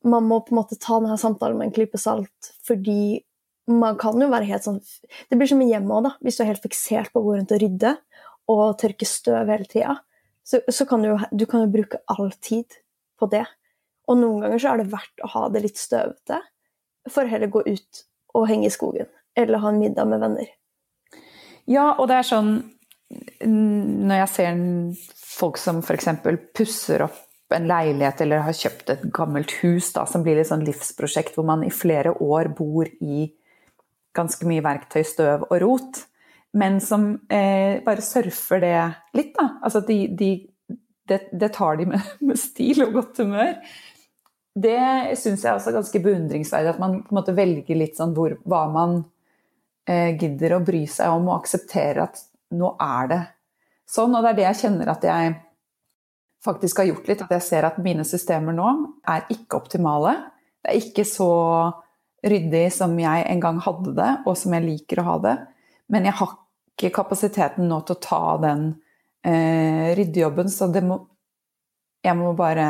man 0.08 0.26
må 0.26 0.40
på 0.42 0.54
en 0.54 0.58
måte 0.58 0.80
ta 0.82 0.98
denne 0.98 1.18
samtalen 1.20 1.60
med 1.60 1.70
en 1.70 1.76
klype 1.76 2.00
salt, 2.00 2.54
fordi 2.66 3.22
man 3.70 3.98
kan 4.00 4.18
jo 4.18 4.30
være 4.32 4.48
helt 4.48 4.64
sånn 4.64 4.80
Det 5.30 5.38
blir 5.38 5.50
som 5.50 5.60
i 5.62 5.68
hjemmet 5.70 5.94
òg, 5.94 6.06
da. 6.08 6.12
Hvis 6.24 6.38
du 6.38 6.44
er 6.44 6.52
helt 6.52 6.64
fiksert 6.64 7.12
på 7.12 7.22
å 7.22 7.26
gå 7.26 7.36
rundt 7.36 7.54
og 7.54 7.62
rydde 7.62 7.96
og 8.50 8.62
tørke 8.80 9.06
støv 9.06 9.50
hele 9.52 9.68
tida, 9.70 9.96
så, 10.42 10.58
så, 10.66 10.86
kan 10.90 11.04
du, 11.04 11.12
du 11.30 11.44
kan 11.46 11.62
jo 11.62 11.70
bruke 11.72 12.00
all 12.10 12.32
tid 12.42 12.74
på 13.20 13.28
det. 13.30 13.44
Og 14.10 14.18
noen 14.18 14.42
ganger 14.42 14.62
så 14.62 14.72
er 14.72 14.82
det 14.82 14.90
verdt 14.92 15.22
å 15.22 15.30
ha 15.36 15.44
det 15.54 15.62
litt 15.62 15.78
støvete, 15.78 16.40
for 17.10 17.30
heller 17.30 17.50
gå 17.54 17.62
ut 17.68 18.02
og 18.34 18.48
henge 18.50 18.66
i 18.66 18.74
skogen. 18.74 19.06
Eller 19.38 19.62
ha 19.62 19.70
en 19.70 19.78
middag 19.80 20.10
med 20.10 20.22
venner. 20.22 20.50
Ja, 21.70 21.92
og 21.94 22.08
det 22.10 22.18
er 22.18 22.26
sånn 22.26 22.56
Når 23.46 24.18
jeg 24.18 24.30
ser 24.32 24.62
folk 25.14 25.60
som 25.60 25.78
f.eks. 25.84 26.08
pusser 26.56 27.04
opp 27.06 27.20
en 27.52 27.68
leilighet 27.68 28.22
eller 28.24 28.46
har 28.46 28.56
kjøpt 28.56 28.90
et 28.94 29.02
gammelt 29.14 29.52
hus 29.60 29.90
da, 29.92 30.06
som 30.08 30.24
blir 30.24 30.38
litt 30.38 30.48
sånn 30.48 30.64
livsprosjekt 30.64 31.36
hvor 31.36 31.44
man 31.44 31.64
i 31.66 31.72
flere 31.74 32.14
år 32.24 32.48
bor 32.56 32.88
i 33.04 33.26
ganske 34.16 34.46
mye 34.48 34.64
verktøy, 34.64 35.02
støv 35.06 35.46
og 35.48 35.54
rot, 35.62 36.02
men 36.58 36.80
som 36.84 37.14
eh, 37.32 37.80
bare 37.84 38.04
surfer 38.04 38.60
det 38.60 38.76
litt, 39.16 39.32
da. 39.38 39.48
Altså 39.64 39.80
de, 39.86 39.98
de, 40.18 40.32
det, 41.08 41.22
det, 41.32 41.52
tar 41.56 41.80
de 41.80 41.88
med, 41.94 42.10
med, 42.26 42.40
stil 42.40 42.84
og 42.86 42.98
godt 42.98 43.22
humør. 43.24 43.54
Det 44.52 45.16
syns 45.16 45.46
jeg 45.46 45.56
også 45.56 45.70
er 45.70 45.78
ganske 45.78 46.02
beundringsverdig, 46.04 46.74
at 46.74 46.82
man 46.82 46.98
på 47.06 47.14
en 47.14 47.20
måte 47.22 47.36
velger 47.36 47.78
litt 47.78 47.96
sånn 47.96 48.12
hvor, 48.16 48.36
hva 48.44 48.66
man 48.72 48.98
eh, 49.88 50.12
gidder 50.20 50.58
å 50.58 50.64
bry 50.66 50.84
seg 50.90 51.14
om, 51.14 51.30
og 51.30 51.40
aksepterer 51.40 52.04
at 52.04 52.20
nå 52.52 52.74
er 52.76 53.08
det 53.14 53.22
sånn. 53.88 54.12
Og 54.12 54.20
det 54.20 54.34
er 54.34 54.38
det 54.40 54.46
jeg 54.50 54.60
kjenner 54.66 54.92
at 54.92 55.08
jeg 55.08 55.32
faktisk 56.44 56.82
har 56.82 56.90
gjort 56.90 57.08
litt, 57.08 57.24
at 57.24 57.32
jeg 57.38 57.46
ser 57.46 57.68
at 57.68 57.80
mine 57.80 58.04
systemer 58.04 58.52
nå 58.56 58.68
er 59.08 59.24
ikke 59.32 59.62
optimale. 59.62 60.18
Det 60.60 60.74
er 60.74 60.84
ikke 60.84 61.06
så 61.08 61.30
ryddig 62.22 62.72
som 62.72 62.94
jeg 63.00 63.26
en 63.28 63.40
gang 63.42 63.58
hadde 63.62 63.94
det, 63.96 64.10
og 64.26 64.36
som 64.38 64.54
jeg 64.56 64.66
liker 64.66 65.02
å 65.02 65.08
ha 65.08 65.16
det. 65.22 65.36
Men 65.92 66.06
jeg 66.08 66.16
har 66.20 66.36
ikke 66.72 66.94
kapasiteten 67.02 67.68
nå 67.68 67.80
til 67.86 67.96
å 67.96 68.02
ta 68.02 68.22
den 68.42 68.68
eh, 69.26 69.92
ryddejobben, 69.98 70.50
så 70.50 70.70
det 70.72 70.84
må 70.86 71.06
Jeg 72.02 72.16
må 72.18 72.32
bare 72.34 72.66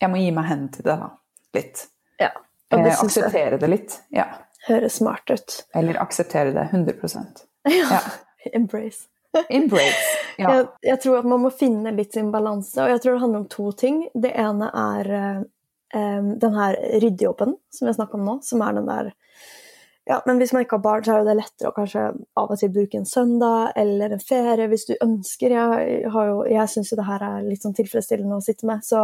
Jeg 0.00 0.10
må 0.12 0.18
gi 0.20 0.30
meg 0.36 0.44
hen 0.44 0.68
til 0.72 0.84
det, 0.84 0.96
da. 1.00 1.08
Litt. 1.56 1.86
Ja, 2.20 2.32
og 2.72 2.84
det 2.84 2.92
eh, 2.92 3.02
akseptere 3.04 3.58
det 3.58 3.70
litt. 3.70 4.00
Ja. 4.14 4.26
Høres 4.68 4.98
smart 5.00 5.30
ut. 5.30 5.54
Eller 5.74 6.00
akseptere 6.02 6.52
det 6.52 6.68
100 6.72 6.98
Ja. 7.68 7.86
ja. 7.90 8.00
Embrace. 8.52 9.08
Embrace. 9.48 10.04
Ja. 10.38 10.52
Jeg, 10.54 10.66
jeg, 10.86 10.98
tror 11.02 11.16
at 11.18 11.26
man 11.26 11.40
må 11.42 11.48
finne 11.50 11.90
litt 11.90 12.12
sin 12.14 12.28
balanse, 12.30 12.78
og 12.78 12.92
jeg 12.92 13.00
tror 13.02 13.16
det 13.16 13.22
handler 13.24 13.40
om 13.40 13.46
to 13.50 13.72
ting. 13.74 13.96
Det 14.14 14.30
ene 14.38 14.68
er 14.70 15.08
eh, 15.94 16.20
den 16.44 16.58
her 16.58 16.78
ryddejobben 17.02 17.56
som 17.70 17.86
vi 17.86 17.90
har 17.92 17.98
snakka 17.98 18.18
om 18.18 18.26
nå, 18.26 18.38
som 18.46 18.64
er 18.66 18.78
den 18.78 18.90
der 18.90 19.14
ja, 20.08 20.22
men 20.24 20.38
hvis 20.40 20.54
man 20.56 20.64
ikke 20.64 20.78
har 20.78 20.84
barn, 20.86 21.02
så 21.04 21.18
er 21.18 21.26
det 21.26 21.34
lettere 21.36 21.68
å 21.68 21.74
kanskje 21.76 22.02
av 22.40 22.48
og 22.48 22.56
til 22.56 22.70
bruke 22.72 22.96
en 22.96 23.04
søndag 23.04 23.74
eller 23.76 24.14
en 24.16 24.22
ferie 24.24 24.64
hvis 24.70 24.86
du 24.88 24.94
ønsker. 25.04 25.52
Jeg, 25.52 25.98
har 26.14 26.30
jo, 26.30 26.38
jeg 26.48 26.72
syns 26.72 26.92
jo 26.94 26.96
det 26.96 27.04
her 27.10 27.24
er 27.26 27.44
litt 27.44 27.66
sånn 27.66 27.76
tilfredsstillende 27.76 28.38
å 28.38 28.44
sitte 28.44 28.64
med, 28.70 28.80
så 28.88 29.02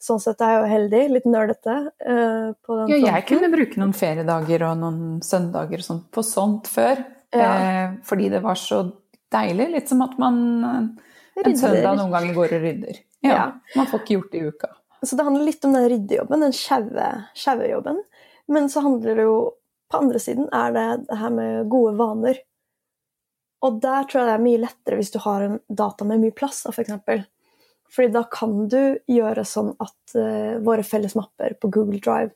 sånn 0.00 0.22
sett 0.22 0.44
er 0.46 0.54
jeg 0.54 0.60
jo 0.60 0.70
heldig. 0.70 1.02
Litt 1.16 1.26
nerdete. 1.26 1.76
Uh, 1.98 2.54
på 2.62 2.78
den 2.78 2.94
ja, 2.94 3.00
jeg 3.16 3.26
kunne 3.32 3.50
bruke 3.50 3.82
noen 3.82 3.96
feriedager 3.96 4.68
og 4.68 4.78
noen 4.84 5.18
søndager 5.26 5.82
og 5.82 5.88
sånt 5.88 6.06
på 6.14 6.24
sånt 6.26 6.70
før. 6.70 7.02
Ja. 7.34 7.50
Eh, 7.50 7.98
fordi 8.06 8.30
det 8.30 8.40
var 8.42 8.58
så 8.58 8.84
deilig. 9.34 9.68
Litt 9.74 9.90
som 9.90 10.06
at 10.06 10.16
man 10.18 10.38
en 11.38 11.58
søndag 11.58 11.98
noen 11.98 12.14
ganger 12.14 12.38
går 12.38 12.56
og 12.56 12.64
rydder. 12.68 13.02
Ja, 13.22 13.34
ja. 13.34 13.46
Man 13.76 13.90
får 13.90 14.02
ikke 14.02 14.16
gjort 14.16 14.32
det 14.32 14.40
i 14.40 14.50
uka. 14.54 14.70
Så 15.02 15.16
det 15.16 15.24
handler 15.24 15.46
litt 15.48 15.64
om 15.64 15.72
den 15.72 15.88
ryddejobben, 15.88 16.44
den 16.44 16.52
sjaue 16.52 17.68
jobben. 17.70 18.02
Men 18.50 18.68
så 18.68 18.82
handler 18.84 19.16
det 19.16 19.26
jo 19.28 19.40
På 19.90 19.98
andre 19.98 20.20
siden 20.22 20.46
er 20.54 20.70
det 20.70 20.86
det 21.08 21.16
her 21.18 21.32
med 21.34 21.68
gode 21.68 21.96
vaner. 21.98 22.36
Og 23.66 23.80
der 23.82 24.04
tror 24.06 24.20
jeg 24.20 24.28
det 24.28 24.34
er 24.36 24.44
mye 24.44 24.60
lettere 24.62 24.98
hvis 25.00 25.10
du 25.10 25.16
har 25.24 25.42
en 25.42 25.56
data 25.66 26.06
med 26.06 26.20
mye 26.22 26.34
plass, 26.36 26.60
f.eks. 26.62 26.76
For 26.76 26.84
eksempel. 26.84 27.24
Fordi 27.90 28.12
da 28.14 28.22
kan 28.30 28.52
du 28.70 28.82
gjøre 29.10 29.42
sånn 29.42 29.72
at 29.82 30.14
uh, 30.14 30.60
våre 30.62 30.84
felles 30.86 31.16
mapper 31.18 31.56
på 31.58 31.72
Google 31.74 31.98
Drive 31.98 32.30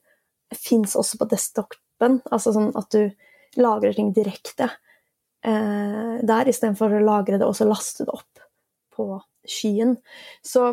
fins 0.59 0.97
også 0.99 1.21
på 1.21 1.29
desktopen. 1.31 2.19
Altså 2.35 2.57
sånn 2.57 2.73
at 2.75 2.91
du 2.91 3.63
lagrer 3.63 3.95
ting 3.95 4.11
direkte 4.17 4.67
uh, 4.67 6.19
der, 6.19 6.51
istedenfor 6.51 6.99
å 6.99 7.05
lagre 7.07 7.39
det 7.39 7.47
og 7.47 7.55
så 7.55 7.69
laste 7.71 8.09
det 8.09 8.19
opp 8.19 8.43
på 8.99 9.09
skyen. 9.47 9.95
Så 10.43 10.73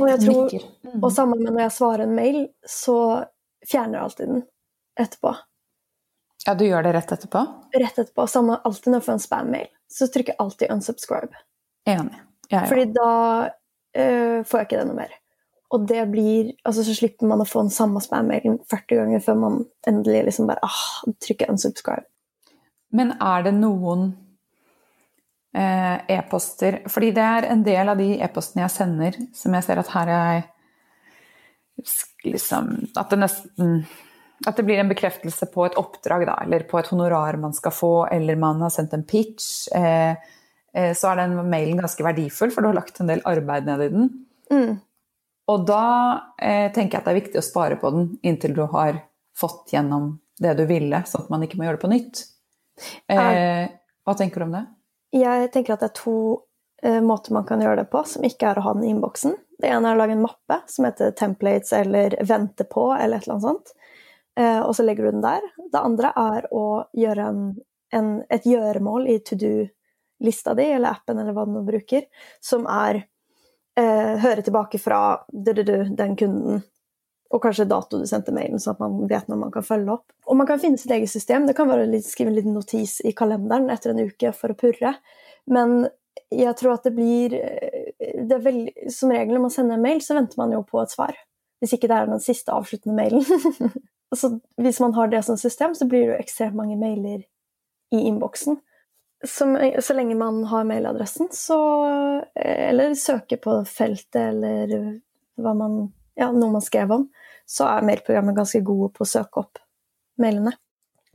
og, 0.00 0.08
jeg 0.08 0.20
tror, 0.24 0.54
og 0.98 1.12
sammen 1.14 1.42
med 1.42 1.52
når 1.52 1.64
jeg 1.66 1.74
svarer 1.76 2.04
en 2.06 2.14
mail, 2.16 2.38
så 2.66 2.96
fjerner 3.68 3.98
jeg 3.98 4.04
alltid 4.08 4.30
den 4.32 4.44
etterpå. 5.00 5.34
Ja, 6.46 6.54
du 6.58 6.64
gjør 6.66 6.82
det 6.82 6.92
rett 6.96 7.12
etterpå? 7.14 7.44
Rett 7.78 7.98
etterpå. 7.98 8.26
Samme 8.26 8.58
alltid 8.66 8.90
når 8.90 9.00
jeg 9.00 9.06
får 9.06 9.16
en 9.18 9.24
spam-mail. 9.26 9.68
Så 9.92 10.08
trykker 10.10 10.34
jeg 10.34 10.40
alltid 10.42 10.70
'unsubscribe'. 10.74 11.42
Enig. 11.86 12.18
Ja, 12.48 12.62
ja. 12.62 12.66
Fordi 12.68 12.84
da 12.94 13.10
øh, 13.96 14.44
får 14.44 14.58
jeg 14.58 14.66
ikke 14.66 14.80
det 14.80 14.86
noe 14.88 14.98
mer. 14.98 15.12
Og 15.72 15.86
det 15.88 16.02
blir 16.10 16.52
Altså, 16.64 16.84
så 16.84 16.94
slipper 16.94 17.26
man 17.26 17.40
å 17.40 17.48
få 17.48 17.62
den 17.62 17.70
samme 17.70 18.02
spam-mailen 18.02 18.58
40 18.70 18.98
ganger 18.98 19.22
før 19.24 19.38
man 19.44 19.60
endelig 19.88 20.24
liksom 20.28 20.50
bare 20.50 20.66
ah, 20.66 20.82
trykker 21.22 21.52
'unsubscribe'. 21.52 22.08
Men 22.92 23.14
er 23.20 23.46
det 23.46 23.54
noen 23.56 24.12
e-poster 25.52 26.78
Fordi 26.88 27.10
det 27.12 27.24
er 27.28 27.46
en 27.52 27.60
del 27.66 27.90
av 27.92 27.98
de 28.00 28.06
e-postene 28.24 28.62
jeg 28.62 28.72
sender, 28.72 29.18
som 29.36 29.52
jeg 29.52 29.66
ser 29.66 29.80
at 29.82 29.90
her 29.92 30.12
er 30.16 30.38
liksom 32.24 32.70
At 32.96 33.12
det 33.12 33.18
nesten 33.20 33.82
at 34.46 34.58
det 34.58 34.64
blir 34.66 34.80
en 34.82 34.90
bekreftelse 34.90 35.46
på 35.52 35.66
et 35.66 35.76
oppdrag, 35.78 36.24
da, 36.26 36.36
eller 36.44 36.64
på 36.66 36.78
et 36.80 36.88
honorar 36.90 37.38
man 37.40 37.54
skal 37.54 37.74
få, 37.74 37.92
eller 38.10 38.38
man 38.40 38.62
har 38.64 38.72
sendt 38.74 38.94
en 38.96 39.04
pitch, 39.06 39.68
eh, 39.76 40.16
eh, 40.74 40.92
så 40.98 41.12
er 41.12 41.22
den 41.22 41.36
mailen 41.50 41.78
ganske 41.78 42.04
verdifull, 42.04 42.50
for 42.50 42.62
du 42.62 42.70
har 42.70 42.80
lagt 42.80 43.00
en 43.00 43.10
del 43.10 43.22
arbeid 43.28 43.68
ned 43.68 43.84
i 43.86 43.92
den. 43.92 44.10
Mm. 44.52 44.80
Og 45.52 45.66
da 45.68 45.84
eh, 46.38 46.68
tenker 46.74 46.96
jeg 46.96 47.00
at 47.00 47.08
det 47.08 47.14
er 47.14 47.20
viktig 47.20 47.40
å 47.40 47.46
spare 47.46 47.78
på 47.80 47.92
den 47.94 48.10
inntil 48.26 48.56
du 48.56 48.64
har 48.72 48.98
fått 49.38 49.74
gjennom 49.74 50.16
det 50.42 50.56
du 50.58 50.64
ville, 50.66 51.04
sånn 51.06 51.26
at 51.26 51.32
man 51.32 51.46
ikke 51.46 51.58
må 51.60 51.68
gjøre 51.68 51.78
det 51.78 51.84
på 51.84 51.92
nytt. 51.92 52.26
Eh, 53.12 53.66
hva 54.02 54.14
tenker 54.18 54.42
du 54.42 54.48
om 54.48 54.56
det? 54.56 54.66
Jeg 55.12 55.50
tenker 55.52 55.74
at 55.74 55.82
det 55.84 55.90
er 55.90 55.98
to 55.98 56.16
uh, 56.86 57.00
måter 57.04 57.34
man 57.36 57.46
kan 57.48 57.60
gjøre 57.60 57.82
det 57.82 57.90
på, 57.92 58.02
som 58.08 58.24
ikke 58.24 58.48
er 58.48 58.60
å 58.60 58.64
ha 58.66 58.74
den 58.76 58.86
i 58.86 58.92
innboksen. 58.94 59.36
Det 59.60 59.70
ene 59.70 59.90
er 59.90 59.96
å 59.96 60.00
lage 60.00 60.16
en 60.16 60.24
mappe 60.24 60.58
som 60.72 60.88
heter 60.88 61.12
templates 61.18 61.74
eller 61.76 62.16
vente 62.26 62.66
på 62.68 62.88
eller 62.96 63.20
et 63.20 63.28
eller 63.28 63.36
annet 63.36 63.48
sånt. 63.48 63.74
Uh, 64.40 64.60
og 64.64 64.72
så 64.76 64.86
legger 64.86 65.06
du 65.06 65.12
den 65.12 65.24
der. 65.24 65.44
Det 65.72 65.84
andre 65.84 66.14
er 66.16 66.48
å 66.56 66.66
gjøre 66.96 67.28
en, 67.28 67.46
en, 67.92 68.10
et 68.32 68.48
gjøremål 68.48 69.10
i 69.12 69.18
to 69.26 69.36
do-lista 69.38 70.56
di, 70.58 70.70
eller 70.72 70.96
appen 70.96 71.20
eller 71.20 71.36
hva 71.36 71.44
du 71.50 71.60
bruker, 71.66 72.08
som 72.40 72.64
er 72.64 73.04
uh, 73.04 74.14
høre 74.24 74.44
tilbake 74.44 74.80
fra 74.80 75.02
den 75.28 76.16
kunden 76.16 76.64
og 77.32 77.40
kanskje 77.40 77.64
dato 77.68 77.96
du 77.96 78.04
sendte 78.08 78.34
mailen, 78.34 78.60
sånn 78.60 78.76
at 78.76 78.82
man 78.82 79.08
vet 79.08 79.28
når 79.30 79.38
man 79.40 79.52
kan 79.54 79.64
følge 79.64 79.94
opp. 79.94 80.12
Og 80.28 80.36
man 80.36 80.48
kan 80.48 80.60
finne 80.60 80.80
sitt 80.80 80.92
eget 80.92 81.10
system. 81.10 81.46
Det 81.48 81.56
kan 81.56 81.70
være 81.70 81.86
å 81.88 82.00
skrive 82.04 82.28
en 82.28 82.36
liten 82.36 82.52
notis 82.56 82.98
i 83.08 83.14
kalenderen 83.16 83.70
etter 83.72 83.94
en 83.94 84.02
uke 84.04 84.34
for 84.36 84.52
å 84.52 84.58
purre. 84.58 84.92
Men 85.48 85.86
jeg 86.32 86.52
tror 86.60 86.76
at 86.76 86.84
det 86.84 86.92
blir 86.96 87.32
det 87.32 88.38
veldig, 88.44 88.90
Som 88.92 89.14
regel 89.14 89.36
når 89.36 89.46
man 89.46 89.54
sender 89.54 89.78
en 89.78 89.84
mail, 89.84 90.02
så 90.04 90.16
venter 90.18 90.40
man 90.40 90.52
jo 90.52 90.60
på 90.68 90.82
et 90.82 90.92
svar. 90.92 91.16
Hvis 91.62 91.72
ikke 91.76 91.88
det 91.88 91.96
er 91.96 92.10
den 92.10 92.20
siste 92.20 92.52
avsluttende 92.52 92.98
mailen. 92.98 93.24
så 94.20 94.34
hvis 94.60 94.82
man 94.84 94.92
har 94.98 95.08
det 95.08 95.22
som 95.24 95.40
system, 95.40 95.76
så 95.78 95.88
blir 95.88 96.04
det 96.04 96.12
jo 96.12 96.20
ekstremt 96.20 96.58
mange 96.58 96.76
mailer 96.76 97.24
i 97.96 98.02
innboksen. 98.10 98.60
Som, 99.24 99.54
så 99.56 99.94
lenge 99.94 100.18
man 100.18 100.42
har 100.50 100.68
mailadressen, 100.68 101.30
så 101.32 101.56
Eller 102.34 102.92
søker 102.98 103.40
på 103.40 103.60
feltet, 103.70 104.20
eller 104.34 104.98
hva 105.40 105.56
man 105.56 105.76
ja, 106.18 106.30
noe 106.32 106.52
man 106.52 106.64
skrev 106.64 106.92
om, 106.92 107.06
så 107.52 107.68
er 107.68 107.86
mailprogrammet 107.86 108.36
ganske 108.38 108.62
gode 108.64 108.92
på 108.96 109.04
å 109.04 109.08
søke 109.08 109.42
opp 109.44 109.60
mailene. 110.20 110.54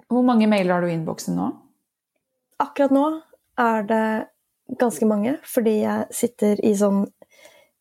Hvor 0.08 0.24
mange 0.26 0.48
mailer 0.50 0.76
har 0.76 0.86
du 0.86 0.92
i 0.92 0.96
innboksen 0.96 1.38
nå? 1.38 1.50
Akkurat 2.62 2.94
nå 2.94 3.06
er 3.62 3.88
det 3.90 4.06
ganske 4.80 5.08
mange, 5.10 5.38
fordi 5.48 5.80
jeg 5.82 6.08
sitter 6.14 6.62
i 6.66 6.74
sånn 6.78 7.06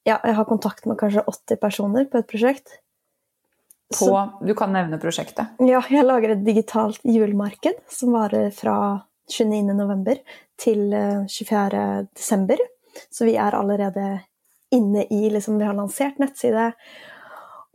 Ja, 0.07 0.21
jeg 0.23 0.37
har 0.39 0.47
kontakt 0.47 0.85
med 0.87 0.99
kanskje 1.01 1.25
80 1.27 1.59
personer 1.59 2.05
på 2.07 2.21
et 2.21 2.29
prosjekt. 2.31 2.77
På, 3.91 4.07
så, 4.07 4.21
du 4.43 4.53
kan 4.59 4.71
nevne 4.75 5.01
prosjektet? 5.03 5.59
Ja, 5.63 5.81
jeg 5.91 6.07
lager 6.07 6.35
et 6.35 6.45
digitalt 6.47 7.03
julemarked 7.07 7.81
som 7.91 8.15
varer 8.15 8.53
fra 8.55 8.77
29.11. 9.31 10.23
til 10.63 10.95
24.12. 10.95 12.55
Eh, 12.55 13.03
så 13.11 13.27
vi 13.27 13.35
er 13.35 13.59
allerede 13.59 14.07
inne 14.75 15.05
i 15.11 15.27
liksom, 15.31 15.59
Vi 15.59 15.67
har 15.67 15.75
lansert 15.75 16.19
nettside. 16.23 16.71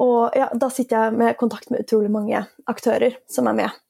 Og 0.01 0.33
ja, 0.37 0.49
da 0.57 0.69
sitter 0.73 0.97
jeg 0.97 1.17
med 1.19 1.37
kontakt 1.39 1.69
med 1.69 1.83
utrolig 1.85 2.09
mange 2.13 2.41
aktører 2.69 3.19
som 3.29 3.49
er 3.51 3.57
med. 3.59 3.81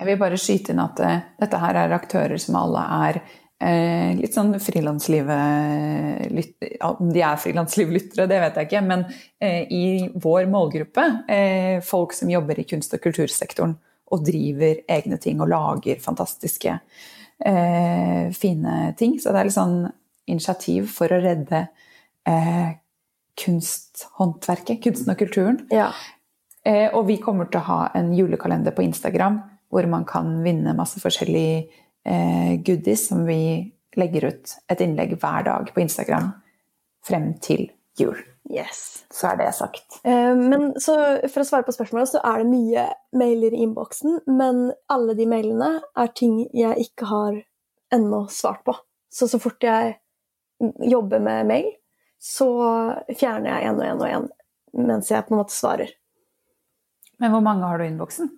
Jeg 0.00 0.10
vil 0.10 0.20
bare 0.20 0.38
skyte 0.40 0.74
inn 0.74 0.82
at 0.82 1.00
uh, 1.00 1.22
dette 1.40 1.62
her 1.62 1.78
er 1.84 1.94
aktører 1.96 2.38
som 2.42 2.58
alle 2.58 2.82
er 3.06 3.20
uh, 3.22 4.10
litt 4.18 4.34
sånn 4.34 4.52
frilanslivet 4.60 6.42
Om 6.88 7.12
de 7.14 7.22
er 7.22 7.40
frilanslivlyttere, 7.40 8.26
det 8.30 8.40
vet 8.42 8.56
jeg 8.58 8.68
ikke, 8.68 8.84
men 8.90 9.06
uh, 9.06 9.62
i 9.70 10.10
vår 10.20 10.50
målgruppe, 10.52 11.04
folk 11.86 12.12
som 12.16 12.32
jobber 12.32 12.60
i 12.60 12.68
kunst- 12.68 12.94
og 12.96 13.04
kultursektoren 13.04 13.76
og 14.14 14.24
driver 14.26 14.82
egne 14.90 15.18
ting 15.18 15.40
og 15.40 15.48
lager 15.50 15.96
fantastiske, 16.02 16.72
fine 17.40 18.74
ting. 19.00 19.16
Så 19.18 19.32
det 19.32 19.40
er 19.40 19.48
litt 19.48 19.56
sånn 19.56 19.88
initiativ 20.30 20.86
for 20.94 21.10
å 21.10 21.18
redde 21.24 21.64
kunsthåndverket, 23.40 24.82
kunsten 24.84 25.14
og 25.14 25.20
kulturen. 25.20 25.62
Ja. 25.74 25.90
Eh, 26.64 26.88
og 26.94 27.06
vi 27.10 27.18
kommer 27.22 27.50
til 27.50 27.60
å 27.60 27.68
ha 27.68 27.80
en 27.98 28.12
julekalender 28.16 28.74
på 28.76 28.84
Instagram 28.86 29.40
hvor 29.72 29.86
man 29.90 30.06
kan 30.08 30.38
vinne 30.44 30.76
masse 30.78 31.00
forskjellige 31.02 31.64
eh, 32.06 32.52
goodies 32.64 33.08
som 33.10 33.24
vi 33.26 33.40
legger 33.98 34.30
ut 34.30 34.54
et 34.70 34.82
innlegg 34.82 35.16
hver 35.18 35.46
dag 35.46 35.72
på 35.74 35.82
Instagram 35.82 36.30
frem 37.04 37.34
til 37.42 37.68
jul. 37.98 38.16
Yes. 38.50 39.04
Så 39.12 39.30
er 39.30 39.38
det 39.40 39.50
sagt. 39.56 40.00
Eh, 40.04 40.34
men 40.36 40.74
så 40.80 40.96
For 41.32 41.42
å 41.42 41.48
svare 41.48 41.66
på 41.66 41.74
spørsmålet, 41.74 42.12
så 42.12 42.22
er 42.24 42.42
det 42.42 42.50
mye 42.50 42.86
mailer 43.16 43.54
i 43.54 43.62
innboksen. 43.64 44.20
Men 44.28 44.66
alle 44.92 45.16
de 45.16 45.28
mailene 45.28 45.70
er 45.80 46.12
ting 46.16 46.42
jeg 46.52 46.88
ikke 46.88 47.08
har 47.08 47.38
ennå 47.94 48.24
svart 48.32 48.64
på. 48.66 48.76
Så 49.12 49.28
så 49.30 49.40
fort 49.40 49.62
jeg 49.64 49.96
jobber 50.90 51.22
med 51.22 51.48
mail, 51.48 51.70
så 52.24 52.48
fjerner 53.18 53.50
jeg 53.50 53.68
én 53.68 53.76
og 53.76 53.84
én 53.84 54.00
og 54.00 54.08
én 54.08 54.30
mens 54.88 55.10
jeg 55.12 55.26
på 55.26 55.34
en 55.34 55.42
måte 55.42 55.54
svarer. 55.54 55.92
Men 57.22 57.30
hvor 57.30 57.44
mange 57.44 57.68
har 57.68 57.78
du 57.78 57.84
i 57.84 57.90
innboksen? 57.92 58.30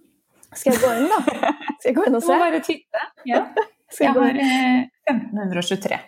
Skal 0.57 0.75
jeg 0.75 0.83
gå 0.83 0.91
inn, 0.99 1.07
da? 1.13 1.21
Skal 1.79 1.91
jeg 1.93 1.97
gå 1.97 2.05
inn 2.09 2.19
og 2.19 2.25
se? 2.25 2.29
Du 2.29 2.35
må 2.35 2.43
bare 2.43 2.61
titte. 2.67 3.05
Ja. 3.29 3.41
jeg 4.01 4.13
har 4.19 4.41
eh, 4.43 4.83
1523. 5.09 6.01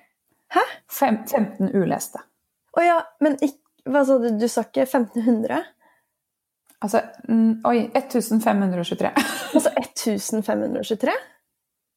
Hæ? 0.56 0.64
Fem, 0.98 1.22
15 1.28 1.72
uleste. 1.76 2.22
Å 2.76 2.84
ja, 2.84 2.98
men 3.24 3.38
ikke, 3.44 3.60
hva 3.88 4.04
sa 4.04 4.18
du? 4.20 4.28
Du 4.40 4.46
sa 4.50 4.64
ikke 4.66 4.84
1500? 4.84 5.62
Altså 6.84 7.00
Oi, 7.66 7.78
1523. 7.96 9.10
altså 9.54 9.72
1523? 9.74 11.14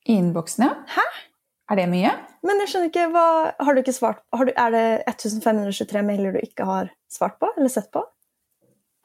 I 0.10 0.18
innboksen, 0.18 0.66
ja. 0.66 0.72
Hæ? 0.96 1.06
Er 1.72 1.82
det 1.82 1.90
mye? 1.92 2.14
Men 2.46 2.62
jeg 2.64 2.72
skjønner 2.72 2.90
ikke, 2.90 3.10
hva, 3.14 3.26
har 3.62 3.76
du 3.76 3.82
ikke 3.84 3.94
svart 3.94 4.24
du, 4.34 4.50
Er 4.50 4.74
det 4.74 4.86
1523 5.06 6.02
mailer 6.06 6.34
du 6.34 6.42
ikke 6.42 6.66
har 6.66 6.90
svart 7.12 7.38
på 7.42 7.52
eller 7.54 7.70
sett 7.70 7.92
på? 7.94 8.02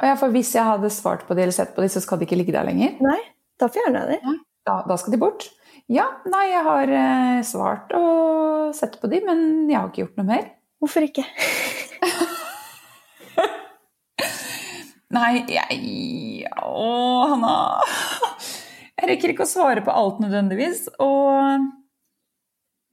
Ja, 0.04 0.14
for 0.20 0.32
Hvis 0.32 0.54
jeg 0.56 0.64
hadde 0.64 0.90
svart 0.92 1.26
på 1.28 1.36
de 1.36 1.44
eller 1.44 1.56
sett 1.56 1.74
på 1.76 1.84
de, 1.84 1.90
så 1.92 2.00
skal 2.04 2.20
de 2.20 2.28
ikke 2.28 2.38
ligge 2.40 2.54
der 2.56 2.68
lenger? 2.68 2.96
Nei, 3.04 3.20
da 3.60 3.68
fjerner 3.72 4.12
jeg 4.12 4.24
de. 4.24 4.36
Da, 4.66 4.80
da, 4.88 4.96
skal 5.00 5.14
de 5.14 5.20
bort? 5.20 5.46
Ja, 5.92 6.06
nei, 6.26 6.48
jeg 6.50 6.62
har 6.66 6.92
eh, 6.98 7.40
svart 7.46 7.92
og 7.94 8.74
sett 8.76 8.96
på 9.00 9.10
de, 9.12 9.20
men 9.24 9.70
jeg 9.70 9.78
har 9.78 9.92
ikke 9.92 10.02
gjort 10.02 10.18
noe 10.18 10.28
mer. 10.28 10.48
Hvorfor 10.82 11.06
ikke? 11.06 11.24
nei, 15.16 15.32
jeg 15.54 15.78
Å, 16.66 16.90
Hanna. 17.32 17.54
Jeg 18.96 19.08
rekker 19.12 19.32
ikke 19.32 19.46
å 19.46 19.48
svare 19.48 19.84
på 19.86 19.94
alt 19.94 20.18
nødvendigvis. 20.24 20.80
Og 21.04 21.62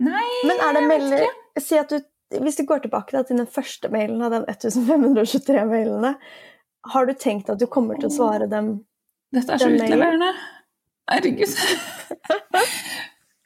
Nei, 0.03 0.25
Men 0.49 0.59
er 0.63 0.75
det 0.77 0.83
melder 0.89 1.27
Si 1.61 1.77
at 1.79 1.91
du 1.93 1.99
Hvis 2.43 2.57
du 2.57 2.63
går 2.67 2.83
tilbake 2.85 3.13
da, 3.15 3.21
til 3.27 3.37
den 3.39 3.49
første 3.49 3.91
mailen 3.93 4.23
av 4.25 4.33
den 4.33 4.47
1523 4.49 5.65
mailene, 5.69 6.15
har 6.93 7.05
du 7.05 7.13
tenkt 7.13 7.51
at 7.53 7.61
du 7.61 7.67
kommer 7.71 7.99
til 7.99 8.09
å 8.09 8.15
svare 8.15 8.47
dem 8.49 8.73
Dette 9.33 9.53
er 9.53 9.61
så 9.61 9.69
utleverende. 9.69 10.31
Herregud. 11.09 11.53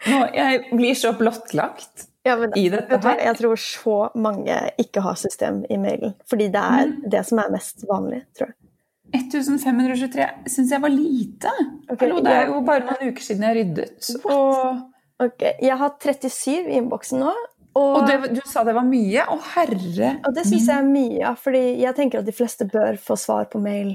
Nå, 0.07 0.19
jeg 0.35 0.61
blir 0.71 0.95
så 0.99 1.11
blottlagt 1.17 2.07
ja, 2.27 2.35
men, 2.39 2.51
i 2.59 2.67
dette 2.71 2.99
her. 3.03 3.21
Jeg 3.23 3.39
tror 3.39 3.59
så 3.61 3.97
mange 4.19 4.57
ikke 4.81 5.03
har 5.05 5.17
system 5.19 5.61
i 5.71 5.79
mailen. 5.81 6.15
Fordi 6.29 6.49
det 6.53 6.63
er 6.63 6.89
mm. 6.91 6.97
det 7.13 7.23
som 7.29 7.41
er 7.43 7.53
mest 7.53 7.85
vanlig, 7.89 8.21
tror 8.37 8.51
jeg. 8.51 8.57
1523 9.15 10.27
syns 10.51 10.73
jeg 10.75 10.83
var 10.83 10.91
lite. 10.91 11.53
Okay, 11.87 12.03
Hallo, 12.03 12.19
det 12.23 12.33
er 12.35 12.49
jo 12.51 12.59
bare 12.67 12.83
noen 12.89 13.13
uker 13.13 13.23
siden 13.23 13.47
jeg 13.47 13.59
ryddet. 13.61 14.09
Og 14.27 14.81
Ok, 15.23 15.43
Jeg 15.61 15.77
har 15.79 15.95
37 15.97 16.67
i 16.69 16.77
innboksen 16.77 17.23
nå. 17.23 17.33
Og, 17.77 17.95
Og 17.99 18.07
det, 18.09 18.33
du 18.33 18.41
sa 18.49 18.63
det 18.65 18.73
var 18.73 18.85
mye? 18.87 19.23
Å, 19.29 19.37
herre 19.53 20.15
og 20.25 20.33
det 20.33 20.47
syns 20.47 20.65
jeg 20.65 20.81
er 20.81 20.87
mye, 20.87 21.33
fordi 21.37 21.63
jeg 21.77 21.93
tenker 21.97 22.23
at 22.23 22.29
de 22.29 22.33
fleste 22.33 22.65
bør 22.69 22.97
få 23.01 23.17
svar 23.19 23.49
på 23.51 23.61
mail 23.61 23.91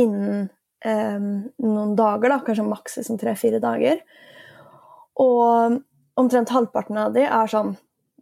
innen 0.00 0.50
um, 0.84 1.30
noen 1.64 1.94
dager, 1.96 2.28
da, 2.28 2.40
kanskje 2.44 2.66
maks 2.68 2.98
liksom 3.00 3.20
tre-fire 3.20 3.60
dager. 3.62 4.02
Og 5.22 5.78
omtrent 6.20 6.52
halvparten 6.52 7.00
av 7.00 7.16
de 7.16 7.24
er 7.24 7.48
sånn 7.50 7.74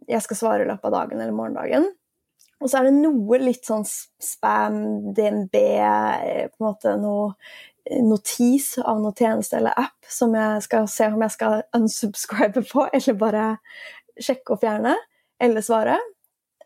Jeg 0.09 0.23
skal 0.25 0.39
svare 0.39 0.63
i 0.63 0.67
løpet 0.69 0.87
av 0.87 0.95
dagen 0.95 1.19
eller 1.19 1.35
morgendagen. 1.35 1.89
Og 2.61 2.69
så 2.69 2.79
er 2.79 2.87
det 2.87 2.97
noe 2.99 3.39
litt 3.41 3.65
sånn 3.65 3.85
spam, 3.87 4.75
DNB, 5.17 5.55
eh, 5.55 6.49
på 6.51 6.61
en 6.61 6.67
måte 6.67 6.93
noe 6.99 7.31
notis 7.89 8.77
av 8.77 8.99
noen 9.01 9.15
tjeneste 9.17 9.57
eller 9.57 9.77
app 9.79 10.05
som 10.09 10.35
jeg 10.37 10.61
skal 10.67 10.87
se 10.91 11.07
om 11.09 11.23
jeg 11.25 11.33
skal 11.33 11.63
unsubscribe 11.77 12.63
på, 12.69 12.85
eller 12.93 13.17
bare 13.19 13.45
sjekke 14.21 14.55
og 14.55 14.61
fjerne, 14.61 14.95
eller 15.41 15.65
svare. 15.65 15.97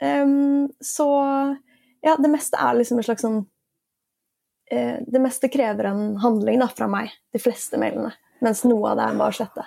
Um, 0.01 0.67
så 0.83 1.07
ja, 2.03 2.17
det 2.19 2.31
meste 2.31 2.59
er 2.59 2.75
liksom 2.75 2.99
en 2.99 3.05
slags 3.07 3.23
sånn 3.23 3.37
uh, 3.39 4.97
Det 5.07 5.21
meste 5.23 5.47
krever 5.47 5.87
en 5.87 6.17
handling 6.19 6.59
da, 6.59 6.67
fra 6.67 6.89
meg, 6.91 7.13
de 7.33 7.39
fleste 7.41 7.79
mailene. 7.79 8.11
Mens 8.43 8.65
noe 8.67 8.91
av 8.91 8.99
det 8.99 9.07
er 9.07 9.19
bare 9.21 9.31
å 9.31 9.37
slette. 9.39 9.65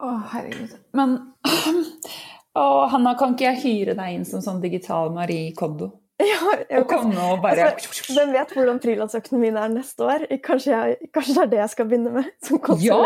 Å, 0.00 0.14
herregud. 0.32 0.72
Men 0.96 1.18
å, 2.62 2.64
Hanna, 2.90 3.14
kan 3.20 3.36
ikke 3.36 3.50
jeg 3.50 3.62
hyre 3.66 3.98
deg 3.98 4.16
inn 4.16 4.24
som 4.28 4.40
sånn 4.44 4.62
digital 4.64 5.12
Marie 5.12 5.52
Kondo? 5.56 5.92
Ja, 6.30 6.52
jeg, 6.68 6.84
Og 6.84 7.42
bare 7.42 7.66
altså, 7.70 8.14
hvem 8.14 8.32
vet 8.36 8.54
hvordan 8.54 8.80
frilansøkonomien 8.82 9.56
er 9.56 9.68
neste 9.72 10.04
år? 10.04 10.26
Kanskje, 10.44 10.72
jeg, 10.76 11.10
kanskje 11.14 11.34
det 11.36 11.42
er 11.42 11.50
det 11.54 11.60
jeg 11.62 11.72
skal 11.74 11.90
begynne 11.90 12.14
med? 12.18 12.30
Som 12.44 12.60
Ja! 12.82 12.98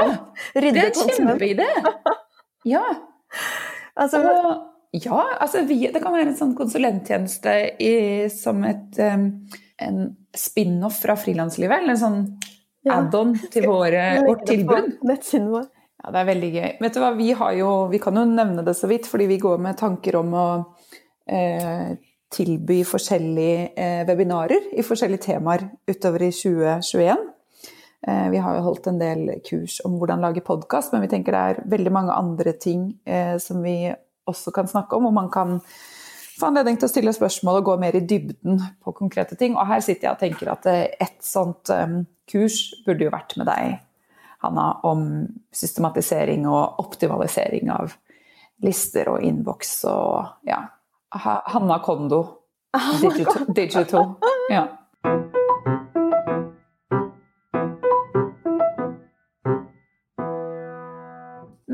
Rydde 0.57 0.72
Det 0.74 0.85
er 0.85 0.92
en 0.92 1.18
kjempeidé! 1.18 1.68
Ja. 2.64 2.81
Altså, 4.00 4.22
Og 4.24 4.96
ja, 4.96 5.18
altså 5.42 5.64
vi, 5.68 5.83
det 5.92 6.00
kan 6.00 6.14
være 6.14 6.31
en 6.31 6.38
sånn 6.38 6.55
konsulenttjeneste 6.57 7.53
i, 7.83 7.92
som 8.33 8.62
et, 8.64 8.96
um, 9.05 9.27
en 9.85 9.98
spin-off 10.38 11.00
fra 11.03 11.16
frilanslivet. 11.20 11.83
Eller 11.83 11.96
en 11.96 12.00
sånn 12.00 12.20
Ja. 12.85 12.98
add-on 13.03 13.35
til 13.53 13.66
våre, 13.74 14.05
vårt 14.24 14.46
tilbud. 14.48 14.94
Nettsiden 15.05 15.50
vår. 15.53 15.68
Ja, 16.05 16.11
det 16.14 16.20
er 16.22 16.29
veldig 16.31 16.50
gøy. 16.55 16.70
Vet 16.85 16.96
du 16.96 17.00
hva, 17.00 17.12
vi 17.16 17.31
har 17.33 17.53
jo 17.57 17.68
Vi 17.92 18.00
kan 18.03 18.16
jo 18.20 18.24
nevne 18.29 18.64
det 18.64 18.74
så 18.77 18.88
vidt, 18.90 19.07
fordi 19.09 19.29
vi 19.31 19.38
går 19.40 19.61
med 19.64 19.79
tanker 19.81 20.18
om 20.20 20.35
å 20.37 20.48
eh, 21.29 21.94
tilby 22.35 22.81
forskjellige 22.87 23.70
eh, 23.79 24.03
webinarer 24.09 24.73
i 24.75 24.85
forskjellige 24.85 25.29
temaer 25.29 25.66
utover 25.88 26.27
i 26.27 26.31
2021. 26.35 27.25
Eh, 28.07 28.27
vi 28.35 28.42
har 28.42 28.57
jo 28.57 28.64
holdt 28.66 28.88
en 28.90 29.01
del 29.01 29.27
kurs 29.47 29.79
om 29.87 29.97
hvordan 30.01 30.25
lage 30.25 30.44
podkast, 30.44 30.92
men 30.92 31.05
vi 31.05 31.11
tenker 31.12 31.35
det 31.35 31.42
er 31.42 31.62
veldig 31.77 31.92
mange 31.94 32.16
andre 32.16 32.57
ting 32.61 32.90
eh, 33.07 33.37
som 33.42 33.62
vi 33.64 33.92
også 34.29 34.55
kan 34.57 34.68
snakke 34.70 34.97
om, 34.97 35.09
og 35.09 35.16
man 35.16 35.31
kan 35.33 35.59
få 36.35 36.51
anledning 36.51 36.79
til 36.81 36.88
å 36.88 36.92
stille 36.92 37.14
spørsmål 37.14 37.61
og 37.61 37.68
gå 37.70 37.79
mer 37.81 37.97
i 37.97 38.05
dybden 38.05 38.61
på 38.83 38.94
konkrete 38.97 39.38
ting. 39.38 39.55
Og 39.55 39.68
her 39.70 39.85
sitter 39.85 40.09
jeg 40.09 40.16
og 40.16 40.23
tenker 40.23 40.51
at 40.51 40.66
et 40.66 41.18
sånt 41.23 41.70
kurs 42.31 42.57
burde 42.87 43.07
jo 43.07 43.12
vært 43.14 43.37
med 43.38 43.47
deg, 43.47 43.77
Hanna, 44.42 44.70
om 44.85 45.05
systematisering 45.55 46.49
og 46.51 46.81
optimalisering 46.83 47.70
av 47.73 47.94
lister 48.64 49.12
og 49.12 49.23
innboks 49.25 49.77
og 49.90 50.49
ja. 50.49 50.64
Ha- 51.14 51.42
Hanna 51.46 51.79
Kondo. 51.79 52.22
Digital. 53.00 53.44
digital. 53.55 54.14
Ja. 54.50 54.64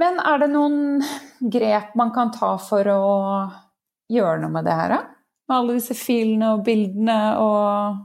Men 0.01 0.21
er 0.23 0.39
det 0.41 0.49
noen 0.53 1.03
grep 1.53 1.95
man 1.99 2.13
kan 2.15 2.31
ta 2.33 2.55
for 2.63 2.87
å 2.93 3.01
gjøre 4.11 4.39
noe 4.45 4.53
med 4.55 4.65
det 4.69 4.77
her, 4.79 4.93
da? 4.95 5.01
Med 5.51 5.57
alle 5.57 5.77
disse 5.81 5.97
filene 5.99 6.53
og 6.55 6.63
bildene 6.67 7.17
og 7.43 7.99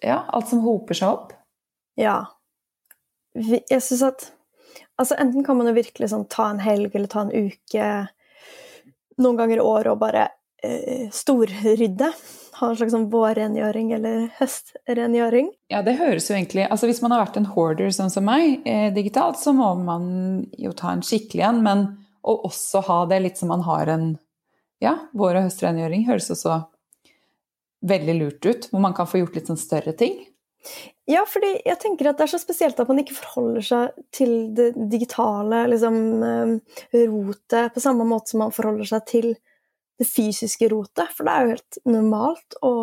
ja, 0.00 0.22
alt 0.32 0.48
som 0.48 0.62
hoper 0.64 0.96
seg 0.96 1.12
opp? 1.12 1.34
Ja. 2.00 2.18
Jeg 3.36 3.82
syns 3.84 4.04
at 4.10 4.30
Altså, 5.00 5.14
enten 5.16 5.40
kan 5.46 5.56
man 5.56 5.64
jo 5.70 5.72
virkelig 5.78 6.10
sånn 6.12 6.26
ta 6.28 6.50
en 6.52 6.58
helg 6.60 6.92
eller 6.92 7.08
ta 7.08 7.22
en 7.24 7.30
uke 7.32 7.84
noen 9.22 9.38
ganger 9.38 9.60
i 9.60 9.64
året 9.64 9.92
og 9.92 10.00
bare 10.02 10.28
eh, 10.64 11.08
storrydde. 11.14 12.10
Ha 12.60 12.68
en 12.68 12.76
slags 12.76 12.92
sånn 12.92 13.08
vårrengjøring 13.12 13.94
eller 13.96 14.26
høstrengjøring. 14.36 15.48
Ja, 15.72 15.80
det 15.86 15.96
høres 16.00 16.26
jo 16.28 16.34
egentlig 16.36 16.66
Altså 16.66 16.90
hvis 16.90 17.00
man 17.00 17.14
har 17.14 17.22
vært 17.22 17.38
en 17.40 17.48
hoarder 17.54 17.92
sånn 17.94 18.12
som 18.12 18.26
meg 18.28 18.66
eh, 18.68 18.90
digitalt, 18.92 19.40
så 19.40 19.54
må 19.56 19.72
man 19.80 20.10
jo 20.60 20.74
ta 20.76 20.92
en 20.92 21.04
skikkelig 21.06 21.46
en, 21.46 21.62
men 21.64 21.86
å 22.20 22.36
også 22.50 22.84
ha 22.88 22.98
det 23.08 23.22
litt 23.24 23.40
som 23.40 23.48
man 23.52 23.64
har 23.64 23.88
en 23.88 24.10
ja, 24.80 24.96
vår- 25.16 25.40
og 25.40 25.48
høstrengjøring, 25.48 26.06
høres 26.08 26.30
også 26.32 26.62
veldig 27.88 28.16
lurt 28.18 28.46
ut. 28.46 28.68
Hvor 28.72 28.82
man 28.84 28.96
kan 28.96 29.08
få 29.08 29.22
gjort 29.22 29.36
litt 29.36 29.48
sånn 29.50 29.60
større 29.60 29.92
ting. 29.96 30.18
Ja, 31.10 31.24
fordi 31.26 31.54
jeg 31.64 31.78
tenker 31.82 32.10
at 32.10 32.18
det 32.20 32.26
er 32.26 32.32
så 32.34 32.40
spesielt 32.42 32.80
at 32.80 32.88
man 32.90 33.00
ikke 33.02 33.16
forholder 33.16 33.64
seg 33.64 34.02
til 34.14 34.34
det 34.56 34.72
digitale 34.92 35.64
liksom, 35.72 36.00
eh, 36.26 37.06
rotet 37.10 37.74
på 37.74 37.82
samme 37.82 38.06
måte 38.08 38.32
som 38.32 38.44
man 38.44 38.54
forholder 38.54 38.88
seg 38.92 39.06
til 39.08 39.30
det 40.00 40.08
fysiske 40.08 40.68
rotet. 40.72 41.10
For 41.16 41.26
det 41.26 41.32
er 41.32 41.46
jo 41.46 41.54
helt 41.54 41.80
normalt 41.88 42.58
å 42.64 42.74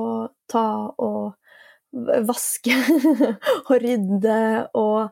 ta 0.52 0.68
og 0.98 1.38
vaske 2.28 2.76
og 3.70 3.76
rydde 3.82 4.40
og 4.78 5.08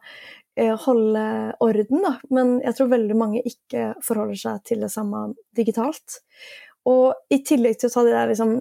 eh, 0.59 0.73
holde 0.85 1.25
orden, 1.63 2.03
da. 2.03 2.15
Men 2.35 2.57
jeg 2.65 2.77
tror 2.77 2.93
veldig 2.93 3.17
mange 3.19 3.43
ikke 3.45 3.93
forholder 4.05 4.41
seg 4.41 4.65
til 4.67 4.85
det 4.85 4.91
samme 4.93 5.29
digitalt. 5.57 6.19
Og 6.89 7.13
i 7.33 7.41
tillegg 7.45 7.79
til 7.79 7.89
å 7.89 7.95
ta 7.95 8.05
de 8.05 8.13
der 8.13 8.33
liksom 8.33 8.57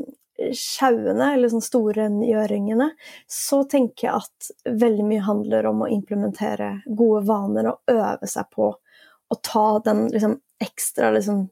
sjauene, 0.55 1.35
eller 1.35 1.51
sånn 1.53 1.65
store 1.65 1.97
rengjøringene, 2.03 2.89
så 3.31 3.63
tenker 3.71 4.09
jeg 4.09 4.23
at 4.23 4.73
veldig 4.83 5.07
mye 5.07 5.27
handler 5.27 5.69
om 5.71 5.85
å 5.85 5.91
implementere 5.95 6.71
gode 6.87 7.25
vaner 7.29 7.71
og 7.71 7.95
øve 7.95 8.31
seg 8.31 8.51
på 8.55 8.73
å 8.75 9.39
ta 9.43 9.67
den 9.85 10.09
liksom, 10.13 10.37
ekstra, 10.63 11.13
liksom, 11.15 11.47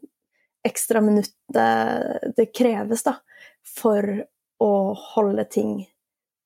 ekstra 0.67 1.03
minuttet 1.05 2.35
det 2.37 2.51
kreves 2.55 3.07
da, 3.07 3.17
for 3.67 4.07
å 4.63 4.75
holde 5.15 5.47
ting 5.51 5.81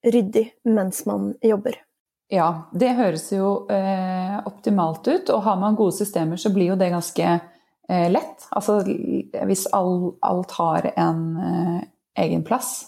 ryddig 0.07 0.51
mens 0.65 1.05
man 1.09 1.35
jobber. 1.43 1.81
Ja, 2.29 2.69
det 2.73 2.97
høres 2.99 3.29
jo 3.31 3.69
eh, 3.71 4.39
optimalt 4.49 5.07
ut, 5.07 5.29
og 5.31 5.45
har 5.47 5.59
man 5.61 5.77
gode 5.79 5.95
systemer, 5.95 6.41
så 6.41 6.51
blir 6.55 6.73
jo 6.73 6.79
det 6.79 6.91
ganske 6.91 7.27
eh, 7.27 8.09
lett. 8.11 8.49
Altså 8.51 8.81
hvis 8.83 9.67
all, 9.77 10.17
alt 10.27 10.57
har 10.59 10.89
en 10.97 11.21
eh, 11.39 11.85
egen 12.17 12.45
plass, 12.47 12.87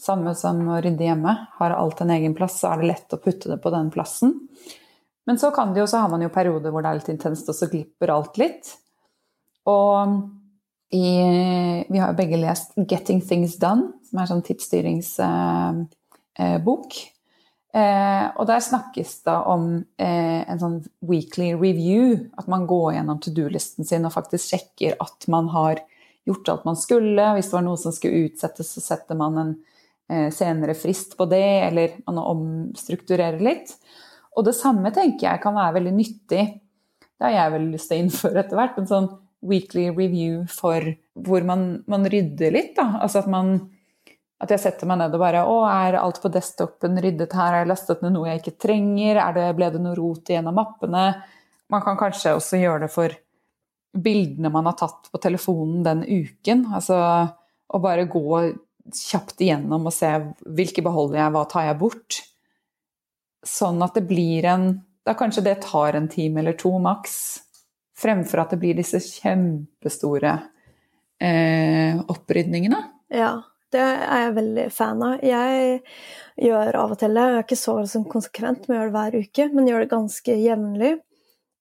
samme 0.00 0.34
som 0.34 0.68
å 0.68 0.80
rydde 0.82 1.04
hjemme, 1.06 1.34
har 1.58 1.70
alt 1.76 2.00
en 2.02 2.10
egen 2.14 2.34
plass, 2.34 2.60
så 2.60 2.68
er 2.72 2.78
det 2.80 2.90
lett 2.90 3.14
å 3.14 3.22
putte 3.22 3.48
det 3.50 3.58
på 3.62 3.70
den 3.74 3.90
plassen. 3.94 4.30
Men 5.26 5.38
så 5.40 5.50
kan 5.54 5.72
det 5.72 5.80
jo, 5.80 5.86
så 5.88 5.96
har 6.02 6.10
man 6.12 6.22
jo 6.24 6.32
perioder 6.32 6.70
hvor 6.72 6.82
det 6.84 6.90
er 6.90 6.96
litt 7.00 7.14
intenst, 7.14 7.48
og 7.48 7.54
så 7.56 7.66
glipper 7.70 8.08
alt 8.12 8.34
litt. 8.40 8.64
Og 9.70 9.98
i, 10.94 11.06
vi 11.88 11.98
har 11.98 12.08
jo 12.12 12.18
begge 12.18 12.42
lest 12.42 12.68
'Getting 12.76 13.20
Things 13.24 13.54
Done', 13.58 13.92
som 14.04 14.18
er 14.18 14.22
en 14.22 14.32
sånn 14.34 14.46
tidsstyringsbok. 14.46 16.90
Eh, 17.74 18.26
og 18.38 18.46
der 18.46 18.60
snakkes 18.62 19.24
det 19.26 19.34
om 19.50 19.64
eh, 19.98 20.42
en 20.46 20.60
sånn 20.60 20.76
weekly 21.02 21.54
review. 21.58 22.30
At 22.38 22.46
man 22.50 22.66
går 22.70 22.94
gjennom 22.98 23.18
to 23.22 23.30
do-listen 23.34 23.84
sin 23.88 24.06
og 24.06 24.14
faktisk 24.14 24.44
sjekker 24.52 24.92
at 25.02 25.26
man 25.32 25.46
har 25.50 25.74
gjort 26.28 26.50
alt 26.52 26.66
man 26.68 26.78
skulle. 26.80 27.30
Hvis 27.36 27.50
det 27.50 27.56
var 27.58 27.66
noe 27.66 27.80
som 27.80 27.94
skulle 27.94 28.28
utsettes, 28.28 28.72
så 28.76 28.82
setter 28.84 29.18
man 29.18 29.40
en 29.40 29.52
eh, 30.10 30.30
senere 30.34 30.76
frist 30.78 31.16
på 31.18 31.28
det, 31.30 31.46
eller 31.68 31.98
man 32.06 32.22
omstrukturerer 32.22 33.42
litt. 33.44 33.74
Og 34.34 34.46
det 34.48 34.56
samme 34.58 34.90
tenker 34.94 35.28
jeg 35.28 35.42
kan 35.42 35.56
være 35.56 35.78
veldig 35.78 35.94
nyttig. 35.94 36.46
Det 37.14 37.28
har 37.28 37.36
jeg 37.36 37.54
vel 37.54 37.68
lyst 37.74 37.90
til 37.90 38.00
å 38.00 38.04
innføre 38.04 38.42
etter 38.42 38.58
hvert. 38.58 38.80
En 38.80 38.90
sånn 38.90 39.12
weekly 39.44 39.90
review 39.92 40.42
for 40.50 40.94
hvor 41.26 41.44
man, 41.46 41.84
man 41.90 42.08
rydder 42.10 42.54
litt. 42.54 42.74
Da. 42.78 43.02
Altså 43.04 43.22
at 43.22 43.30
man 43.30 43.56
at 44.42 44.50
jeg 44.50 44.60
setter 44.64 44.88
meg 44.88 44.98
ned 45.00 45.14
og 45.14 45.22
bare 45.22 45.44
Å, 45.46 45.58
er 45.70 45.96
alt 46.00 46.18
på 46.20 46.30
desktopen 46.32 46.98
ryddet 47.00 47.32
her? 47.36 47.52
Har 47.52 47.62
jeg 47.62 47.70
lastet 47.70 48.02
ned 48.04 48.16
noe 48.16 48.28
jeg 48.28 48.42
ikke 48.42 48.58
trenger? 48.66 49.20
Er 49.22 49.36
det, 49.36 49.44
ble 49.56 49.70
det 49.72 49.80
noe 49.80 49.96
rot 49.96 50.32
i 50.32 50.38
en 50.38 50.50
av 50.50 50.56
mappene? 50.58 51.04
Man 51.72 51.84
kan 51.84 51.96
kanskje 52.00 52.34
også 52.36 52.60
gjøre 52.60 52.84
det 52.84 52.90
for 52.92 53.14
bildene 53.94 54.50
man 54.50 54.66
har 54.66 54.76
tatt 54.78 55.08
på 55.12 55.20
telefonen 55.22 55.82
den 55.86 56.04
uken. 56.04 56.66
Altså 56.74 56.98
å 57.74 57.80
bare 57.82 58.06
gå 58.10 58.40
kjapt 58.94 59.40
igjennom 59.40 59.86
og 59.88 59.94
se 59.94 60.10
hvilke 60.44 60.84
beholder 60.84 61.22
jeg, 61.22 61.34
hva 61.34 61.44
tar 61.50 61.68
jeg 61.68 61.80
bort? 61.80 62.18
Sånn 63.44 63.80
at 63.84 63.96
det 63.98 64.06
blir 64.08 64.46
en 64.48 64.68
Da 65.04 65.12
kanskje 65.12 65.42
det 65.44 65.58
tar 65.60 65.92
en 65.98 66.06
time 66.08 66.40
eller 66.40 66.54
to 66.56 66.70
maks. 66.80 67.42
Fremfor 67.92 68.40
at 68.40 68.54
det 68.54 68.56
blir 68.62 68.78
disse 68.78 68.96
kjempestore 69.04 70.30
eh, 71.20 71.98
opprydningene. 72.08 72.78
Ja, 73.12 73.34
det 73.74 73.82
er 73.82 74.22
jeg 74.22 74.36
veldig 74.38 74.64
fan 74.72 75.04
av. 75.04 75.20
Jeg 75.20 75.82
gjør 76.40 76.78
av 76.80 76.94
og 76.94 77.02
til 77.02 77.12
det, 77.12 77.26
jeg 77.26 77.36
er 77.36 77.44
ikke 77.44 77.60
så 77.60 77.76
liksom, 77.82 78.06
konsekvent 78.14 78.64
med 78.64 78.78
å 78.78 78.78
gjøre 78.78 78.88
det 78.88 78.96
hver 78.96 79.28
uke, 79.28 79.46
men 79.52 79.68
gjør 79.68 79.84
det 79.84 79.92
ganske 79.92 80.38
jevnlig. 80.40 80.92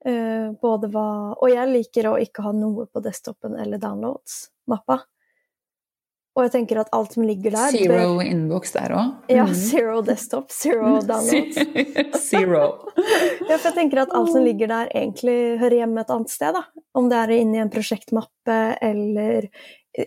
Eh, 0.04 0.52
både 0.60 0.90
hva 0.92 1.08
Og 1.40 1.48
jeg 1.48 1.70
liker 1.70 2.10
å 2.10 2.18
ikke 2.20 2.44
ha 2.44 2.52
noe 2.52 2.90
på 2.92 3.00
desktopen 3.04 3.56
eller 3.60 3.80
downloads-mappa. 3.80 4.98
Og 6.34 6.48
jeg 6.48 6.52
tenker 6.56 6.80
at 6.82 6.90
alt 6.98 7.14
som 7.14 7.26
ligger 7.28 7.54
der 7.54 7.76
Zero 7.76 7.98
bør... 8.18 8.24
inbox 8.26 8.74
der 8.74 8.96
òg? 8.98 9.12
Ja, 9.30 9.44
mm. 9.46 9.54
zero 9.54 10.00
desktop, 10.06 10.50
zero 10.52 10.96
downloads. 11.10 11.60
zero. 12.26 12.64
ja, 13.50 13.60
for 13.60 13.68
jeg 13.70 13.76
tenker 13.78 14.02
at 14.02 14.16
alt 14.18 14.32
som 14.34 14.42
ligger 14.46 14.72
der, 14.72 14.90
egentlig 14.98 15.60
hører 15.62 15.78
hjemme 15.84 16.02
et 16.02 16.14
annet 16.16 16.34
sted. 16.34 16.58
da. 16.58 16.66
Om 16.98 17.12
det 17.12 17.20
er 17.20 17.36
inne 17.38 17.60
i 17.60 17.62
en 17.62 17.72
prosjektmappe, 17.74 18.58
eller 18.82 19.48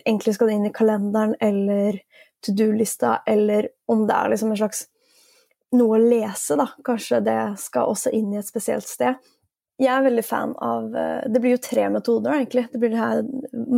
egentlig 0.01 0.35
skal 0.35 0.51
det 0.51 0.59
inn 0.59 0.67
i 0.67 0.73
kalenderen, 0.75 1.37
eller 1.39 2.01
to 2.43 2.51
do-lista, 2.59 3.21
eller 3.25 3.71
om 3.87 4.03
det 4.09 4.19
er 4.19 4.35
liksom 4.35 4.51
en 4.51 4.59
slags 4.59 4.83
noe 5.79 5.95
å 5.95 6.03
lese, 6.03 6.59
da. 6.59 6.67
Kanskje 6.85 7.23
det 7.23 7.39
skal 7.63 7.87
også 7.87 8.11
inn 8.15 8.35
i 8.35 8.41
et 8.41 8.51
spesielt 8.51 8.87
sted. 8.87 9.15
Jeg 9.77 9.91
er 9.93 10.05
veldig 10.07 10.23
fan 10.25 10.55
av 10.63 10.95
eh, 10.97 11.27
Det 11.29 11.41
blir 11.41 11.53
jo 11.53 11.61
tre 11.61 11.89
metoder, 11.93 12.33
egentlig. 12.33 12.65
Det 12.71 12.81
blir 12.81 12.93
det 12.95 13.01
her 13.01 13.21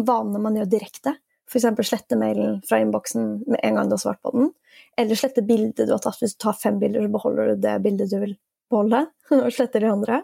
vanene 0.08 0.42
man 0.44 0.56
gjør 0.60 0.72
direkte. 0.72 1.16
F.eks. 1.50 1.68
slette 1.90 2.18
mailen 2.20 2.60
fra 2.70 2.80
innboksen 2.80 3.30
med 3.50 3.60
en 3.64 3.80
gang 3.80 3.90
du 3.90 3.98
har 3.98 4.04
svart 4.06 4.22
på 4.24 4.32
den. 4.36 4.52
Eller 5.00 5.20
slette 5.20 5.44
bildet 5.44 5.90
du 5.90 5.94
har 5.96 6.02
tatt. 6.04 6.22
Hvis 6.22 6.38
du 6.38 6.44
tar 6.46 6.58
fem 6.60 6.80
bilder, 6.80 7.04
så 7.04 7.14
beholder 7.14 7.52
du 7.52 7.64
det 7.66 7.76
bildet 7.84 8.14
du 8.14 8.20
vil 8.22 8.36
beholde, 8.70 9.06
og 9.42 9.52
sletter 9.54 9.84
de 9.84 9.92
andre. 9.92 10.24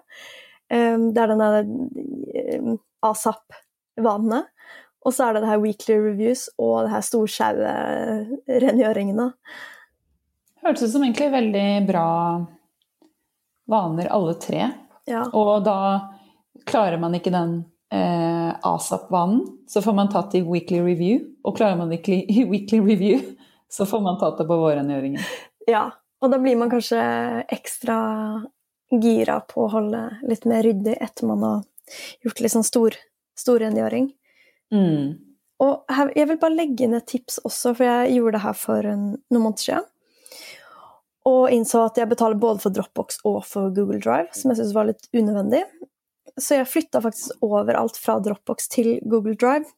Ehm, 0.74 1.10
det 1.16 1.24
er 1.24 1.34
denne 1.34 1.52
der 1.56 2.78
asap-vanene. 3.06 4.44
Og 5.06 5.14
så 5.14 5.28
er 5.28 5.36
det 5.36 5.44
det 5.44 5.52
her 5.52 5.62
weekly 5.62 5.98
reviews 6.02 6.48
og 6.58 6.86
det 6.86 6.94
her 6.96 7.04
storsjaue 7.06 7.74
rengjøringene. 8.64 9.28
Hørtes 10.66 10.88
ut 10.88 10.96
som 10.96 11.04
egentlig 11.06 11.30
veldig 11.34 11.68
bra 11.86 12.08
vaner, 13.70 14.10
alle 14.14 14.34
tre. 14.42 14.64
Ja. 15.10 15.26
Og 15.38 15.64
da 15.66 15.78
klarer 16.66 16.98
man 17.02 17.16
ikke 17.18 17.34
den 17.34 17.60
eh, 17.94 18.52
ASAP-vanen, 18.66 19.44
så 19.70 19.82
får 19.86 19.98
man 19.98 20.10
tatt 20.14 20.36
i 20.38 20.44
weekly 20.46 20.82
review. 20.86 21.22
Og 21.46 21.58
klarer 21.58 21.78
man 21.80 21.94
ikke 21.96 22.16
i 22.16 22.46
weekly 22.52 22.82
review, 22.84 23.22
så 23.72 23.88
får 23.90 24.04
man 24.06 24.20
tatt 24.22 24.40
det 24.42 24.48
på 24.50 24.60
vårrengjøringen. 24.62 25.24
Ja, 25.70 25.90
og 26.22 26.32
da 26.32 26.40
blir 26.42 26.58
man 26.58 26.72
kanskje 26.72 27.02
ekstra 27.54 27.98
gira 28.94 29.40
på 29.50 29.66
å 29.66 29.72
holde 29.74 30.02
litt 30.30 30.46
mer 30.50 30.64
ryddig 30.66 30.96
etter 31.02 31.28
man 31.30 31.44
har 31.44 31.64
gjort 32.26 32.42
litt 32.42 32.54
sånn 32.54 32.66
stor, 32.66 32.98
storrengjøring. 33.38 34.12
Mm. 34.74 35.18
Og 35.64 35.92
her, 35.92 36.12
jeg 36.18 36.30
vil 36.30 36.40
bare 36.42 36.58
legge 36.58 36.86
inn 36.86 36.98
et 36.98 37.08
tips 37.10 37.40
også, 37.48 37.76
for 37.78 37.88
jeg 37.88 38.16
gjorde 38.18 38.38
det 38.38 38.44
her 38.46 38.58
for 38.60 38.90
en, 38.90 39.06
noen 39.32 39.46
måneder 39.48 39.66
siden. 39.66 39.90
Og 41.26 41.50
innså 41.50 41.88
at 41.88 41.98
jeg 41.98 42.10
betaler 42.12 42.38
både 42.38 42.62
for 42.62 42.74
Dropbox 42.74 43.24
og 43.26 43.40
for 43.50 43.74
Google 43.74 43.98
Drive, 44.02 44.30
som 44.38 44.52
jeg 44.52 44.60
syntes 44.60 44.76
var 44.78 44.90
litt 44.92 45.08
unødvendig 45.16 45.64
så 46.38 46.60
jeg 46.60 46.70
flytta 46.70 47.02
faktisk 47.04 47.44
over 47.46 47.78
alt 47.80 47.98
fra 48.00 48.18
Dropbox 48.24 48.70
til 48.72 48.96
Google 49.08 49.36
Drive. 49.40 49.70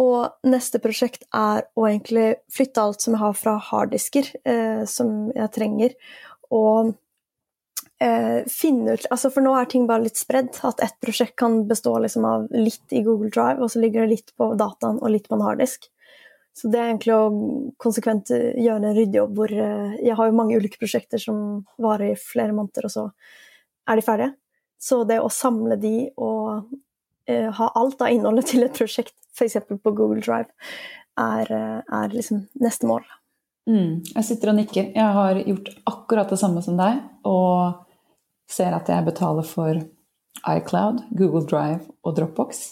Og 0.00 0.46
neste 0.50 0.80
prosjekt 0.82 1.26
er 1.34 1.66
å 1.78 1.86
egentlig 1.86 2.34
flytte 2.52 2.82
alt 2.82 3.04
som 3.04 3.14
jeg 3.14 3.22
har 3.22 3.38
fra 3.38 3.54
harddisker, 3.62 4.30
eh, 4.42 4.82
som 4.90 5.30
jeg 5.34 5.52
trenger, 5.54 5.94
og 6.54 6.94
eh, 8.02 8.42
finne 8.50 8.96
ut 8.96 9.06
altså 9.14 9.30
For 9.30 9.42
nå 9.42 9.54
er 9.54 9.70
ting 9.70 9.86
bare 9.90 10.06
litt 10.06 10.18
spredd. 10.18 10.50
At 10.66 10.82
ett 10.82 10.98
prosjekt 11.02 11.36
kan 11.38 11.62
bestå 11.70 11.94
liksom 12.02 12.26
av 12.26 12.48
litt 12.54 12.94
i 12.94 13.04
Google 13.06 13.30
Drive, 13.30 13.62
og 13.62 13.70
så 13.70 13.82
ligger 13.82 14.04
det 14.04 14.16
litt 14.16 14.34
på 14.38 14.52
dataen 14.58 15.00
og 15.00 15.14
litt 15.14 15.30
på 15.30 15.38
en 15.38 15.46
harddisk. 15.46 15.90
Så 16.54 16.70
det 16.70 16.78
er 16.78 16.92
egentlig 16.92 17.14
å 17.16 17.72
konsekvent 17.82 18.30
gjøre 18.30 18.78
en 18.78 18.94
ryddejobb 18.94 19.32
hvor 19.34 19.50
eh, 19.50 19.96
Jeg 19.98 20.14
har 20.14 20.28
jo 20.30 20.36
mange 20.38 20.58
ulike 20.58 20.78
prosjekter 20.78 21.18
som 21.18 21.64
varer 21.82 22.12
i 22.12 22.20
flere 22.20 22.54
måneder, 22.54 22.86
og 22.86 22.94
så 22.94 23.06
er 23.90 23.98
de 23.98 24.06
ferdige. 24.06 24.34
Så 24.78 25.02
det 25.08 25.18
å 25.18 25.32
samle 25.32 25.78
de 25.80 25.96
og 26.20 26.68
uh, 26.68 27.50
ha 27.58 27.66
alt 27.80 28.02
av 28.04 28.12
innholdet 28.12 28.46
til 28.52 28.66
et 28.66 28.76
prosjekt, 28.76 29.16
f.eks. 29.34 29.58
på 29.66 29.92
Google 29.96 30.22
Drive, 30.22 30.52
er, 31.18 31.50
er 31.50 32.14
liksom 32.14 32.42
neste 32.62 32.88
mål. 32.90 33.04
Mm, 33.70 34.02
jeg 34.10 34.26
sitter 34.28 34.50
og 34.50 34.58
nikker. 34.58 34.90
Jeg 34.92 35.16
har 35.16 35.40
gjort 35.40 35.70
akkurat 35.88 36.32
det 36.32 36.40
samme 36.40 36.62
som 36.64 36.76
deg, 36.78 37.00
og 37.28 37.84
ser 38.50 38.76
at 38.76 38.90
jeg 38.92 39.06
betaler 39.06 39.46
for 39.46 39.80
iCloud, 40.44 41.04
Google 41.16 41.46
Drive 41.48 41.80
og 42.04 42.16
Dropbox. 42.18 42.66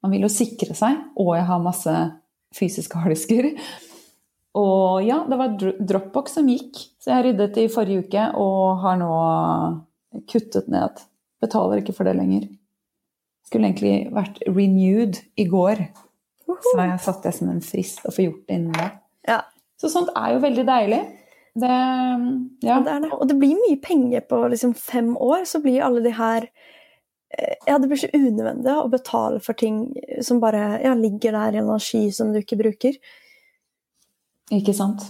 Man 0.00 0.14
vil 0.14 0.24
jo 0.24 0.32
sikre 0.32 0.76
seg, 0.76 0.96
og 1.20 1.34
jeg 1.36 1.46
har 1.50 1.62
masse 1.64 1.96
fysiske 2.56 2.98
harddisker. 2.98 3.52
Og 4.58 5.04
ja, 5.06 5.20
det 5.30 5.38
var 5.38 5.54
Dropbox 5.58 6.34
som 6.38 6.48
gikk, 6.50 6.78
så 6.98 7.14
jeg 7.14 7.28
ryddet 7.28 7.60
i 7.62 7.68
forrige 7.70 8.06
uke 8.06 8.24
og 8.40 8.80
har 8.82 8.98
nå 8.98 9.12
kuttet 10.30 10.70
ned 10.72 11.06
Betaler 11.40 11.80
ikke 11.80 11.94
for 11.96 12.04
det 12.04 12.18
lenger. 12.18 12.42
Skulle 13.48 13.70
egentlig 13.70 14.10
vært 14.12 14.42
renewed 14.44 15.22
i 15.40 15.46
går. 15.48 15.86
Så 16.44 16.74
jeg 16.76 16.98
satte 17.00 17.30
det 17.30 17.32
som 17.38 17.48
en 17.48 17.62
frist 17.64 18.02
å 18.04 18.12
få 18.12 18.26
gjort 18.26 18.42
det 18.44 18.58
innen 18.58 18.74
det. 18.76 18.90
Ja. 19.30 19.38
Så 19.80 19.88
sånt 19.88 20.10
er 20.12 20.34
jo 20.34 20.42
veldig 20.42 20.66
deilig. 20.68 20.98
Det, 21.60 21.70
ja. 22.66 22.76
det, 22.84 22.98
det. 23.06 23.10
Og 23.16 23.24
det 23.30 23.38
blir 23.40 23.56
mye 23.56 23.78
penger 23.80 24.26
på 24.28 24.42
liksom 24.52 24.74
fem 24.76 25.14
år, 25.16 25.46
så 25.48 25.62
blir 25.64 25.80
alle 25.86 26.04
de 26.04 26.12
her 26.14 26.50
ja, 27.66 27.78
det 27.78 27.86
blir 27.86 28.00
så 28.00 28.10
unødvendig 28.12 28.72
å 28.74 28.88
betale 28.90 29.38
for 29.44 29.58
ting 29.58 29.84
som 30.24 30.40
bare 30.42 30.80
ja, 30.82 30.94
ligger 30.98 31.36
der 31.36 31.56
i 31.56 31.62
en 31.62 31.70
sky 31.80 32.08
som 32.14 32.32
du 32.34 32.40
ikke 32.40 32.58
bruker. 32.58 32.96
Ikke 34.50 34.74
sant. 34.74 35.04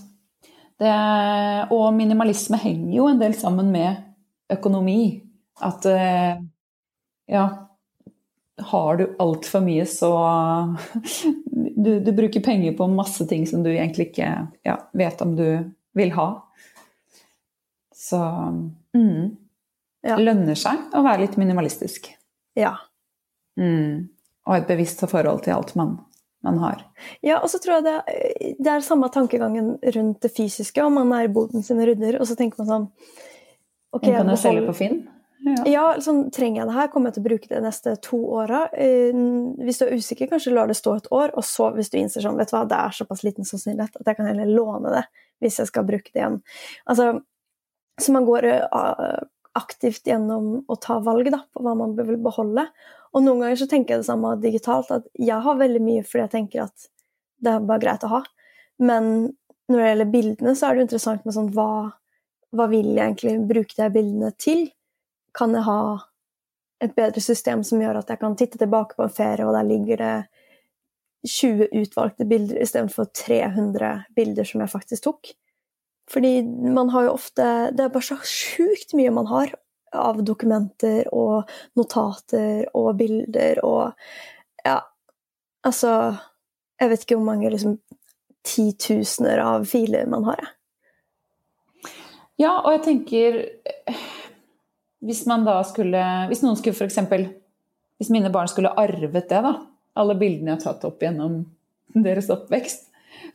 Det, 0.80 0.92
og 1.72 1.90
minimalisme 1.96 2.60
henger 2.60 2.92
jo 2.96 3.08
en 3.08 3.20
del 3.20 3.34
sammen 3.36 3.72
med 3.72 4.04
økonomi. 4.52 5.20
At 5.60 5.84
eh, 5.88 6.40
ja 7.28 7.44
Har 8.70 8.96
du 8.96 9.04
altfor 9.20 9.62
mye, 9.64 9.86
så 9.88 10.12
du, 11.84 11.92
du, 12.04 12.10
bruker 12.12 12.44
penger 12.44 12.74
på 12.76 12.88
masse 12.92 13.24
ting 13.28 13.46
som 13.48 13.64
du 13.64 13.70
egentlig 13.70 14.10
ikke 14.10 14.28
ja, 14.66 14.76
vet 14.92 15.22
om 15.24 15.32
du 15.36 15.46
vil 15.96 16.12
ha. 16.12 16.28
Så 17.96 18.20
mm, 18.96 19.36
ja. 20.06 20.16
lønner 20.20 20.58
seg 20.58 20.94
å 20.96 21.02
være 21.04 21.24
litt 21.24 21.36
minimalistisk. 21.40 22.10
Ja. 22.58 22.76
Mm, 23.60 24.08
og 24.48 24.56
et 24.56 24.70
bevisst 24.70 25.02
forhold 25.10 25.44
til 25.44 25.56
alt 25.56 25.74
man, 25.78 25.96
man 26.46 26.60
har. 26.62 26.84
Ja, 27.26 27.40
og 27.40 27.50
så 27.52 27.60
tror 27.62 27.78
jeg 27.78 27.88
det, 27.88 27.96
det, 28.58 28.72
er 28.72 28.84
samme 28.86 29.10
tankegangen 29.12 29.76
rundt 29.96 30.20
det 30.24 30.32
fysiske. 30.36 30.82
Om 30.84 31.00
man 31.02 31.14
er 31.16 31.28
i 31.28 31.32
boden 31.32 31.66
sin 31.66 31.82
rydder, 31.84 32.20
og 32.20 32.28
så 32.28 32.38
tenker 32.38 32.62
man 32.62 32.70
sånn 32.70 32.90
ok, 33.96 34.04
Den 34.06 34.20
kan 34.20 34.34
jeg 34.34 34.44
selge 34.44 34.68
på 34.68 34.76
Finn? 34.82 35.00
Ja, 35.40 35.62
ja 35.64 35.84
sånn, 36.04 36.26
trenger 36.34 36.62
jeg 36.62 36.68
det 36.68 36.76
her? 36.76 36.90
Kommer 36.92 37.10
jeg 37.10 37.16
til 37.16 37.24
å 37.24 37.28
bruke 37.30 37.48
det 37.48 37.56
de 37.56 37.64
neste 37.64 37.94
to 38.04 38.18
åra? 38.36 38.66
Eh, 38.76 39.16
hvis 39.64 39.80
du 39.80 39.86
er 39.86 39.96
usikker, 39.96 40.28
kanskje 40.30 40.52
lar 40.52 40.68
det 40.68 40.76
stå 40.78 40.98
et 40.98 41.08
år, 41.16 41.32
og 41.32 41.46
så 41.48 41.70
hvis 41.76 41.92
du 41.92 41.96
innser 42.00 42.24
sånn, 42.24 42.38
vet 42.40 42.52
du 42.52 42.56
hva, 42.56 42.66
det 42.68 42.76
er 42.76 42.96
såpass 42.96 43.24
liten 43.24 43.48
sannsynlighet 43.48 44.00
at 44.00 44.12
jeg 44.12 44.20
kan 44.20 44.28
heller 44.28 44.52
låne 44.52 44.92
det 44.98 45.04
hvis 45.40 45.56
jeg 45.62 45.70
skal 45.70 45.86
bruke 45.88 46.12
det 46.12 46.20
igjen. 46.20 46.40
Altså, 46.92 47.12
så 48.00 48.12
man 48.12 48.26
går 48.28 48.46
uh, 48.68 49.22
aktivt 49.60 50.08
gjennom 50.08 50.64
å 50.66 50.78
ta 50.80 50.98
valg 51.04 51.30
da, 51.32 51.44
på 51.52 51.62
hva 51.64 51.76
man 51.78 51.94
vil 51.98 52.18
beholde. 52.22 52.66
Og 53.14 53.24
noen 53.24 53.44
ganger 53.44 53.60
så 53.60 53.68
tenker 53.70 53.94
jeg 53.94 54.02
det 54.02 54.10
samme 54.10 54.34
digitalt, 54.42 54.90
at 54.94 55.06
jeg 55.18 55.44
har 55.44 55.60
veldig 55.60 55.84
mye 55.84 56.06
fordi 56.06 56.24
jeg 56.24 56.34
tenker 56.34 56.66
at 56.66 56.90
det 57.40 57.54
er 57.54 57.64
bare 57.68 57.82
greit 57.82 58.04
å 58.06 58.12
ha. 58.16 58.24
Men 58.80 59.08
når 59.70 59.80
det 59.80 59.88
gjelder 59.88 60.12
bildene, 60.12 60.56
så 60.58 60.68
er 60.68 60.76
det 60.76 60.86
interessant 60.88 61.24
med 61.26 61.36
sånn 61.36 61.50
hva, 61.54 61.70
hva 62.56 62.66
vil 62.72 62.92
jeg 62.92 63.04
egentlig 63.04 63.38
bruke 63.48 63.76
de 63.78 63.90
bildene 63.94 64.34
til? 64.40 64.68
kan 65.36 65.54
jeg 65.54 65.66
ha 65.66 65.80
et 66.80 66.94
bedre 66.96 67.22
system 67.22 67.62
som 67.66 67.82
gjør 67.82 68.00
at 68.00 68.10
jeg 68.10 68.20
kan 68.22 68.36
titte 68.38 68.60
tilbake 68.60 68.96
på 68.96 69.04
en 69.04 69.14
ferie, 69.14 69.46
og 69.46 69.54
der 69.56 69.68
ligger 69.68 70.00
det 70.00 70.14
20 71.28 71.68
utvalgte 71.82 72.24
bilder 72.24 72.62
istedenfor 72.62 73.10
300 73.12 73.90
bilder 74.16 74.48
som 74.48 74.64
jeg 74.64 74.72
faktisk 74.72 75.04
tok. 75.04 75.32
Fordi 76.10 76.42
man 76.74 76.90
har 76.90 77.06
jo 77.06 77.16
ofte 77.16 77.44
Det 77.76 77.84
er 77.84 77.92
bare 77.94 78.08
så 78.08 78.16
sjukt 78.26 78.96
mye 78.98 79.12
man 79.14 79.28
har 79.30 79.54
av 79.90 80.20
dokumenter 80.22 81.08
og 81.14 81.50
notater 81.78 82.66
og 82.78 82.92
bilder 83.00 83.62
og 83.66 83.92
Ja, 84.66 84.80
altså 85.66 85.94
Jeg 86.80 86.92
vet 86.92 87.04
ikke 87.04 87.18
hvor 87.18 87.30
mange 87.32 87.50
liksom 87.50 87.78
titusener 88.46 89.42
av 89.44 89.66
filer 89.68 90.06
man 90.08 90.24
har, 90.24 90.38
jeg. 90.40 91.92
Ja, 92.40 92.54
og 92.64 92.72
jeg 92.72 92.82
tenker 92.86 93.36
hvis 95.04 95.24
man 95.28 95.44
da 95.44 95.58
skulle 95.68 96.00
Hvis 96.30 96.42
noen 96.44 96.58
skulle 96.60 96.76
f.eks. 96.76 97.00
Hvis 98.00 98.12
mine 98.12 98.32
barn 98.32 98.48
skulle 98.48 98.72
arvet 98.80 99.28
det, 99.28 99.42
da, 99.44 99.54
alle 100.00 100.16
bildene 100.16 100.54
jeg 100.54 100.60
har 100.60 100.62
tatt 100.64 100.86
opp 100.88 101.02
gjennom 101.04 101.42
deres 101.92 102.30
oppvekst, 102.32 102.86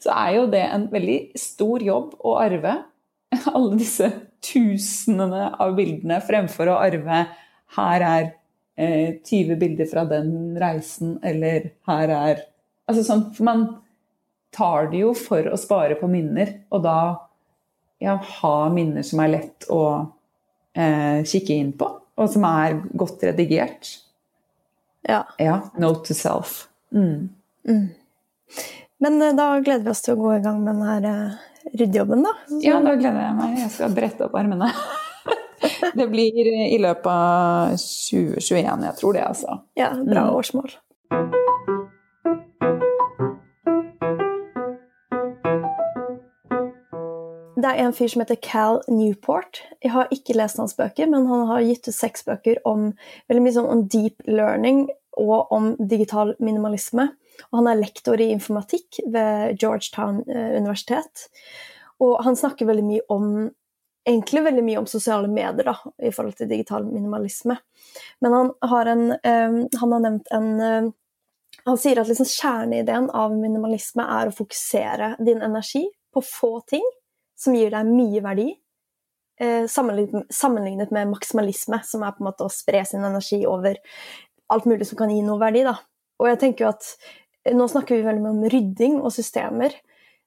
så 0.03 0.13
er 0.15 0.35
jo 0.37 0.45
det 0.51 0.63
en 0.65 0.87
veldig 0.91 1.19
stor 1.39 1.83
jobb 1.83 2.15
å 2.25 2.35
arve 2.41 2.75
alle 3.53 3.77
disse 3.79 4.09
tusenene 4.45 5.49
av 5.61 5.75
bildene 5.77 6.21
fremfor 6.23 6.69
å 6.71 6.79
arve 6.83 7.23
her 7.75 8.05
er 8.05 8.27
eh, 8.77 9.17
20 9.25 9.57
bilder 9.59 9.89
fra 9.89 10.05
den 10.09 10.55
reisen, 10.61 11.17
eller 11.23 11.71
her 11.89 12.17
er 12.17 12.43
Altså 12.85 13.01
sånn, 13.01 13.21
for 13.33 13.47
man 13.47 13.61
tar 14.53 14.91
det 14.91 14.99
jo 14.99 15.15
for 15.17 15.47
å 15.49 15.57
spare 15.57 15.95
på 15.97 16.05
minner, 16.05 16.51
og 16.69 16.83
da 16.85 16.97
ja, 17.97 18.13
ha 18.13 18.69
minner 18.69 19.01
som 19.01 19.23
er 19.23 19.31
lett 19.31 19.65
å 19.73 19.81
eh, 20.77 21.23
kikke 21.25 21.57
inn 21.57 21.71
på. 21.73 21.87
og 22.15 22.29
som 22.29 22.45
er 22.45 22.77
godt 22.93 23.25
redigert. 23.25 23.89
Ja. 25.01 25.23
Ja. 25.41 25.57
Note 25.81 26.05
to 26.05 26.13
self. 26.13 26.67
Mm. 26.93 27.31
Men 28.99 29.21
eh, 29.21 29.33
da 29.35 29.59
gleder 29.59 29.83
vi 29.83 29.89
oss 29.91 30.01
til 30.05 30.15
å 30.15 30.21
gå 30.21 30.35
i 30.37 30.43
gang 30.43 30.61
med 30.63 30.75
denne 30.79 31.15
eh, 31.31 31.73
ryddejobben, 31.81 32.23
da. 32.23 32.33
Så- 32.47 32.61
Ja, 32.63 32.79
da 32.79 32.95
gleder 32.95 33.21
jeg 33.25 33.35
meg. 33.41 33.57
Jeg 33.59 33.71
skal 33.75 33.95
brette 33.97 34.27
opp 34.29 34.35
armene. 34.39 34.71
Det 35.95 36.05
blir 36.11 36.35
i 36.45 36.77
løpet 36.83 37.07
av 37.07 37.75
2021, 37.79 38.83
jeg 38.85 38.95
tror 38.99 39.13
det, 39.15 39.23
altså. 39.25 39.59
ja 39.79 39.89
bra 39.95 40.25
Mm. 40.27 40.35
årsmål. 40.35 40.75
Det 47.55 47.71
er 47.71 47.79
en 47.85 47.93
fyr 47.95 48.09
som 48.11 48.21
heter 48.21 48.37
Cal 48.43 48.81
Newport. 48.91 49.61
Jeg 49.81 49.93
har 49.93 50.09
ikke 50.13 50.35
lest 50.35 50.59
hans 50.59 50.75
bøker, 50.77 51.07
men 51.09 51.25
han 51.29 51.45
har 51.49 51.63
gitt 51.63 51.87
ut 51.87 51.95
seks 51.95 52.25
bøker 52.27 52.59
om 52.67 52.89
veldig 53.31 53.43
mye 53.45 53.55
sånn 53.55 53.69
om 53.71 53.85
deep 53.89 54.25
learning 54.27 54.83
og 55.17 55.51
om 55.55 55.71
digital 55.79 56.33
minimalisme. 56.43 57.07
Og 57.51 57.59
han 57.59 57.69
er 57.69 57.81
lektor 57.81 58.21
i 58.21 58.31
informatikk 58.33 59.01
ved 59.11 59.59
Georgetown 59.61 60.23
eh, 60.29 60.55
universitet. 60.57 61.27
Og 62.03 62.17
han 62.25 62.37
snakker 62.37 62.67
veldig 62.69 62.85
mye 62.85 63.05
om 63.13 63.29
egentlig 64.05 64.43
veldig 64.45 64.63
mye 64.65 64.81
om 64.83 64.89
sosiale 64.89 65.29
medier 65.31 65.65
da, 65.65 65.75
i 65.97 66.11
forhold 66.13 66.37
til 66.37 66.49
digital 66.51 66.85
minimalisme. 66.85 67.57
Men 68.21 68.35
han 68.37 68.51
har, 68.69 68.91
en, 68.91 69.07
eh, 69.15 69.57
han 69.79 69.95
har 69.97 70.05
nevnt 70.09 70.31
en 70.35 70.53
eh, 70.61 70.93
Han 71.65 71.79
sier 71.81 71.97
at 71.97 72.09
liksom 72.09 72.27
kjerneideen 72.29 73.07
av 73.15 73.31
minimalisme 73.33 74.03
er 74.03 74.27
å 74.27 74.33
fokusere 74.35 75.15
din 75.23 75.39
energi 75.41 75.85
på 76.13 76.21
få 76.21 76.59
ting 76.67 76.83
som 77.39 77.55
gir 77.55 77.71
deg 77.73 77.87
mye 77.87 78.21
verdi, 78.21 78.49
sammenlignet, 79.71 80.27
sammenlignet 80.35 80.91
med 80.93 81.09
maksimalisme, 81.09 81.79
som 81.87 82.03
er 82.05 82.13
på 82.13 82.21
en 82.21 82.27
måte 82.27 82.45
å 82.45 82.53
spre 82.53 82.83
sin 82.85 83.07
energi 83.07 83.39
over 83.49 83.79
alt 84.53 84.67
mulig 84.69 84.85
som 84.87 84.99
kan 84.99 85.09
gi 85.09 85.23
noe 85.25 85.39
verdi. 85.41 85.63
Da. 85.65 85.77
Og 86.21 86.29
jeg 86.29 86.41
tenker 86.43 86.65
jo 86.65 86.71
at 86.71 86.91
Nå 87.53 87.67
snakker 87.69 87.97
vi 87.97 88.05
veldig 88.05 88.23
mye 88.23 88.33
om 88.33 88.45
rydding 88.49 88.99
og 89.01 89.13
systemer, 89.13 89.75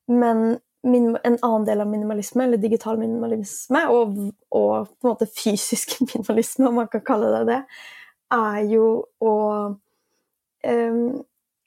men 0.07 0.59
en 0.87 1.39
annen 1.43 1.65
del 1.67 1.81
av 1.83 1.89
minimalisme, 1.91 2.45
eller 2.45 2.61
digital 2.63 2.99
minimalisme, 3.01 3.81
og, 3.91 4.19
og 4.55 4.91
på 4.93 5.07
en 5.09 5.11
måte 5.11 5.27
fysisk 5.27 5.97
minimalisme, 6.07 6.69
om 6.69 6.79
man 6.83 6.91
kan 6.93 7.03
kalle 7.07 7.33
det 7.35 7.43
det, 7.51 7.59
er 8.35 8.61
jo 8.69 8.87
å 9.25 9.35
um, 9.73 11.03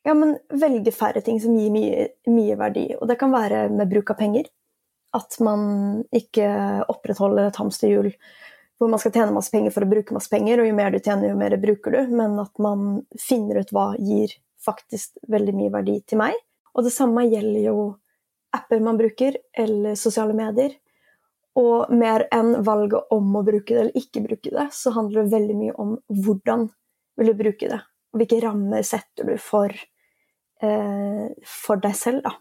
ja, 0.04 0.14
men 0.14 0.36
velge 0.50 0.94
færre 0.96 1.22
ting 1.26 1.40
som 1.42 1.58
gir 1.58 1.74
mye, 1.74 2.08
mye 2.30 2.58
verdi. 2.58 2.88
Og 2.98 3.10
det 3.10 3.18
kan 3.22 3.34
være 3.34 3.68
med 3.74 3.90
bruk 3.92 4.14
av 4.14 4.20
penger. 4.22 4.48
At 5.14 5.36
man 5.44 6.06
ikke 6.16 6.48
opprettholder 6.90 7.50
et 7.50 7.60
hamsterhjul 7.60 8.14
hvor 8.82 8.90
man 8.90 9.02
skal 9.02 9.14
tjene 9.14 9.34
masse 9.36 9.54
penger 9.54 9.74
for 9.76 9.86
å 9.86 9.90
bruke 9.92 10.16
masse 10.16 10.32
penger, 10.32 10.62
og 10.62 10.66
jo 10.66 10.74
mer 10.74 10.90
du 10.90 10.98
tjener, 10.98 11.28
jo 11.30 11.38
mer 11.38 11.54
bruker 11.62 11.94
du, 11.94 12.16
men 12.18 12.40
at 12.42 12.62
man 12.64 13.04
finner 13.22 13.60
ut 13.62 13.74
hva 13.76 13.92
gir 14.02 14.34
faktisk 14.66 15.18
veldig 15.32 15.56
mye 15.58 15.74
verdi 15.74 15.98
til 16.08 16.22
meg. 16.22 16.38
Og 16.76 16.86
det 16.86 16.94
samme 16.96 17.26
gjelder 17.28 17.68
jo 17.68 17.78
apper 18.56 18.82
man 18.84 19.00
bruker, 19.00 19.38
eller 19.54 19.96
sosiale 20.00 20.36
medier. 20.36 20.76
Og 21.60 21.92
mer 21.92 22.26
enn 22.32 22.54
valget 22.64 23.12
om 23.12 23.34
å 23.36 23.44
bruke 23.44 23.74
det 23.74 23.82
eller 23.82 23.98
ikke 24.00 24.24
bruke 24.24 24.54
det, 24.54 24.68
så 24.76 24.94
handler 24.96 25.24
det 25.26 25.36
veldig 25.36 25.58
mye 25.60 25.74
om 25.84 25.98
hvordan 26.08 26.70
vil 27.20 27.32
du 27.32 27.40
bruke 27.40 27.72
det. 27.72 27.82
Og 28.12 28.22
hvilke 28.22 28.40
rammer 28.44 28.86
setter 28.88 29.28
du 29.28 29.36
for, 29.40 29.72
eh, 30.62 31.28
for 31.44 31.84
deg 31.84 31.96
selv, 31.96 32.24
da. 32.24 32.36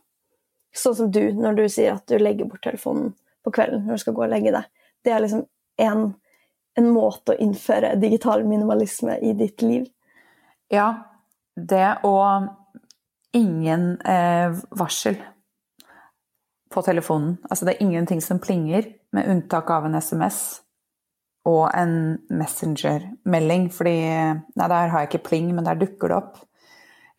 Sånn 0.72 0.96
som 0.96 1.10
du, 1.10 1.32
når 1.34 1.56
du 1.56 1.68
sier 1.68 1.94
at 1.94 2.06
du 2.06 2.18
legger 2.18 2.46
bort 2.46 2.62
telefonen 2.62 3.14
på 3.44 3.50
kvelden 3.50 3.86
når 3.86 3.98
du 3.98 4.02
skal 4.04 4.14
gå 4.14 4.24
og 4.24 4.30
legge 4.30 4.52
deg. 4.54 4.66
Det 5.04 5.12
er 5.12 5.22
liksom 5.24 5.46
en, 5.80 6.02
en 6.78 6.90
måte 6.94 7.34
å 7.34 7.40
innføre 7.42 7.96
digital 8.00 8.44
minimalisme 8.46 9.16
i 9.18 9.32
ditt 9.34 9.64
liv. 9.64 9.88
Ja, 10.70 11.09
det 11.68 12.00
og 12.06 12.48
ingen 13.36 13.92
eh, 14.06 14.56
varsel 14.78 15.18
på 16.70 16.82
telefonen. 16.86 17.38
Altså 17.50 17.66
det 17.66 17.74
er 17.74 17.84
ingenting 17.84 18.22
som 18.22 18.40
plinger, 18.42 18.82
med 19.12 19.26
unntak 19.26 19.70
av 19.74 19.88
en 19.88 19.98
SMS 19.98 20.60
og 21.50 21.70
en 21.74 21.94
Messenger-melding. 22.30 23.70
Fordi 23.74 23.96
Nei, 23.98 24.68
der 24.68 24.92
har 24.92 25.02
jeg 25.02 25.10
ikke 25.10 25.28
pling, 25.30 25.48
men 25.54 25.66
der 25.66 25.80
dukker 25.80 26.12
det 26.12 26.16
opp. 26.16 26.38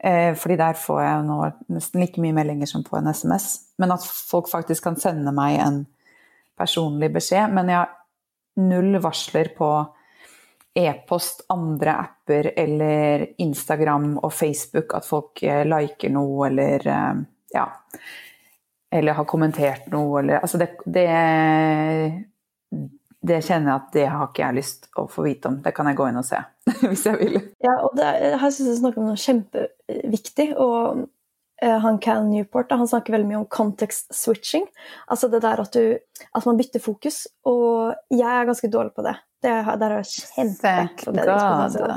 Eh, 0.03 0.35
fordi 0.35 0.55
der 0.57 0.79
får 0.79 1.01
jeg 1.01 1.25
nå 1.27 1.39
nesten 1.75 2.01
like 2.01 2.21
mye 2.23 2.33
meldinger 2.33 2.69
som 2.69 2.83
på 2.83 2.97
en 2.97 3.11
SMS. 3.11 3.49
Men 3.77 3.91
at 3.91 4.05
folk 4.05 4.49
faktisk 4.49 4.87
kan 4.87 4.99
sende 4.99 5.33
meg 5.35 5.59
en 5.59 5.83
personlig 6.57 7.11
beskjed. 7.13 7.51
Men 7.53 7.69
jeg 7.69 7.81
har 7.81 7.91
null 8.61 9.01
varsler 9.03 9.51
på 9.57 9.71
e-post, 10.73 11.45
andre 11.51 11.95
apper 11.99 12.51
eller 12.55 13.25
Instagram 13.43 14.17
og 14.21 14.33
Facebook 14.33 14.95
at 14.95 15.07
folk 15.07 15.43
eh, 15.43 15.63
liker 15.67 16.13
noe 16.13 16.47
eller 16.47 16.87
eh, 16.87 17.23
ja. 17.55 17.67
Eller 18.91 19.15
har 19.15 19.27
kommentert 19.27 19.87
noe 19.91 20.19
eller 20.19 20.43
Altså 20.43 20.59
det, 20.59 20.73
det 20.85 21.07
det 23.21 23.37
kjenner 23.45 23.69
jeg 23.69 23.77
at 23.77 23.89
det 23.93 24.05
har 24.09 24.29
ikke 24.29 24.41
jeg 24.41 24.57
lyst 24.57 24.87
å 24.97 25.05
få 25.11 25.23
vite 25.27 25.49
om. 25.51 25.59
Det 25.61 25.73
kan 25.77 25.85
jeg 25.89 25.97
gå 25.99 26.07
inn 26.09 26.17
og 26.17 26.25
se, 26.25 26.39
hvis 26.89 27.05
jeg 27.05 27.19
vil. 27.19 27.37
Ja, 27.61 27.75
og 27.85 27.97
det, 27.97 28.07
her 28.41 28.53
syns 28.53 28.71
jeg 28.71 28.79
snakker 28.79 29.03
om 29.03 29.11
noe 29.11 29.21
kjempeviktig. 29.21 30.47
Og 30.57 31.03
eh, 31.61 31.77
han 31.83 31.99
Cal 32.01 32.25
Newport 32.25 32.73
han 32.73 32.89
snakker 32.89 33.13
veldig 33.13 33.29
mye 33.29 33.41
om 33.43 33.49
context 33.53 34.09
switching. 34.17 34.65
Altså 35.13 35.29
det 35.29 35.43
der 35.45 35.61
at, 35.61 35.77
du, 35.77 36.25
at 36.33 36.47
man 36.49 36.57
bytter 36.57 36.81
fokus. 36.81 37.27
Og 37.45 37.93
jeg 38.09 38.25
er 38.25 38.49
ganske 38.49 38.71
dårlig 38.73 38.95
på 38.97 39.05
det. 39.05 39.19
Det 39.41 39.53
der 39.81 39.89
har 39.89 40.01
jeg 40.01 40.11
kjempeforbedringspotensial. 40.35 41.93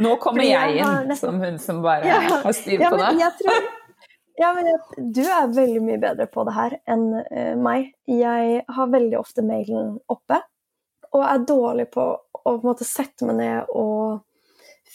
Nå 0.00 0.14
kommer 0.22 0.44
jeg 0.44 0.52
jeg 0.76 0.78
inn 0.80 1.08
nesten- 1.10 1.16
som 1.20 1.40
hun 1.42 1.58
som 1.58 1.82
bare 1.84 2.04
Ja. 2.06 2.20
har 2.44 2.52
styr 2.52 2.80
Ja, 2.80 2.90
på 2.90 2.96
men 2.96 3.16
det. 3.16 3.20
jeg 3.24 3.32
tror 3.42 3.62
ja, 4.40 4.54
men 4.54 4.64
du 5.12 5.20
er 5.20 5.46
veldig 5.52 5.82
mye 5.84 5.98
bedre 6.00 6.26
på 6.26 6.44
det 6.46 6.54
her 6.54 6.70
enn 6.88 7.02
uh, 7.12 7.56
meg. 7.60 7.90
Jeg 8.08 8.64
har 8.68 8.86
veldig 8.88 9.18
ofte 9.18 9.42
mailen 9.44 9.98
oppe, 10.08 10.38
og 11.12 11.24
er 11.26 11.38
dårlig 11.44 11.90
på 11.92 12.06
å 12.46 12.54
på 12.56 12.62
måte 12.64 12.84
sette 12.88 13.26
meg 13.28 13.36
ned 13.36 13.64
og 13.68 14.22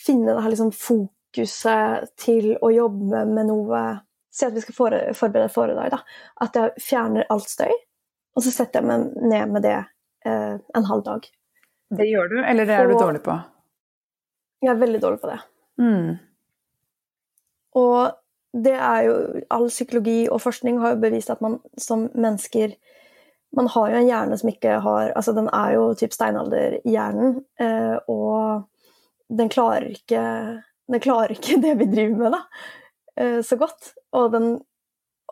finne 0.06 0.34
det 0.34 0.42
her 0.42 0.50
liksom 0.50 0.72
fokuset 0.74 2.10
til 2.18 2.56
å 2.58 2.72
jobbe 2.74 3.26
med 3.30 3.46
noe 3.52 4.00
Si 4.36 4.44
at 4.46 4.52
vi 4.52 4.60
skal 4.60 4.76
forberede 5.16 5.48
foredrag. 5.54 5.92
da. 5.92 6.00
At 6.42 6.54
jeg 6.56 6.72
fjerner 6.84 7.24
alt 7.30 7.48
støy, 7.48 7.72
og 8.36 8.44
så 8.44 8.52
setter 8.52 8.82
jeg 8.82 8.88
meg 8.90 9.14
ned 9.32 9.52
med 9.56 9.64
det 9.64 9.76
eh, 10.26 10.56
en 10.76 10.88
halv 10.90 11.04
dag. 11.06 11.28
Det 11.96 12.08
gjør 12.10 12.30
du, 12.32 12.38
eller 12.44 12.66
det 12.66 12.76
er 12.76 12.88
du 12.90 12.96
Og- 12.96 13.02
dårlig 13.02 13.22
på? 13.24 13.36
Jeg 14.66 14.72
er 14.74 14.80
veldig 14.82 15.02
dårlig 15.04 15.20
på 15.22 15.30
det. 15.30 15.40
Mm. 15.80 16.16
Og 17.76 18.12
det 18.66 18.74
er 18.74 19.02
jo 19.10 19.16
All 19.52 19.68
psykologi 19.68 20.22
og 20.32 20.40
forskning 20.42 20.78
har 20.80 20.94
jo 20.96 21.02
bevist 21.04 21.30
at 21.34 21.42
man 21.44 21.58
som 21.78 22.06
mennesker 22.16 22.76
Man 23.56 23.68
har 23.72 23.90
jo 23.92 23.98
en 24.00 24.08
hjerne 24.08 24.38
som 24.40 24.50
ikke 24.52 24.78
har 24.84 25.12
Altså, 25.16 25.34
den 25.36 25.50
er 25.54 25.74
jo 25.76 25.90
typ 26.00 26.12
steinalderhjernen, 26.16 27.42
eh, 27.60 27.98
og 28.08 28.64
den 29.30 29.50
klarer 29.52 29.90
ikke 29.92 30.24
Den 30.92 31.04
klarer 31.04 31.36
ikke 31.36 31.60
det 31.66 31.76
vi 31.80 31.86
driver 31.92 32.16
med, 32.24 32.32
da, 32.32 32.42
eh, 33.20 33.42
så 33.42 33.58
godt. 33.60 33.94
Og 34.14 34.32
den 34.32 34.50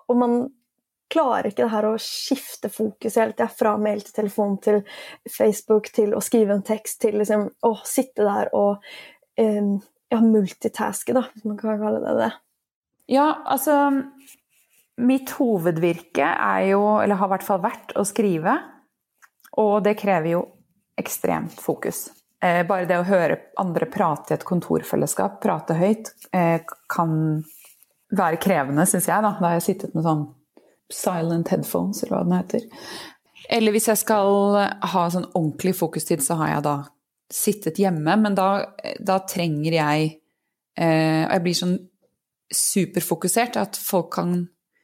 Og 0.09 0.17
man 0.19 0.37
klarer 1.11 1.49
ikke 1.49 1.65
det 1.65 1.73
her 1.73 1.87
å 1.87 1.95
skifte 2.01 2.69
fokus 2.73 3.17
hele 3.19 3.35
tida, 3.35 3.49
fra 3.51 3.75
mail 3.81 4.01
til 4.05 4.15
telefon 4.15 4.57
til 4.63 4.81
Facebook 5.29 5.89
til 5.93 6.15
å 6.15 6.21
skrive 6.23 6.55
en 6.55 6.65
tekst 6.65 7.01
til 7.03 7.19
liksom 7.21 7.49
å 7.65 7.73
sitte 7.87 8.25
der 8.25 8.51
og 8.57 8.83
um, 9.39 9.75
ja, 10.13 10.21
multitaske, 10.21 11.15
da, 11.15 11.25
hvis 11.33 11.45
man 11.47 11.59
kan 11.59 11.81
kalle 11.81 12.01
det 12.03 12.15
det. 12.21 12.31
Ja, 13.13 13.27
altså 13.45 13.91
Mitt 15.01 15.31
hovedvirke 15.39 16.25
er 16.37 16.67
jo, 16.69 16.81
eller 17.01 17.17
har 17.17 17.29
i 17.31 17.33
hvert 17.33 17.45
fall 17.47 17.63
vært, 17.63 17.95
å 17.97 18.03
skrive. 18.05 18.59
Og 19.57 19.79
det 19.85 19.95
krever 19.97 20.35
jo 20.35 20.43
ekstremt 21.01 21.57
fokus. 21.61 22.11
Eh, 22.43 22.61
bare 22.67 22.85
det 22.85 22.99
å 23.01 23.07
høre 23.07 23.39
andre 23.61 23.87
prate 23.89 24.33
i 24.33 24.37
et 24.37 24.45
kontorfellesskap, 24.45 25.39
prate 25.41 25.77
høyt, 25.79 26.11
eh, 26.29 26.61
kan 26.93 27.15
være 28.13 28.37
krevende, 28.37 28.85
syns 28.85 29.07
jeg. 29.09 29.21
Da 29.21 29.31
Da 29.31 29.47
har 29.47 29.57
jeg 29.57 29.65
sittet 29.65 29.95
med 29.95 30.03
sånn 30.03 30.27
silent 30.91 31.51
headphones, 31.53 32.03
eller 32.03 32.17
hva 32.17 32.23
den 32.25 32.36
heter. 32.38 32.65
Eller 33.53 33.75
hvis 33.75 33.89
jeg 33.91 33.99
skal 33.99 34.57
ha 34.93 35.05
sånn 35.11 35.29
ordentlig 35.34 35.75
fokustid, 35.77 36.23
så 36.23 36.38
har 36.39 36.55
jeg 36.55 36.65
da 36.67 36.75
sittet 37.34 37.79
hjemme, 37.81 38.15
men 38.21 38.36
da, 38.38 38.49
da 39.01 39.17
trenger 39.25 39.73
jeg 39.73 40.09
eh, 40.77 41.23
Og 41.25 41.31
jeg 41.34 41.43
blir 41.45 41.57
sånn 41.57 41.77
superfokusert 42.53 43.57
at 43.57 43.79
folk 43.79 44.11
kan 44.13 44.36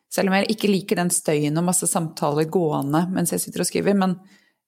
Selv 0.09 0.31
om 0.31 0.37
jeg 0.39 0.55
ikke 0.55 0.71
liker 0.71 0.97
den 0.97 1.11
støyen 1.13 1.59
og 1.61 1.67
masse 1.67 1.85
samtaler 1.85 2.49
gående 2.49 3.03
mens 3.13 3.35
jeg 3.35 3.43
sitter 3.43 3.61
og 3.61 3.67
skriver, 3.69 3.93
men, 3.93 4.15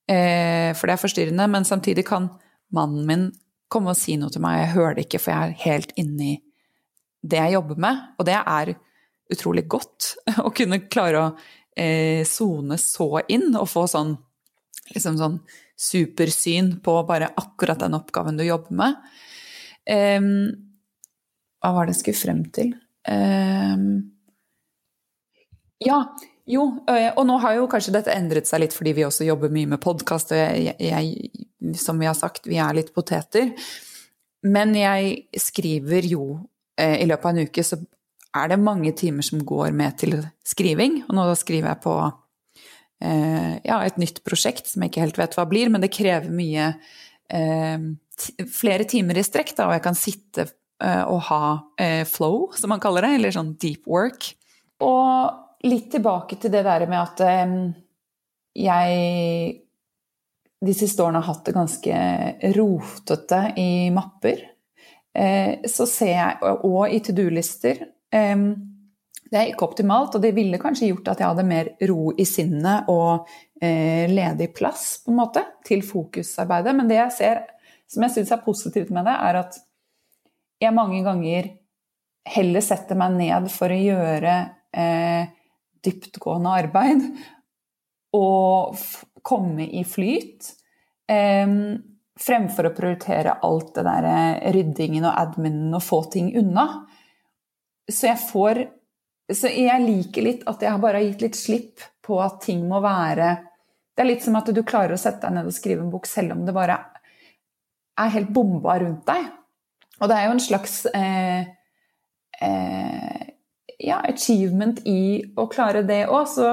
eh, 0.06 0.70
for 0.78 0.86
det 0.86 0.94
er 0.94 1.02
forstyrrende, 1.02 1.48
men 1.50 1.66
samtidig 1.66 2.06
kan 2.06 2.28
mannen 2.78 3.08
min 3.10 3.24
komme 3.72 3.96
og 3.96 3.98
si 3.98 4.20
noe 4.22 4.30
til 4.30 4.44
meg, 4.46 4.60
jeg 4.60 4.74
hører 4.76 5.00
det 5.00 5.08
ikke, 5.08 5.22
for 5.24 5.34
jeg 5.34 5.42
er 5.48 5.64
helt 5.64 5.96
inni 5.98 6.36
det 7.26 7.40
jeg 7.40 7.56
jobber 7.56 7.82
med, 7.82 8.06
og 8.20 8.28
det 8.30 8.38
er 8.38 8.76
utrolig 9.32 9.66
godt 9.72 10.16
å 10.46 10.52
kunne 10.56 10.84
klare 10.92 11.26
å 11.26 11.32
sone 12.28 12.76
eh, 12.76 12.82
så 12.84 13.08
inn 13.32 13.56
og 13.56 13.70
få 13.72 13.86
sånn 13.88 14.16
liksom 14.92 15.18
sånn 15.18 15.38
supersyn 15.80 16.76
på 16.84 16.96
bare 17.08 17.32
akkurat 17.40 17.80
den 17.80 17.96
oppgaven 17.98 18.38
du 18.38 18.44
jobber 18.44 18.76
med. 18.76 18.98
Um, 19.90 20.28
hva 21.62 21.72
var 21.74 21.88
det 21.88 21.96
jeg 21.96 22.02
skulle 22.02 22.22
frem 22.22 22.42
til? 22.54 22.74
Um, 23.10 24.12
ja, 25.82 26.04
jo, 26.46 26.66
og 26.86 27.24
nå 27.26 27.38
har 27.42 27.56
jo 27.58 27.70
kanskje 27.72 27.96
dette 27.96 28.14
endret 28.14 28.50
seg 28.50 28.62
litt 28.62 28.76
fordi 28.76 28.94
vi 28.98 29.08
også 29.08 29.26
jobber 29.26 29.54
mye 29.54 29.72
med 29.72 29.82
podkast, 29.82 30.34
og 30.36 30.38
jeg, 30.38 30.76
jeg, 30.78 31.32
som 31.80 32.02
vi 32.02 32.10
har 32.10 32.18
sagt, 32.18 32.50
vi 32.50 32.60
er 32.62 32.76
litt 32.78 32.92
poteter. 32.94 33.54
Men 34.46 34.76
jeg 34.78 35.42
skriver 35.42 36.06
jo 36.10 36.24
I 36.82 37.06
løpet 37.06 37.26
av 37.26 37.34
en 37.34 37.50
uke 37.50 37.66
så 37.66 37.78
er 38.38 38.52
det 38.52 38.60
mange 38.62 38.94
timer 38.98 39.26
som 39.26 39.44
går 39.46 39.74
med 39.76 39.98
til 40.02 40.18
skriving. 40.48 41.02
Og 41.08 41.16
nå 41.18 41.26
skriver 41.40 41.74
jeg 41.74 41.82
på 41.84 41.96
eh, 43.04 43.58
ja, 43.66 43.82
et 43.84 44.00
nytt 44.02 44.22
prosjekt 44.28 44.72
som 44.72 44.84
jeg 44.84 44.94
ikke 44.94 45.06
helt 45.06 45.20
vet 45.20 45.38
hva 45.38 45.48
blir, 45.50 45.72
men 45.74 45.84
det 45.84 45.94
krever 45.94 46.32
mye 46.34 46.72
eh, 47.32 47.88
flere 48.52 48.88
timer 48.90 49.20
i 49.20 49.26
strekk, 49.26 49.56
da, 49.58 49.70
og 49.70 49.76
jeg 49.78 49.86
kan 49.88 49.98
sitte 49.98 50.48
eh, 50.48 51.04
og 51.04 51.26
ha 51.32 51.44
eh, 51.82 52.04
flow, 52.08 52.52
som 52.58 52.74
man 52.74 52.84
kaller 52.84 53.08
det, 53.08 53.16
eller 53.20 53.36
sånn 53.36 53.56
deep 53.62 53.90
work. 53.90 54.32
Og 54.82 55.68
litt 55.68 55.92
tilbake 55.94 56.40
til 56.42 56.54
det 56.54 56.64
der 56.66 56.88
med 56.90 57.02
at 57.02 57.26
eh, 57.28 57.58
jeg 58.62 59.60
de 60.62 60.74
siste 60.78 61.02
årene 61.02 61.22
har 61.24 61.34
hatt 61.34 61.48
det 61.48 61.56
ganske 61.56 62.02
rotete 62.54 63.40
i 63.58 63.90
mapper. 63.94 64.44
Eh, 65.18 65.66
så 65.66 65.88
ser 65.90 66.14
jeg, 66.14 66.52
og 66.68 66.86
i 66.86 67.00
to 67.04 67.16
do-lister, 67.18 67.82
det 68.12 69.40
er 69.40 69.48
ikke 69.48 69.70
optimalt, 69.70 70.16
og 70.18 70.24
det 70.24 70.34
ville 70.36 70.60
kanskje 70.60 70.90
gjort 70.90 71.14
at 71.14 71.22
jeg 71.22 71.32
hadde 71.32 71.48
mer 71.48 71.70
ro 71.88 72.12
i 72.20 72.26
sinnet 72.28 72.90
og 72.92 73.30
eh, 73.64 74.10
ledig 74.12 74.50
plass 74.58 74.98
på 75.06 75.14
en 75.14 75.22
måte, 75.22 75.46
til 75.68 75.86
fokusarbeidet. 75.88 76.74
Men 76.76 76.92
det 76.92 77.00
jeg 77.00 77.16
ser 77.16 77.44
som 77.92 78.06
jeg 78.06 78.16
syns 78.16 78.32
er 78.32 78.46
positivt 78.46 78.92
med 78.96 79.08
det, 79.08 79.18
er 79.20 79.40
at 79.42 79.60
jeg 80.62 80.76
mange 80.76 81.02
ganger 81.04 81.50
heller 82.32 82.64
setter 82.64 83.00
meg 83.00 83.18
ned 83.18 83.48
for 83.52 83.74
å 83.74 83.80
gjøre 83.82 84.36
eh, 84.78 85.32
dyptgående 85.84 86.58
arbeid 86.62 87.08
og 88.16 88.78
komme 89.26 89.66
i 89.68 89.84
flyt. 89.88 90.52
Eh, 91.12 91.56
fremfor 92.22 92.70
å 92.70 92.74
prioritere 92.78 93.40
alt 93.44 93.74
det 93.76 93.86
der 93.88 94.08
eh, 94.12 94.50
ryddingen 94.56 95.08
og 95.08 95.18
adminen 95.26 95.76
og 95.76 95.84
få 95.84 96.04
ting 96.14 96.32
unna. 96.40 96.68
Så 97.92 98.08
jeg 98.10 98.20
får 98.30 98.64
Så 99.32 99.52
jeg 99.52 99.84
liker 99.86 100.26
litt 100.26 100.46
at 100.50 100.64
jeg 100.64 100.82
bare 100.84 101.00
har 101.00 101.06
gitt 101.06 101.26
litt 101.26 101.38
slipp 101.40 101.84
på 102.04 102.18
at 102.24 102.42
ting 102.44 102.64
må 102.68 102.82
være 102.84 103.30
Det 103.96 104.04
er 104.04 104.10
litt 104.10 104.26
som 104.26 104.36
at 104.40 104.50
du 104.52 104.64
klarer 104.64 104.96
å 104.96 105.00
sette 105.00 105.28
deg 105.28 105.38
ned 105.38 105.52
og 105.52 105.56
skrive 105.56 105.84
en 105.84 105.94
bok 105.94 106.10
selv 106.10 106.36
om 106.36 106.46
det 106.48 106.56
bare 106.56 106.80
er 108.02 108.14
helt 108.16 108.32
bomba 108.34 108.78
rundt 108.82 109.04
deg. 109.06 109.28
Og 110.02 110.10
det 110.10 110.16
er 110.18 110.24
jo 110.26 110.34
en 110.34 110.42
slags 110.42 110.76
eh, 110.96 111.50
eh, 112.42 113.26
ja, 113.84 114.00
achievement 114.10 114.80
i 114.90 115.22
å 115.38 115.46
klare 115.52 115.84
det 115.86 116.06
òg. 116.08 116.24
Så 116.32 116.48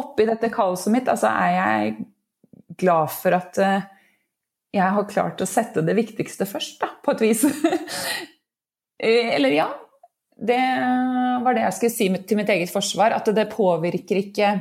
oppi 0.00 0.26
dette 0.26 0.50
kaoset 0.50 0.92
mitt 0.94 1.10
altså 1.12 1.30
er 1.30 1.52
jeg 1.54 1.94
glad 2.80 3.12
for 3.14 3.36
at 3.38 3.60
eh, 3.62 3.86
jeg 4.74 4.96
har 4.96 5.08
klart 5.10 5.42
å 5.42 5.48
sette 5.48 5.82
det 5.82 5.96
viktigste 5.98 6.46
først, 6.46 6.78
da, 6.82 6.92
på 7.04 7.16
et 7.16 7.26
vis. 7.28 7.46
Eh, 9.00 9.30
eller 9.32 9.54
ja, 9.56 9.64
det 10.40 10.60
var 11.44 11.56
det 11.56 11.66
jeg 11.66 11.76
skulle 11.76 11.94
si 11.94 12.08
til 12.28 12.38
mitt 12.38 12.50
eget 12.52 12.72
forsvar. 12.72 13.12
At 13.16 13.28
det 13.36 13.50
påvirker 13.52 14.22
ikke 14.22 14.54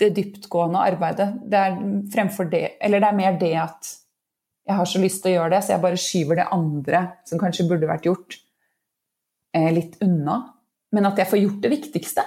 det 0.00 0.10
dyptgående 0.16 0.82
arbeidet. 0.92 1.28
Det 1.48 1.58
er, 1.60 1.80
det, 1.80 2.62
det 2.80 3.00
er 3.00 3.16
mer 3.16 3.40
det 3.40 3.54
at 3.60 3.94
jeg 4.68 4.76
har 4.76 4.86
så 4.86 5.00
lyst 5.02 5.22
til 5.24 5.32
å 5.32 5.38
gjøre 5.38 5.52
det, 5.56 5.62
så 5.64 5.74
jeg 5.74 5.82
bare 5.82 6.00
skyver 6.00 6.38
det 6.38 6.50
andre 6.54 7.02
som 7.26 7.40
kanskje 7.40 7.66
burde 7.68 7.88
vært 7.90 8.06
gjort, 8.06 8.36
eh, 9.56 9.70
litt 9.74 9.96
unna. 10.04 10.36
Men 10.94 11.08
at 11.08 11.18
jeg 11.18 11.30
får 11.30 11.42
gjort 11.42 11.64
det 11.64 11.72
viktigste. 11.72 12.24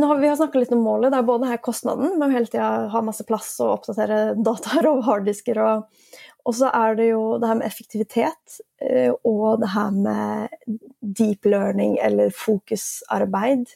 Nå 0.00 0.08
har 0.10 0.18
vi 0.20 0.28
har 0.28 0.36
snakka 0.38 0.60
litt 0.60 0.72
om 0.72 0.82
målet. 0.84 1.12
Det 1.12 1.18
er 1.20 1.28
både 1.28 1.50
her 1.50 1.60
kostnaden 1.64 2.16
med 2.18 2.26
å 2.28 2.32
hele 2.32 2.50
tida 2.50 2.70
ha 2.92 3.02
masse 3.04 3.26
plass 3.28 3.52
og 3.62 3.76
oppdatere 3.78 4.20
dataer 4.48 4.88
og 4.90 5.04
harddisker. 5.06 5.60
Og, 5.64 6.16
og 6.44 6.56
så 6.56 6.70
er 6.74 6.96
det 6.98 7.10
jo 7.10 7.24
det 7.40 7.50
her 7.50 7.60
med 7.60 7.68
effektivitet 7.68 8.60
eh, 8.82 9.12
og 9.28 9.60
det 9.62 9.72
her 9.74 9.92
med 9.94 10.78
deep 11.00 11.48
learning 11.48 11.98
eller 12.02 12.32
fokusarbeid. 12.34 13.68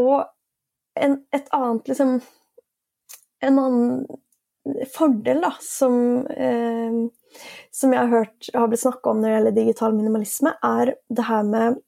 Og 0.00 0.24
en, 0.94 1.20
et 1.34 1.52
annet 1.54 1.90
liksom 1.90 2.18
En 3.44 3.58
annen 3.60 4.04
fordel 4.88 5.42
da, 5.44 5.50
som, 5.60 6.24
eh, 6.32 6.94
som 7.70 7.92
jeg 7.92 8.00
har 8.00 8.08
hørt 8.08 8.48
har 8.54 8.70
blitt 8.72 8.80
snakka 8.80 9.10
om 9.10 9.20
når 9.20 9.28
det 9.28 9.34
gjelder 9.34 9.56
digital 9.58 9.96
minimalisme, 9.96 10.54
er 10.64 10.94
det 11.12 11.26
her 11.28 11.42
med 11.44 11.82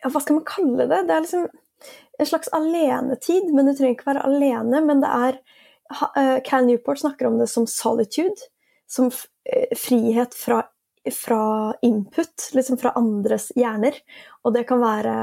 ja, 0.00 0.08
Hva 0.08 0.22
skal 0.22 0.38
man 0.38 0.46
kalle 0.48 0.86
det? 0.88 1.02
Det 1.04 1.12
er 1.16 1.26
liksom 1.26 1.50
en 2.20 2.26
slags 2.26 2.48
alenetid, 2.48 3.54
men 3.54 3.66
du 3.66 3.74
trenger 3.74 3.96
ikke 3.96 4.10
være 4.10 4.26
alene. 4.28 4.82
Men 4.84 5.02
det 5.02 5.10
er 5.10 5.38
uh, 5.94 6.38
Cal 6.46 6.66
Newport 6.66 7.00
snakker 7.00 7.30
om 7.30 7.38
det 7.40 7.48
som 7.52 7.68
solitude. 7.70 8.50
Som 8.90 9.08
uh, 9.08 9.76
frihet 9.78 10.36
fra, 10.36 10.62
fra, 11.14 11.42
input, 11.86 12.50
liksom 12.56 12.80
fra 12.82 12.92
andres 12.98 13.50
hjerner. 13.56 13.96
Og 14.44 14.54
det 14.56 14.66
kan 14.68 14.82
være 14.82 15.16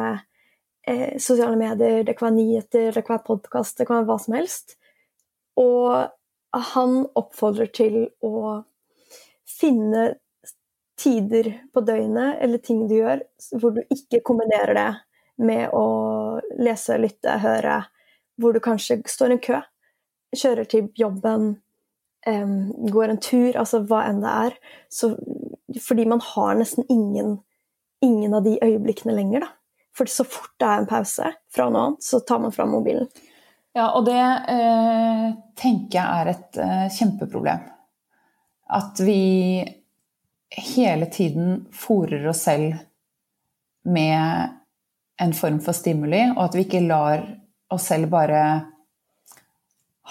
eh, 0.87 1.17
sosiale 1.21 1.57
medier, 1.59 2.03
det 2.03 2.17
kan 2.17 2.31
være 2.31 2.39
nyheter, 2.39 2.91
det 2.91 3.03
kan 3.03 3.17
være 3.17 3.27
podkast, 3.27 3.77
det 3.77 3.87
kan 3.89 4.01
være 4.01 4.09
hva 4.09 4.19
som 4.23 4.37
helst. 4.37 4.77
Og 5.61 6.07
han 6.73 7.01
oppfordrer 7.17 7.69
til 7.75 8.07
å 8.25 8.63
finne 9.47 10.15
tider 10.97 11.51
på 11.73 11.81
døgnet 11.85 12.39
eller 12.41 12.61
ting 12.63 12.87
du 12.89 12.95
gjør 12.97 13.21
hvor 13.61 13.75
du 13.75 13.83
ikke 13.93 14.23
kombinerer 14.25 14.73
det 14.77 14.87
med 15.37 15.69
å 15.75 15.85
lese, 16.59 16.97
lytte, 17.01 17.37
høre, 17.43 17.81
hvor 18.37 18.53
du 18.53 18.61
kanskje 18.63 19.01
står 19.09 19.33
i 19.33 19.37
en 19.37 19.43
kø, 19.43 19.61
kjører 20.37 20.69
til 20.69 20.89
jobben, 20.97 21.55
går 22.27 23.13
en 23.13 23.21
tur, 23.23 23.55
altså 23.55 23.79
hva 23.87 24.03
enn 24.09 24.19
det 24.23 24.33
er. 24.47 24.57
Så, 24.91 25.13
fordi 25.83 26.07
man 26.09 26.21
har 26.33 26.57
nesten 26.59 26.87
ingen, 26.91 27.37
ingen 28.03 28.35
av 28.35 28.43
de 28.47 28.57
øyeblikkene 28.63 29.15
lenger, 29.15 29.45
da. 29.47 29.53
For 29.97 30.09
så 30.11 30.27
fort 30.29 30.53
det 30.61 30.67
er 30.67 30.83
en 30.83 30.89
pause 30.89 31.31
fra 31.53 31.69
noe 31.71 31.87
annet, 31.87 32.05
så 32.05 32.19
tar 32.21 32.43
man 32.43 32.53
fram 32.53 32.69
mobilen. 32.75 33.07
Ja, 33.77 33.91
og 33.97 34.05
det 34.05 34.19
eh, 34.19 35.25
tenker 35.57 35.97
jeg 35.97 36.21
er 36.21 36.29
et 36.31 36.59
eh, 36.61 36.85
kjempeproblem. 36.93 37.63
At 38.77 39.01
vi 39.01 39.63
hele 40.57 41.07
tiden 41.13 41.65
fòrer 41.73 42.25
oss 42.29 42.43
selv 42.47 42.77
med 43.87 44.56
en 45.21 45.33
form 45.33 45.59
for 45.63 45.75
stimuli, 45.75 46.23
og 46.35 46.43
at 46.45 46.57
vi 46.57 46.65
ikke 46.67 46.85
lar 46.85 47.23
oss 47.73 47.87
selv 47.89 48.11
bare 48.11 48.41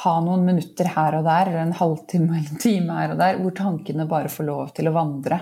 ha 0.02 0.14
noen 0.20 0.44
minutter 0.44 0.90
her 0.92 1.18
og 1.18 1.24
der, 1.24 1.50
eller 1.50 1.62
en 1.64 1.76
halvtime 1.76 2.36
eller 2.36 2.52
en 2.52 2.60
time 2.60 2.96
her 2.98 3.14
og 3.14 3.20
der, 3.20 3.38
hvor 3.40 3.54
tankene 3.56 4.08
bare 4.10 4.32
får 4.32 4.48
lov 4.48 4.74
til 4.76 4.90
å 4.90 4.96
vandre. 4.96 5.38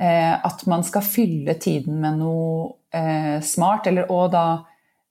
Eh, 0.00 0.34
at 0.34 0.62
man 0.70 0.84
skal 0.86 1.06
fylle 1.06 1.56
tiden 1.62 1.98
med 2.02 2.20
noe 2.20 2.68
eh, 2.94 3.40
smart, 3.42 3.88
eller 3.90 4.10
og 4.14 4.30
da 4.34 4.46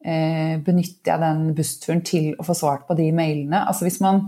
eh, 0.04 0.56
benytter 0.64 1.12
jeg 1.12 1.24
den 1.24 1.44
bussturen 1.58 2.04
til 2.08 2.32
å 2.38 2.48
få 2.48 2.56
svart 2.58 2.88
på 2.88 2.98
de 3.00 3.10
mailene. 3.16 3.66
Altså 3.68 3.88
hvis 3.88 4.02
man 4.04 4.26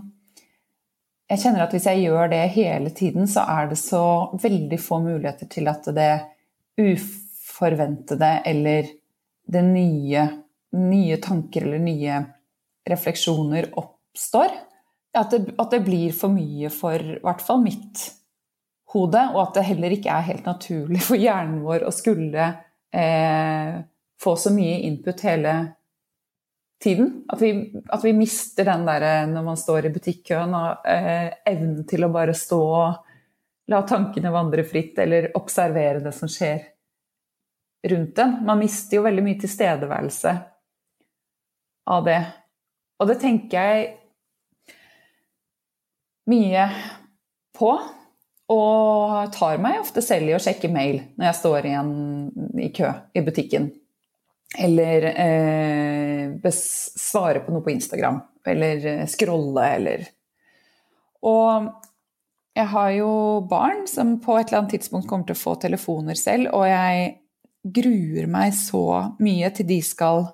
Jeg 1.26 1.42
kjenner 1.42 1.64
at 1.64 1.72
hvis 1.74 1.88
jeg 1.90 2.04
gjør 2.04 2.28
det 2.30 2.44
hele 2.54 2.92
tiden, 2.94 3.26
så 3.26 3.48
er 3.50 3.72
det 3.72 3.80
så 3.82 4.30
veldig 4.38 4.78
få 4.78 5.00
muligheter 5.02 5.48
til 5.50 5.66
at 5.72 5.88
det 5.96 6.12
uforventede 6.78 8.30
eller 8.46 8.92
det 9.46 9.62
nye, 9.62 10.28
nye 10.78 11.18
tanker 11.18 11.66
eller 11.66 11.80
nye 11.80 12.22
refleksjoner 12.90 13.72
oppstår. 13.80 14.54
At 15.16 15.32
det, 15.32 15.56
at 15.58 15.72
det, 15.72 15.82
blir 15.86 16.12
for 16.16 16.34
mye 16.34 16.70
for 16.74 17.00
i 17.00 17.22
hvert 17.24 17.44
fall 17.44 17.62
mitt 17.64 18.04
hode, 18.92 19.22
og 19.32 19.42
at 19.46 19.58
det 19.58 19.68
heller 19.70 19.96
ikke 19.96 20.12
er 20.12 20.28
helt 20.28 20.48
naturlig 20.48 21.02
for 21.08 21.20
hjernen 21.20 21.62
vår 21.64 21.86
å 21.88 21.94
skulle 21.96 22.50
eh, 22.92 23.80
få 24.22 24.36
så 24.40 24.52
mye 24.56 24.82
input 24.90 25.24
hele 25.28 25.56
tiden. 26.84 27.24
At 27.32 27.42
vi, 27.42 27.54
at 27.88 28.04
vi 28.04 28.14
mister 28.18 28.68
den 28.68 28.86
derre 28.88 29.16
når 29.32 29.48
man 29.48 29.60
står 29.60 29.88
i 29.88 29.94
butikkøen, 29.96 30.56
og 30.60 30.88
eh, 30.92 31.32
evnen 31.48 31.86
til 31.88 32.08
å 32.08 32.12
bare 32.14 32.36
stå 32.36 32.62
og 32.62 33.12
la 33.72 33.82
tankene 33.88 34.30
vandre 34.34 34.68
fritt, 34.68 35.00
eller 35.02 35.32
observere 35.40 36.04
det 36.04 36.14
som 36.14 36.30
skjer 36.30 36.75
rundt 37.90 38.20
en. 38.20 38.38
Man 38.46 38.62
mister 38.62 39.00
jo 39.00 39.06
veldig 39.06 39.24
mye 39.26 39.40
tilstedeværelse 39.42 40.34
av 41.96 42.08
det. 42.08 42.22
Og 43.00 43.10
det 43.10 43.20
tenker 43.22 43.70
jeg 43.70 43.88
mye 46.32 46.70
på. 47.58 47.72
Og 48.54 49.32
tar 49.34 49.58
meg 49.62 49.80
ofte 49.82 50.04
selv 50.06 50.30
i 50.30 50.36
å 50.38 50.42
sjekke 50.42 50.70
mail 50.70 51.00
når 51.18 51.32
jeg 51.32 51.38
står 51.40 51.66
igjen 51.66 51.94
i 52.62 52.70
kø 52.76 52.92
i 53.18 53.24
butikken. 53.26 53.72
Eller 54.62 55.08
eh, 55.10 56.52
svare 56.54 57.42
på 57.42 57.56
noe 57.56 57.66
på 57.66 57.74
Instagram. 57.74 58.22
Eller 58.46 58.86
eh, 58.92 59.08
scrolle, 59.10 59.66
eller 59.80 60.06
Og 61.26 61.72
jeg 62.56 62.70
har 62.72 62.92
jo 62.96 63.12
barn 63.50 63.84
som 63.90 64.16
på 64.24 64.38
et 64.38 64.48
eller 64.48 64.62
annet 64.62 64.78
tidspunkt 64.78 65.10
kommer 65.10 65.26
til 65.28 65.36
å 65.36 65.42
få 65.42 65.58
telefoner 65.60 66.16
selv, 66.16 66.54
og 66.56 66.64
jeg 66.70 67.10
gruer 67.66 68.28
meg 68.30 68.54
så 68.58 69.16
mye 69.24 69.50
til 69.56 69.68
de 69.70 69.80
skal 69.84 70.28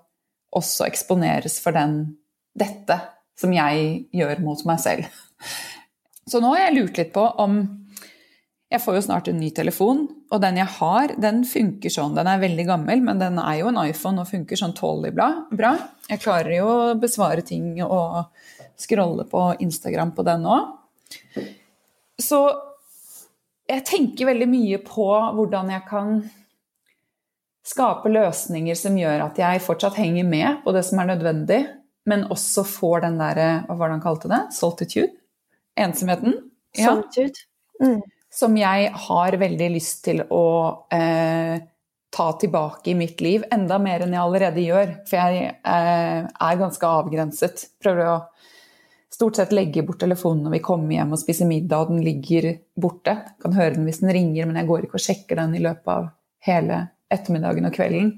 også 0.51 0.87
eksponeres 0.89 1.59
for 1.63 1.75
den, 1.75 2.17
dette 2.57 2.97
som 3.39 3.53
jeg 3.55 4.07
gjør 4.15 4.41
mot 4.43 4.65
meg 4.67 4.81
selv. 4.83 5.21
Så 6.27 6.41
nå 6.43 6.51
har 6.53 6.67
jeg 6.67 6.75
lurt 6.77 6.99
litt 6.99 7.13
på 7.15 7.23
om 7.43 7.61
Jeg 8.71 8.79
får 8.79 8.95
jo 8.95 8.99
snart 9.03 9.27
en 9.27 9.35
ny 9.35 9.49
telefon, 9.51 10.05
og 10.31 10.39
den 10.39 10.55
jeg 10.61 10.71
har, 10.77 11.11
den 11.19 11.41
funker 11.43 11.91
sånn. 11.91 12.13
Den 12.15 12.29
er 12.31 12.39
veldig 12.39 12.63
gammel, 12.69 13.01
men 13.03 13.19
den 13.19 13.35
er 13.41 13.57
jo 13.59 13.67
en 13.67 13.79
iPhone 13.81 14.23
og 14.23 14.29
funker 14.29 14.55
sånn 14.55 14.71
tålelig 14.77 15.11
bra. 15.11 15.73
Jeg 16.07 16.21
klarer 16.23 16.53
jo 16.55 16.69
å 16.71 16.93
besvare 16.95 17.43
ting 17.43 17.73
og 17.83 18.29
scrolle 18.79 19.25
på 19.27 19.41
Instagram 19.67 20.13
på 20.15 20.23
den 20.23 20.47
òg. 20.47 20.71
Så 22.15 22.39
jeg 23.67 23.83
tenker 23.91 24.31
veldig 24.31 24.47
mye 24.53 24.79
på 24.87 25.09
hvordan 25.35 25.75
jeg 25.75 25.83
kan 25.91 26.15
skape 27.67 28.09
løsninger 28.11 28.77
som 28.77 28.97
gjør 28.97 29.27
at 29.27 29.39
jeg 29.41 29.63
fortsatt 29.65 29.99
henger 30.01 30.27
med 30.27 30.63
på 30.65 30.73
det 30.75 30.83
som 30.87 31.01
er 31.01 31.11
nødvendig, 31.13 31.61
men 32.09 32.25
også 32.33 32.63
får 32.65 33.03
den 33.05 33.19
derre 33.21 33.49
Hva 33.67 33.75
var 33.77 33.91
det 33.91 33.97
han 33.99 34.05
kalte 34.05 34.31
det? 34.31 34.41
Soltitude? 34.55 35.11
Ensomheten? 35.77 36.39
Ja. 36.77 36.95
Solitude. 36.95 37.45
Mm. 37.81 37.99
Som 38.31 38.55
jeg 38.57 38.89
har 39.05 39.37
veldig 39.37 39.67
lyst 39.73 40.01
til 40.07 40.23
å 40.31 40.45
eh, 40.93 41.59
ta 42.11 42.27
tilbake 42.41 42.91
i 42.91 42.95
mitt 42.97 43.21
liv. 43.21 43.43
Enda 43.53 43.77
mer 43.79 44.05
enn 44.05 44.15
jeg 44.15 44.23
allerede 44.23 44.63
gjør. 44.63 44.95
For 45.07 45.19
jeg 45.19 45.51
eh, 45.51 46.23
er 46.25 46.61
ganske 46.61 46.91
avgrenset. 47.01 47.65
Prøver 47.83 48.07
å 48.07 48.15
stort 49.11 49.37
sett 49.37 49.53
legge 49.53 49.83
bort 49.85 49.99
telefonen 50.01 50.47
når 50.47 50.55
vi 50.55 50.63
kommer 50.65 50.95
hjem 50.95 51.13
og 51.13 51.21
spiser 51.21 51.49
middag, 51.49 51.83
og 51.83 51.93
den 51.93 52.01
ligger 52.05 52.49
borte. 52.79 53.17
Jeg 53.35 53.43
kan 53.45 53.57
høre 53.59 53.75
den 53.75 53.85
hvis 53.85 54.01
den 54.01 54.15
ringer, 54.15 54.47
men 54.49 54.57
jeg 54.61 54.71
går 54.71 54.87
ikke 54.87 54.97
og 54.97 55.05
sjekker 55.05 55.43
den 55.43 55.59
i 55.59 55.63
løpet 55.63 55.93
av 55.93 56.09
hele 56.47 56.81
ettermiddagen 57.11 57.67
og 57.69 57.75
kvelden. 57.75 58.11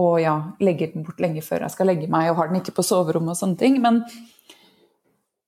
Og 0.00 0.14
ja, 0.22 0.36
legger 0.64 0.94
den 0.94 1.04
bort 1.04 1.20
lenge 1.20 1.44
før 1.44 1.66
jeg 1.66 1.74
skal 1.74 1.90
legge 1.92 2.08
meg, 2.10 2.30
og 2.30 2.38
har 2.40 2.48
den 2.48 2.62
ikke 2.62 2.76
på 2.78 2.86
soverommet 2.86 3.34
og 3.34 3.40
sånne 3.42 3.60
ting. 3.60 3.76
Men 3.84 4.00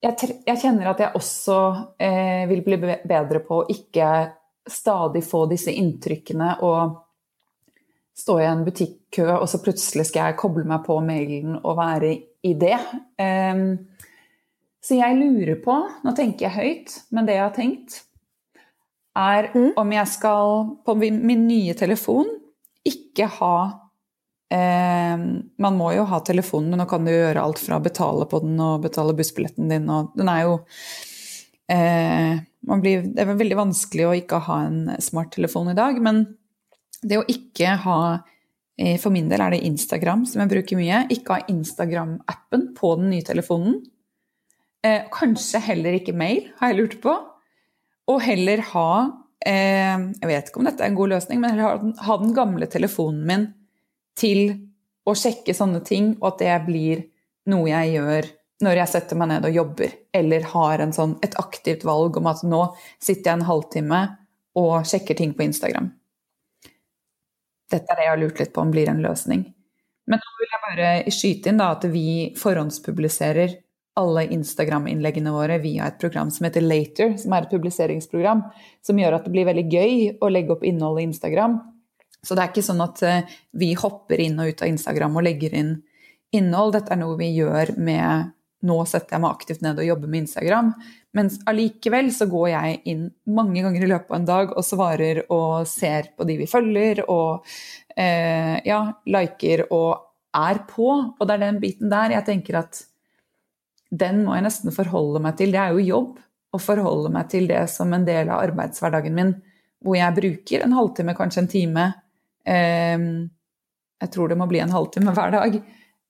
jeg, 0.04 0.34
jeg 0.44 0.60
kjenner 0.60 0.90
at 0.90 1.00
jeg 1.00 1.16
også 1.16 1.58
eh, 1.96 2.44
vil 2.50 2.60
bli 2.66 2.80
bedre 3.08 3.40
på 3.44 3.62
å 3.62 3.68
ikke 3.72 4.10
stadig 4.68 5.24
få 5.24 5.44
disse 5.50 5.72
inntrykkene 5.72 6.58
og 6.64 7.00
stå 8.14 8.38
i 8.40 8.46
en 8.46 8.62
butikkø, 8.64 9.26
og 9.40 9.48
så 9.50 9.58
plutselig 9.62 10.06
skal 10.08 10.30
jeg 10.30 10.38
koble 10.40 10.64
meg 10.68 10.84
på 10.86 11.00
mailen 11.04 11.58
og 11.58 11.78
være 11.80 12.12
i 12.46 12.52
det. 12.60 12.76
Um, 13.18 13.64
så 14.84 14.98
jeg 15.00 15.18
lurer 15.18 15.58
på, 15.64 15.74
nå 16.04 16.12
tenker 16.16 16.46
jeg 16.46 16.54
høyt, 16.58 16.98
men 17.16 17.26
det 17.26 17.38
jeg 17.38 17.46
har 17.46 17.56
tenkt, 17.56 18.02
er 19.14 19.50
mm. 19.54 19.72
om 19.80 19.94
jeg 19.94 20.10
skal 20.10 20.68
på 20.86 20.96
min 20.98 21.46
nye 21.46 21.74
telefon 21.78 22.28
ikke 22.84 23.28
ha 23.38 23.56
eh, 24.52 25.16
Man 25.16 25.78
må 25.78 25.92
jo 25.94 26.04
ha 26.10 26.20
telefonen, 26.26 26.72
men 26.72 26.82
nå 26.82 26.88
kan 26.90 27.06
du 27.06 27.12
gjøre 27.12 27.42
alt 27.42 27.62
fra 27.62 27.78
å 27.78 27.84
betale 27.84 28.26
på 28.30 28.42
den 28.44 28.58
og 28.60 28.84
betale 28.84 29.16
bussbilletten 29.16 29.70
din, 29.70 29.88
og 29.88 30.12
den 30.18 30.30
er 30.32 30.44
jo 30.44 30.58
eh, 31.72 32.42
blir, 32.82 33.08
Det 33.14 33.24
er 33.24 33.32
veldig 33.32 33.60
vanskelig 33.62 34.08
å 34.08 34.14
ikke 34.18 34.42
ha 34.48 34.60
en 34.66 34.80
smarttelefon 35.02 35.72
i 35.72 35.78
dag, 35.78 36.00
men 36.02 36.26
det 37.04 37.20
å 37.20 37.26
ikke 37.28 37.76
ha 37.84 37.98
eh, 38.80 38.96
for 39.00 39.14
min 39.14 39.28
del 39.30 39.42
er 39.44 39.54
det 39.54 39.64
Instagram 39.68 40.24
som 40.28 40.42
jeg 40.42 40.52
bruker 40.52 40.80
mye. 40.80 41.04
Ikke 41.12 41.38
ha 41.38 41.48
Instagram-appen 41.52 42.70
på 42.78 42.94
den 43.00 43.10
nye 43.12 43.26
telefonen. 43.26 43.82
Eh, 44.84 45.04
kanskje 45.12 45.60
heller 45.64 45.96
ikke 45.98 46.16
mail, 46.16 46.50
har 46.58 46.72
jeg 46.72 46.80
lurt 46.80 46.98
på. 47.04 47.14
Og 48.10 48.20
heller 48.20 48.60
ha 48.74 48.90
eh, 49.46 49.96
Jeg 50.20 50.28
vet 50.28 50.48
ikke 50.50 50.60
om 50.60 50.68
dette 50.68 50.84
er 50.84 50.92
en 50.92 50.98
god 50.98 51.14
løsning, 51.14 51.40
men 51.40 51.54
heller 51.54 51.68
ha 51.68 51.80
den, 51.82 51.94
ha 52.04 52.16
den 52.20 52.34
gamle 52.36 52.68
telefonen 52.70 53.24
min 53.28 53.50
til 54.18 54.54
å 55.04 55.14
sjekke 55.18 55.54
sånne 55.56 55.82
ting, 55.84 56.14
og 56.20 56.32
at 56.32 56.42
det 56.44 56.54
blir 56.68 57.02
noe 57.50 57.68
jeg 57.68 57.96
gjør 57.96 58.28
når 58.64 58.78
jeg 58.78 58.92
setter 58.92 59.18
meg 59.18 59.28
ned 59.32 59.48
og 59.48 59.56
jobber, 59.58 59.96
eller 60.14 60.46
har 60.54 60.84
sånn, 60.94 61.16
et 61.26 61.34
aktivt 61.40 61.82
valg 61.84 62.16
om 62.16 62.28
at 62.30 62.44
nå 62.46 62.62
sitter 63.02 63.30
jeg 63.30 63.40
en 63.40 63.48
halvtime 63.48 64.00
og 64.60 64.86
sjekker 64.88 65.18
ting 65.18 65.34
på 65.34 65.44
Instagram. 65.48 65.90
Dette 67.72 67.90
er 67.90 67.98
det 67.98 68.06
jeg 68.06 68.12
har 68.12 68.22
lurt 68.22 68.40
litt 68.40 68.54
på 68.54 68.62
om 68.62 68.70
blir 68.72 68.88
en 68.88 69.02
løsning. 69.02 69.42
Men 70.06 70.20
nå 70.20 70.32
vil 70.38 70.52
jeg 70.52 70.64
bare 70.64 70.88
skyte 71.16 71.50
inn 71.50 71.60
da, 71.60 71.70
at 71.74 71.86
vi 71.90 72.06
forhåndspubliserer 72.38 73.56
alle 73.98 74.24
Instagram-innleggene 74.34 75.32
våre 75.34 75.60
via 75.62 75.86
et 75.86 75.98
program 76.02 76.30
som 76.34 76.48
heter 76.48 76.64
Later, 76.64 77.14
som 77.20 77.34
er 77.34 77.44
et 77.44 77.54
publiseringsprogram 77.54 78.42
som 78.84 78.98
gjør 78.98 79.18
at 79.18 79.26
det 79.26 79.34
blir 79.34 79.46
veldig 79.46 79.66
gøy 79.70 79.96
å 80.18 80.30
legge 80.32 80.54
opp 80.56 80.64
innhold 80.66 80.98
i 81.00 81.06
Instagram. 81.08 81.60
Så 82.24 82.34
det 82.34 82.42
er 82.42 82.52
ikke 82.52 82.64
sånn 82.66 82.82
at 82.82 83.02
eh, 83.06 83.34
vi 83.60 83.74
hopper 83.78 84.22
inn 84.24 84.40
og 84.40 84.50
ut 84.50 84.64
av 84.64 84.70
Instagram 84.72 85.18
og 85.20 85.26
legger 85.26 85.54
inn 85.54 85.74
innhold. 86.34 86.74
Dette 86.74 86.94
er 86.94 87.00
noe 87.02 87.18
vi 87.20 87.34
gjør 87.36 87.76
med 87.78 88.32
Nå 88.64 88.78
setter 88.88 89.12
jeg 89.12 89.20
meg 89.20 89.34
aktivt 89.34 89.60
ned 89.60 89.76
og 89.76 89.84
jobber 89.84 90.08
med 90.08 90.22
Instagram. 90.22 90.70
Men 91.12 91.26
allikevel 91.50 92.06
så 92.16 92.24
går 92.32 92.46
jeg 92.48 92.78
inn 92.88 93.02
mange 93.28 93.60
ganger 93.60 93.84
i 93.84 93.90
løpet 93.90 94.08
av 94.08 94.16
en 94.16 94.28
dag 94.30 94.54
og 94.56 94.64
svarer 94.64 95.20
og 95.26 95.66
ser 95.68 96.08
på 96.16 96.24
de 96.24 96.38
vi 96.38 96.46
følger, 96.48 97.02
og 97.12 97.44
eh, 97.92 98.56
ja, 98.64 98.80
liker 99.04 99.66
og 99.68 100.06
er 100.40 100.62
på. 100.70 100.88
Og 101.12 101.28
det 101.28 101.36
er 101.36 101.44
den 101.44 101.60
biten 101.60 101.92
der 101.92 102.16
jeg 102.16 102.26
tenker 102.30 102.62
at 102.62 102.80
den 103.94 104.22
må 104.26 104.34
jeg 104.36 104.46
nesten 104.46 104.74
forholde 104.74 105.22
meg 105.22 105.36
til. 105.38 105.52
Det 105.54 105.60
er 105.60 105.74
jo 105.74 105.84
jobb 105.84 106.18
å 106.54 106.60
forholde 106.62 107.10
meg 107.14 107.28
til 107.32 107.48
det 107.50 107.64
som 107.72 107.92
en 107.94 108.06
del 108.06 108.30
av 108.30 108.42
arbeidshverdagen 108.48 109.14
min, 109.14 109.32
hvor 109.84 109.98
jeg 109.98 110.16
bruker 110.16 110.64
en 110.64 110.76
halvtime, 110.76 111.14
kanskje 111.18 111.42
en 111.42 111.50
time 111.50 111.86
eh, 112.48 113.06
Jeg 114.04 114.12
tror 114.14 114.30
det 114.30 114.38
må 114.40 114.46
bli 114.48 114.62
en 114.62 114.72
halvtime 114.72 115.12
hver 115.16 115.34
dag. 115.34 115.58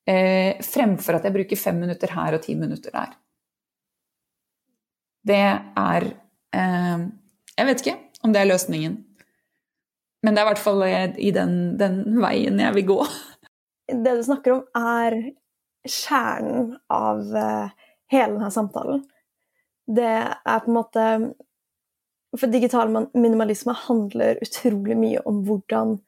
Eh, 0.05 0.61
fremfor 0.65 1.19
at 1.19 1.27
jeg 1.27 1.35
bruker 1.35 1.61
fem 1.61 1.81
minutter 1.81 2.13
her 2.15 2.37
og 2.37 2.45
ti 2.45 2.55
minutter 2.59 2.95
der. 2.95 3.15
Det 5.25 5.41
er 5.41 6.09
eh, 6.55 7.07
Jeg 7.57 7.69
vet 7.71 7.85
ikke 7.85 7.99
om 8.25 8.35
det 8.35 8.43
er 8.43 8.51
løsningen. 8.53 8.99
Men 10.25 10.33
det 10.33 10.41
er 10.41 10.47
i 10.47 10.53
hvert 10.53 10.65
fall 10.65 10.83
i 11.21 11.31
den, 11.37 11.57
den 11.77 11.99
veien 12.23 12.61
jeg 12.63 12.77
vil 12.79 12.87
gå. 12.95 13.01
Det 13.85 14.15
du 14.17 14.23
snakker 14.25 14.55
om, 14.55 14.63
er 14.73 15.19
kjernen 15.85 16.75
av 16.93 17.21
uh, 17.35 17.69
hele 18.13 18.37
denne 18.37 18.51
samtalen. 18.51 19.03
Det 19.87 20.13
er 20.25 20.63
på 20.65 20.71
en 20.71 20.79
måte 20.79 21.09
For 22.35 22.51
digital 22.51 22.89
minimalisme 23.15 23.75
handler 23.85 24.41
utrolig 24.43 24.97
mye 24.99 25.21
om 25.29 25.45
hvordan 25.47 25.99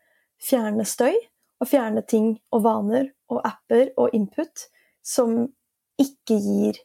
fjerne 0.43 0.83
støy, 0.89 1.15
og 1.63 1.69
fjerne 1.71 2.03
ting 2.03 2.33
og 2.53 2.65
vaner 2.65 3.13
og 3.31 3.45
apper 3.47 3.93
og 3.97 4.15
input 4.17 4.67
som 5.07 5.45
ikke 6.03 6.37
gir 6.43 6.81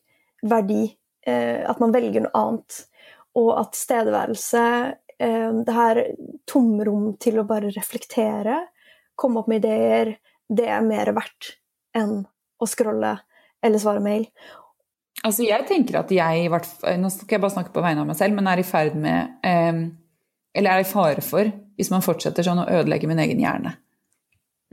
verdi. 0.46 0.92
Uh, 1.28 1.66
at 1.70 1.82
man 1.82 1.94
velger 1.94 2.26
noe 2.26 2.38
annet. 2.38 2.84
Og 3.38 3.50
at 3.60 3.78
stedværelse, 3.78 4.66
uh, 4.94 5.52
det 5.66 5.76
her 5.80 6.04
tomrom 6.50 7.16
til 7.22 7.42
å 7.42 7.48
bare 7.50 7.74
reflektere, 7.74 8.60
komme 9.16 9.42
opp 9.42 9.50
med 9.52 9.66
ideer, 9.66 10.16
det 10.50 10.70
er 10.70 10.86
mer 10.86 11.14
verdt 11.18 11.56
enn 11.98 12.22
å 12.62 12.70
scrolle 12.70 13.16
eller 13.62 13.82
svare 13.82 14.04
mail. 14.04 14.28
Altså 15.22 15.46
jeg 15.46 15.68
tenker 15.70 16.00
at 16.00 16.12
jeg, 16.14 16.48
nå 16.50 17.10
skal 17.14 17.36
jeg 17.36 17.44
bare 17.44 17.54
snakke 17.54 17.74
på 17.76 17.84
vegne 17.84 18.04
av 18.04 18.10
meg 18.10 18.18
selv, 18.18 18.38
men 18.38 18.50
er 18.50 18.62
i 18.62 18.66
ferd 18.66 18.96
med 18.98 19.44
eh, 19.46 19.82
Eller 20.58 20.74
er 20.74 20.86
i 20.86 20.88
fare 20.88 21.24
for, 21.26 21.50
hvis 21.78 21.92
man 21.94 22.04
fortsetter 22.06 22.46
sånn, 22.46 22.64
å 22.64 22.70
ødelegge 22.80 23.10
min 23.10 23.22
egen 23.24 23.42
hjerne. 23.44 23.76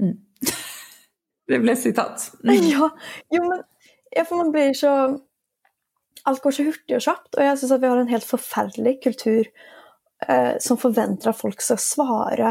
Mm. 0.00 0.16
Det 1.48 1.58
ble 1.62 1.74
sitat. 1.80 2.30
Mm. 2.44 2.54
Ja, 2.72 2.90
jo, 3.34 3.42
men 3.44 3.64
ja, 4.14 4.24
for 4.24 4.40
man 4.40 4.52
blir 4.54 4.72
så 4.76 4.92
Alt 6.28 6.42
går 6.44 6.52
så 6.52 6.64
hurtig 6.66 6.96
og 6.96 7.04
kjapt, 7.04 7.36
og 7.38 7.44
jeg 7.44 7.58
syns 7.60 7.72
at 7.72 7.80
vi 7.80 7.88
har 7.88 8.00
en 8.00 8.10
helt 8.10 8.26
forferdelig 8.26 8.96
kultur 9.04 9.46
eh, 10.26 10.56
som 10.60 10.80
forventer 10.80 11.30
at 11.30 11.38
folk 11.38 11.62
skal 11.64 11.78
svare 11.80 12.50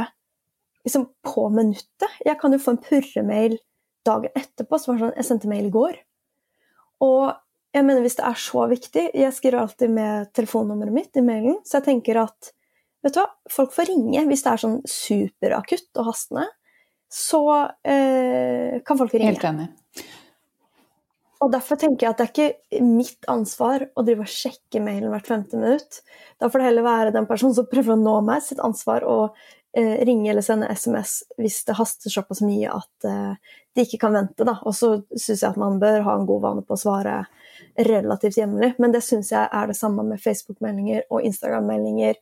liksom, 0.88 1.04
på 1.28 1.44
minuttet. 1.54 2.16
Jeg 2.26 2.40
kan 2.42 2.56
jo 2.56 2.62
få 2.64 2.74
en 2.74 2.80
purremail 2.82 3.58
dagen 4.08 4.34
etterpå, 4.38 4.80
så 4.80 4.92
var 4.92 4.98
det 4.98 5.04
sånn 5.06 5.18
Jeg 5.20 5.30
sendte 5.30 5.52
mail 5.52 5.70
i 5.70 5.74
går. 5.74 5.98
Og 7.06 7.24
jeg 7.76 7.86
mener 7.86 8.02
hvis 8.06 8.18
det 8.18 8.26
er 8.26 8.40
så 8.42 8.64
viktig 8.72 9.04
Jeg 9.14 9.34
skriver 9.36 9.60
alltid 9.62 9.92
med 9.94 10.32
telefonnummeret 10.38 10.96
mitt 10.96 11.20
i 11.20 11.26
mailen, 11.26 11.60
så 11.68 11.80
jeg 11.80 11.90
tenker 11.92 12.24
at 12.24 12.54
vet 13.06 13.14
du 13.14 13.22
hva, 13.22 13.28
folk 13.52 13.76
får 13.76 13.92
ringe 13.92 14.24
hvis 14.28 14.46
det 14.46 14.54
er 14.54 14.64
sånn 14.64 14.80
superakutt 14.90 16.02
og 16.02 16.10
hastende. 16.10 16.48
Så 17.08 17.42
eh, 17.88 18.80
kan 18.84 19.00
folk 19.00 19.14
ringe. 19.14 19.32
Helt 19.32 19.46
enig. 19.48 19.70
Og 21.38 21.52
derfor 21.54 21.78
tenker 21.78 22.08
jeg 22.08 22.14
at 22.16 22.20
det 22.20 22.26
er 22.26 22.32
ikke 22.34 22.82
mitt 22.84 23.28
ansvar 23.30 23.86
å 23.94 24.04
drive 24.06 24.26
og 24.26 24.32
sjekke 24.32 24.82
mailen 24.82 25.12
hvert 25.14 25.30
femte 25.30 25.60
minutt. 25.60 26.00
Da 26.42 26.50
får 26.50 26.64
det 26.64 26.70
heller 26.72 26.88
være 26.88 27.14
den 27.14 27.28
personen 27.30 27.54
som 27.56 27.68
prøver 27.70 27.94
å 27.94 28.02
nå 28.02 28.16
meg, 28.26 28.42
sitt 28.44 28.62
ansvar 28.64 29.06
å 29.06 29.18
eh, 29.78 29.94
ringe 30.08 30.32
eller 30.32 30.46
sende 30.46 30.70
SMS 30.74 31.22
hvis 31.38 31.62
det 31.68 31.78
haster 31.78 32.14
såpass 32.14 32.42
mye 32.46 32.74
at 32.74 33.08
eh, 33.08 33.56
de 33.78 33.86
ikke 33.86 34.02
kan 34.06 34.16
vente. 34.18 34.48
Da. 34.48 34.58
Og 34.66 34.76
så 34.76 34.96
syns 35.14 35.44
jeg 35.44 35.50
at 35.52 35.62
man 35.62 35.80
bør 35.82 36.04
ha 36.08 36.18
en 36.18 36.28
god 36.30 36.44
vane 36.44 36.66
på 36.66 36.76
å 36.76 36.82
svare 36.82 37.22
relativt 37.88 38.40
jevnlig. 38.42 38.74
Men 38.82 38.94
det 38.96 39.04
syns 39.06 39.32
jeg 39.34 39.46
er 39.46 39.70
det 39.70 39.78
samme 39.78 40.06
med 40.08 40.22
Facebook-meldinger 40.24 41.06
og 41.10 41.26
Instagram-meldinger 41.30 42.18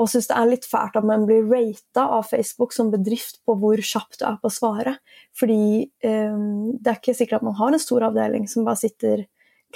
og 0.00 0.08
syns 0.08 0.28
det 0.30 0.36
er 0.38 0.48
litt 0.48 0.66
fælt 0.68 0.96
at 0.96 1.06
man 1.06 1.26
blir 1.28 1.44
rata 1.50 2.06
av 2.16 2.24
Facebook 2.30 2.72
som 2.72 2.90
bedrift 2.92 3.42
på 3.46 3.56
hvor 3.60 3.80
kjapt 3.84 4.22
du 4.22 4.26
er 4.28 4.38
på 4.40 4.48
å 4.48 4.54
svare. 4.54 4.96
Fordi 5.36 5.84
eh, 5.84 6.38
det 6.78 6.92
er 6.92 6.98
ikke 6.98 7.16
sikkert 7.16 7.40
at 7.40 7.48
man 7.50 7.58
har 7.60 7.74
en 7.74 7.82
stor 7.82 8.08
avdeling 8.08 8.48
som 8.50 8.66
bare 8.68 8.80
sitter 8.80 9.26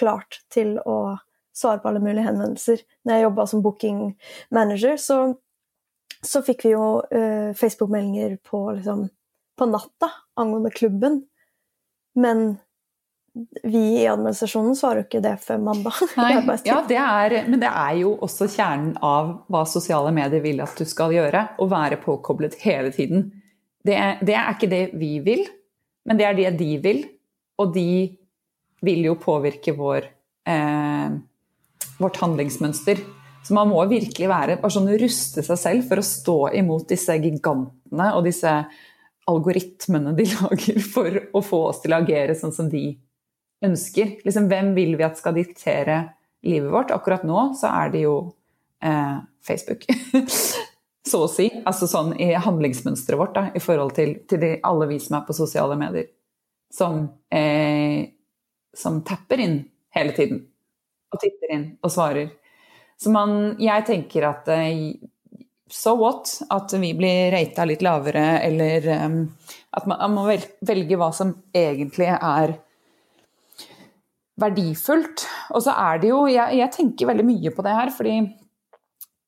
klart 0.00 0.40
til 0.52 0.76
å 0.84 1.16
svare 1.56 1.80
på 1.80 1.90
alle 1.90 2.02
mulige 2.04 2.26
henvendelser. 2.26 2.82
Når 3.04 3.16
jeg 3.16 3.26
jobba 3.26 3.46
som 3.48 3.62
booking 3.64 4.00
manager, 4.52 4.96
så, 5.00 5.20
så 6.24 6.42
fikk 6.46 6.66
vi 6.66 6.74
jo 6.74 6.86
uh, 7.02 7.50
Facebook-meldinger 7.56 8.38
på, 8.44 8.62
liksom, 8.78 9.06
på 9.58 9.68
natta 9.70 10.10
angående 10.40 10.70
klubben. 10.74 11.20
Men 12.16 12.56
vi 13.62 14.02
i 14.02 14.06
administrasjonen 14.08 14.76
svarer 14.76 15.02
jo 15.02 15.06
ikke 15.06 15.22
det 15.24 15.34
før 15.44 15.60
mandag. 15.60 15.98
Nei, 16.16 16.30
ja, 16.64 16.78
det 16.88 17.00
er, 17.00 17.36
men 17.50 17.60
det 17.60 17.68
er 17.68 17.98
jo 18.00 18.14
også 18.24 18.48
kjernen 18.48 18.94
av 19.04 19.34
hva 19.52 19.64
sosiale 19.68 20.12
medier 20.16 20.44
vil 20.44 20.62
at 20.64 20.76
du 20.78 20.86
skal 20.88 21.12
gjøre. 21.14 21.42
Å 21.60 21.68
være 21.70 22.00
påkoblet 22.02 22.56
hele 22.64 22.92
tiden. 22.94 23.28
Det, 23.86 23.98
det 24.26 24.34
er 24.34 24.54
ikke 24.54 24.70
det 24.72 24.84
vi 24.98 25.16
vil, 25.24 25.44
men 26.08 26.18
det 26.18 26.26
er 26.28 26.38
det 26.38 26.54
de 26.58 26.70
vil. 26.82 27.04
Og 27.60 27.72
de 27.76 27.90
vil 28.84 29.06
jo 29.06 29.14
påvirke 29.20 29.72
vår, 29.76 30.08
eh, 30.48 31.12
vårt 32.00 32.18
handlingsmønster. 32.20 33.00
Så 33.46 33.54
man 33.54 33.70
må 33.70 33.78
virkelig 33.86 34.26
være, 34.26 34.58
sånn 34.74 34.88
ruste 34.98 35.42
seg 35.46 35.58
selv 35.60 35.86
for 35.86 36.02
å 36.02 36.06
stå 36.06 36.36
imot 36.58 36.88
disse 36.90 37.14
gigantene 37.14 38.08
og 38.16 38.24
disse 38.26 38.50
algoritmene 39.30 40.14
de 40.18 40.26
lager 40.34 40.80
for 40.82 41.18
å 41.30 41.42
få 41.46 41.60
oss 41.68 41.82
til 41.84 41.94
å 41.94 42.00
agere 42.00 42.34
sånn 42.38 42.54
som 42.56 42.70
de 42.72 42.88
ønsker. 43.66 44.16
Liksom, 44.26 44.48
hvem 44.50 44.72
vil 44.74 44.96
vi 44.98 45.06
at 45.06 45.20
skal 45.20 45.36
diktere 45.36 46.00
livet 46.46 46.72
vårt? 46.72 46.90
Akkurat 46.94 47.26
nå 47.26 47.52
så 47.58 47.70
er 47.70 47.92
det 47.94 48.02
jo 48.02 48.16
eh, 48.82 49.18
Facebook. 49.46 49.86
så 51.10 51.22
å 51.22 51.30
si. 51.30 51.46
Altså 51.62 51.86
sånn 51.90 52.16
i 52.18 52.32
handlingsmønsteret 52.34 53.20
vårt 53.20 53.38
da, 53.38 53.44
i 53.54 53.62
forhold 53.62 53.94
til, 53.98 54.16
til 54.26 54.42
de, 54.42 54.52
alle 54.66 54.90
vi 54.90 54.98
som 55.02 55.20
er 55.20 55.26
på 55.28 55.36
sosiale 55.38 55.78
medier. 55.78 56.10
Som, 56.74 57.04
eh, 57.30 58.10
som 58.74 58.98
tapper 59.06 59.42
inn 59.46 59.60
hele 59.94 60.18
tiden. 60.18 60.42
Og 61.14 61.22
titter 61.22 61.54
inn 61.54 61.68
og 61.86 61.94
svarer. 61.94 62.34
Så 62.96 63.12
man, 63.12 63.56
jeg 63.60 63.84
tenker 63.88 64.24
at 64.30 64.48
eh, 64.54 64.96
so 65.68 65.96
what? 66.00 66.30
At 66.52 66.72
vi 66.80 66.92
blir 66.96 67.32
rata 67.34 67.66
litt 67.68 67.84
lavere, 67.84 68.40
eller 68.46 68.88
um, 69.04 69.18
at 69.76 69.88
man, 69.88 70.00
man, 70.00 70.16
må 70.16 70.24
velge 70.70 70.98
hva 70.98 71.10
som 71.14 71.34
egentlig 71.54 72.08
er 72.14 72.56
verdifullt. 74.40 75.26
Og 75.56 75.64
så 75.64 75.76
er 75.76 76.02
det 76.02 76.10
jo 76.12 76.24
jeg, 76.30 76.58
jeg, 76.60 76.72
tenker 76.74 77.12
veldig 77.12 77.28
mye 77.28 77.52
på 77.54 77.64
det 77.66 77.76
her, 77.76 77.92
fordi 77.94 78.18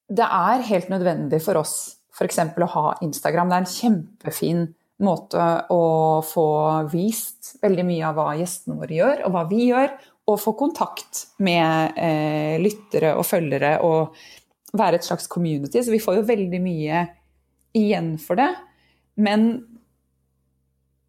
det 0.09 0.25
er 0.25 0.69
helt 0.71 0.91
nødvendig 0.93 1.41
for 1.45 1.61
oss 1.61 1.77
f.eks. 2.17 2.41
å 2.41 2.73
ha 2.75 2.87
Instagram. 3.05 3.51
Det 3.51 3.57
er 3.57 3.65
en 3.65 3.73
kjempefin 3.75 4.63
måte 5.05 5.45
å 5.71 5.83
få 6.27 6.49
vist 6.91 7.55
veldig 7.63 7.85
mye 7.87 8.07
av 8.09 8.17
hva 8.19 8.31
gjestene 8.39 8.79
våre 8.81 8.97
gjør, 8.97 9.27
og 9.27 9.35
hva 9.35 9.45
vi 9.51 9.69
gjør. 9.69 9.93
Og 10.29 10.41
få 10.41 10.53
kontakt 10.59 11.25
med 11.45 11.97
eh, 11.97 12.59
lyttere 12.61 13.15
og 13.17 13.25
følgere 13.27 13.79
og 13.87 14.17
være 14.77 14.99
et 14.99 15.07
slags 15.07 15.29
community. 15.31 15.81
Så 15.81 15.95
vi 15.95 16.03
får 16.03 16.19
jo 16.19 16.29
veldig 16.29 16.61
mye 16.61 17.05
igjen 17.79 18.15
for 18.21 18.41
det. 18.41 18.51
Men 19.17 19.49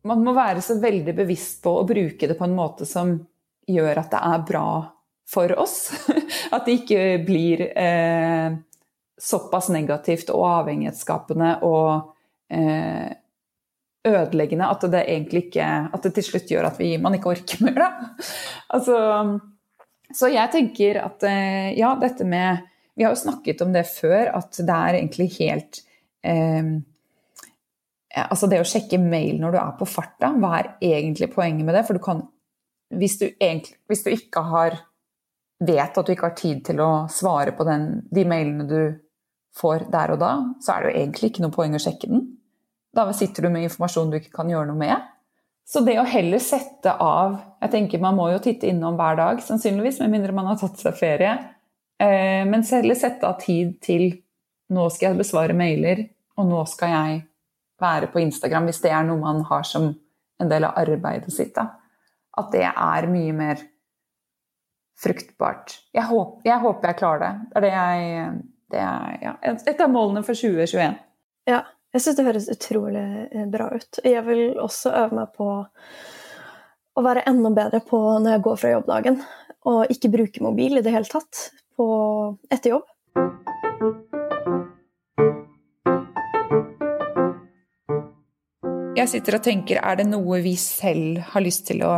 man 0.07 0.23
må 0.23 0.33
være 0.33 0.63
så 0.63 0.79
veldig 0.79 1.15
bevisst 1.17 1.59
på 1.65 1.73
å 1.81 1.87
bruke 1.87 2.29
det 2.29 2.37
på 2.39 2.47
en 2.47 2.55
måte 2.55 2.87
som 2.87 3.17
gjør 3.69 4.01
at 4.01 4.13
det 4.13 4.21
er 4.31 4.45
bra 4.47 4.69
for 5.29 5.53
oss. 5.59 5.91
At 6.55 6.65
det 6.65 6.79
ikke 6.79 7.03
blir 7.27 7.61
eh, 7.67 8.55
såpass 9.19 9.69
negativt 9.73 10.31
og 10.33 10.47
avhengighetsskapende 10.47 11.51
og 11.67 12.15
eh, 12.49 13.11
ødeleggende 14.07 14.69
at 14.71 14.85
det 14.91 15.03
egentlig 15.11 15.45
ikke 15.49 15.67
At 15.93 16.05
det 16.05 16.13
til 16.15 16.27
slutt 16.29 16.51
gjør 16.51 16.69
at 16.69 16.79
vi, 16.79 16.93
man 17.01 17.17
ikke 17.17 17.33
orker 17.33 17.63
mer, 17.65 17.79
da. 17.79 17.89
Altså, 18.75 18.95
så 20.15 20.29
jeg 20.31 20.51
tenker 20.53 21.01
at 21.03 21.25
eh, 21.27 21.71
ja, 21.77 21.93
dette 21.99 22.25
med 22.25 22.63
Vi 22.95 23.03
har 23.05 23.13
jo 23.13 23.19
snakket 23.19 23.61
om 23.65 23.73
det 23.75 23.85
før, 23.87 24.31
at 24.39 24.55
det 24.55 24.75
er 24.75 24.99
egentlig 25.01 25.29
helt 25.39 25.81
eh, 26.23 26.79
Altså 28.23 28.49
det 28.49 28.61
å 28.63 28.67
sjekke 28.67 28.97
mail 29.01 29.37
når 29.39 29.53
du 29.53 29.59
er 29.61 29.75
på 29.79 29.87
farta, 29.87 30.31
hva 30.33 30.55
er 30.57 30.71
egentlig 30.81 31.29
poenget 31.35 31.67
med 31.67 31.77
det? 31.77 31.85
For 31.87 31.99
du 31.99 32.03
kan 32.03 32.23
hvis 32.89 33.19
du, 33.19 33.27
egentlig, 33.39 33.75
hvis 33.85 34.01
du 34.01 34.09
ikke 34.09 34.41
har 34.49 34.79
vet 35.59 35.97
at 35.97 36.07
du 36.07 36.13
ikke 36.13 36.29
har 36.29 36.37
tid 36.39 36.63
til 36.69 36.81
å 36.81 36.91
svare 37.11 37.53
på 37.53 37.65
den, 37.67 37.85
de 38.09 38.23
mailene 38.25 38.65
du 38.69 38.79
får 39.59 39.89
der 39.93 40.15
og 40.15 40.21
da, 40.21 40.31
så 40.63 40.73
er 40.73 40.81
det 40.81 40.89
jo 40.89 41.01
egentlig 41.03 41.31
ikke 41.31 41.43
noe 41.45 41.53
poeng 41.53 41.75
å 41.75 41.81
sjekke 41.83 42.09
den. 42.09 42.23
Da 42.95 43.05
sitter 43.13 43.45
du 43.45 43.53
med 43.53 43.67
informasjon 43.67 44.11
du 44.11 44.17
ikke 44.19 44.33
kan 44.33 44.49
gjøre 44.49 44.71
noe 44.71 44.79
med. 44.79 45.07
Så 45.69 45.83
det 45.85 45.99
å 46.01 46.07
heller 46.09 46.41
sette 46.41 46.95
av 46.97 47.35
Jeg 47.61 47.71
tenker 47.75 48.01
man 48.01 48.15
må 48.17 48.29
jo 48.31 48.39
titte 48.41 48.69
innom 48.71 48.95
hver 48.97 49.19
dag, 49.19 49.41
sannsynligvis, 49.45 49.99
med 50.01 50.13
mindre 50.15 50.33
man 50.33 50.47
har 50.49 50.57
tatt 50.57 50.79
seg 50.81 50.95
ferie. 50.97 51.33
Eh, 51.99 52.45
men 52.47 52.63
heller 52.65 52.97
sette 52.97 53.27
av 53.27 53.37
tid 53.43 53.75
til 53.83 54.07
nå 54.73 54.85
skal 54.93 55.11
jeg 55.11 55.19
besvare 55.19 55.57
mailer, 55.57 56.05
og 56.39 56.47
nå 56.47 56.63
skal 56.69 56.93
jeg 56.93 57.19
være 57.81 58.09
på 58.13 58.21
Instagram, 58.23 58.69
hvis 58.69 58.81
det 58.85 58.93
er 58.95 59.05
noe 59.05 59.19
man 59.21 59.43
har 59.49 59.67
som 59.67 59.91
en 60.39 60.49
del 60.49 60.65
av 60.65 60.79
arbeidet 60.79 61.33
sitt. 61.35 61.53
da 61.57 61.67
at 62.39 62.53
det 62.53 62.65
er 62.67 63.09
mye 63.11 63.33
mer 63.35 63.63
fruktbart. 64.99 65.77
Jeg 65.95 66.05
håper 66.09 66.47
jeg, 66.49 66.61
håper 66.63 66.91
jeg 66.91 66.99
klarer 66.99 67.23
det. 67.23 67.33
Det 67.49 67.57
er, 67.57 67.65
det 67.65 67.73
jeg, 67.73 68.31
det 68.73 68.81
er 68.85 69.19
ja, 69.23 69.35
et 69.73 69.83
av 69.83 69.91
målene 69.93 70.23
for 70.27 70.37
2021. 70.37 70.97
Ja, 71.49 71.63
jeg 71.95 72.03
syns 72.03 72.19
det 72.19 72.25
høres 72.27 72.49
utrolig 72.53 73.05
eh, 73.33 73.47
bra 73.49 73.69
ut. 73.73 74.01
Jeg 74.05 74.21
vil 74.27 74.59
også 74.61 74.93
øve 74.93 75.21
meg 75.21 75.31
på 75.37 75.47
å 76.99 77.03
være 77.05 77.25
enda 77.29 77.51
bedre 77.55 77.81
på 77.85 77.99
når 78.19 78.35
jeg 78.35 78.45
går 78.45 78.59
fra 78.61 78.73
jobbdagen, 78.75 79.19
og 79.69 79.93
ikke 79.93 80.11
bruke 80.13 80.43
mobil 80.43 80.79
i 80.79 80.83
det 80.85 80.93
hele 80.93 81.09
tatt 81.09 81.49
på, 81.79 81.87
etter 82.51 82.75
jobb. 82.75 82.85
Jeg 88.99 89.07
sitter 89.07 89.37
og 89.37 89.43
tenker, 89.45 89.79
er 89.79 90.01
det 90.01 90.09
noe 90.09 90.41
vi 90.43 90.57
selv 90.59 91.21
har 91.31 91.43
lyst 91.45 91.69
til 91.69 91.85
å 91.87 91.93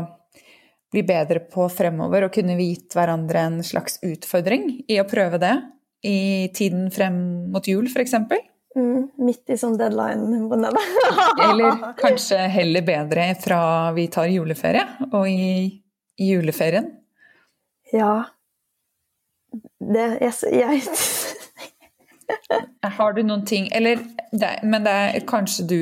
bli 0.91 1.01
bedre 1.07 1.41
på 1.49 1.65
fremover, 1.71 2.27
og 2.27 2.35
kunne 2.35 2.55
vi 2.59 2.69
gitt 2.75 2.95
hverandre 2.95 3.47
en 3.47 3.59
slags 3.65 3.97
utfordring 4.05 4.83
i 4.91 4.99
å 5.01 5.07
prøve 5.09 5.39
det 5.41 5.55
i 6.05 6.51
tiden 6.55 6.91
frem 6.93 7.17
mot 7.51 7.65
jul, 7.67 7.89
f.eks.? 7.89 8.50
Mm, 8.75 9.09
midt 9.19 9.51
i 9.51 9.57
sånn 9.59 9.75
deadline 9.79 10.45
på. 10.47 10.57
Eller 11.45 11.81
kanskje 11.99 12.37
heller 12.53 12.85
bedre 12.87 13.25
fra 13.41 13.61
vi 13.95 14.05
tar 14.11 14.31
juleferie, 14.31 14.85
og 15.11 15.27
i, 15.27 15.81
i 16.21 16.29
juleferien? 16.31 16.87
Ja 17.91 18.29
Det 19.83 20.05
Jeg, 20.21 20.31
jeg 20.55 20.81
Har 22.97 23.11
du 23.17 23.19
noen 23.27 23.43
ting 23.43 23.65
Eller 23.75 23.99
det, 24.31 24.51
Men 24.63 24.85
det 24.85 24.93
er 24.95 25.25
kanskje 25.27 25.65
du 25.67 25.81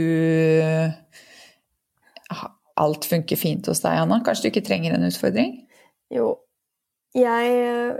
alt 2.79 3.05
funker 3.05 3.35
fint 3.35 3.67
hos 3.67 3.81
deg, 3.83 3.97
Anna? 3.99 4.21
Kanskje 4.23 4.47
du 4.47 4.49
ikke 4.53 4.67
trenger 4.69 4.93
en 4.95 5.03
utfordring? 5.03 5.57
Jo. 6.15 6.29
Jeg, 7.17 7.55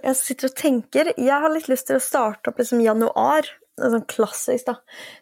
jeg 0.05 0.15
sitter 0.15 0.47
og 0.47 0.55
tenker 0.55 1.09
Jeg 1.17 1.43
har 1.43 1.51
litt 1.51 1.67
lyst 1.67 1.89
til 1.89 1.97
å 1.97 2.03
starte 2.03 2.51
opp 2.51 2.61
liksom 2.61 2.79
januar. 2.85 3.49
Sånn 3.79 4.05
klassisk, 4.11 4.67
da. 4.67 4.77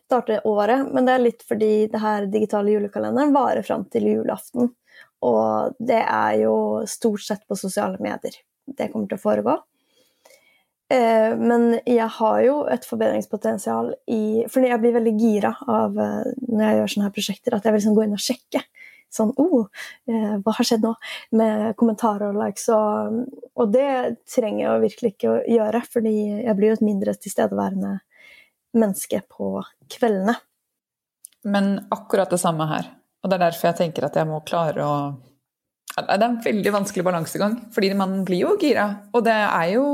Starte 0.10 0.42
året. 0.50 0.90
Men 0.94 1.08
det 1.08 1.16
er 1.16 1.24
litt 1.24 1.48
fordi 1.48 1.72
det 1.94 2.02
her 2.04 2.28
digitale 2.32 2.74
julekalenderen 2.74 3.36
varer 3.36 3.66
fram 3.66 3.86
til 3.94 4.10
julaften. 4.10 4.74
Og 5.26 5.78
det 5.80 6.04
er 6.04 6.44
jo 6.44 6.58
stort 6.90 7.24
sett 7.26 7.48
på 7.50 7.58
sosiale 7.58 7.98
medier 8.04 8.38
det 8.68 8.90
kommer 8.92 9.10
til 9.10 9.18
å 9.18 9.22
foregå. 9.22 9.56
Eh, 10.92 11.34
men 11.36 11.78
jeg 11.84 12.08
har 12.18 12.42
jo 12.46 12.58
et 12.72 12.86
forbedringspotensial 12.88 13.90
i 14.08 14.46
For 14.48 14.64
jeg 14.64 14.80
blir 14.80 14.94
veldig 14.96 15.14
gira 15.20 15.52
av 15.68 15.98
eh, 16.00 16.30
når 16.48 16.64
jeg 16.64 16.78
gjør 16.78 16.94
sånne 16.94 17.08
her 17.08 17.16
prosjekter, 17.18 17.56
at 17.56 17.68
jeg 17.68 17.76
vil 17.76 17.82
liksom 17.82 17.98
gå 17.98 18.06
inn 18.06 18.16
og 18.16 18.24
sjekke 18.24 18.64
sånn 19.18 19.30
oh, 19.40 19.70
hva 20.44 20.54
har 20.58 20.68
skjedd 20.68 20.84
nå? 20.84 20.90
Med 21.40 21.78
kommentarer 21.80 22.28
og 22.28 22.40
likes. 22.42 22.66
Og, 22.76 23.22
og, 23.56 23.70
det 23.72 24.18
trenger 24.28 24.66
jeg 24.66 24.84
virkelig 24.84 25.12
ikke 25.14 25.30
å 25.32 25.38
gjøre, 25.48 25.82
fordi 25.94 26.14
jeg 26.44 26.56
blir 26.60 26.74
jo 26.74 26.76
et 26.76 26.84
mindre 26.84 27.14
tilstedeværende 27.16 27.94
menneske 28.80 29.22
på 29.32 29.58
kveldene. 29.92 30.36
Men 31.48 31.88
akkurat 31.94 32.32
det 32.32 32.42
samme 32.42 32.68
her. 32.70 32.90
Og 33.24 33.30
det 33.30 33.38
er 33.38 33.46
derfor 33.48 33.70
jeg 33.70 33.80
tenker 33.82 34.08
at 34.08 34.18
jeg 34.20 34.30
må 34.30 34.42
klare 34.48 34.84
å 34.84 34.98
Det 35.98 36.06
er 36.14 36.26
en 36.26 36.42
veldig 36.44 36.74
vanskelig 36.74 37.06
balansegang, 37.08 37.56
fordi 37.74 37.94
man 37.98 38.20
blir 38.28 38.44
jo 38.46 38.58
gira. 38.62 38.88
Og 39.14 39.24
det 39.26 39.38
er 39.38 39.72
jo 39.76 39.88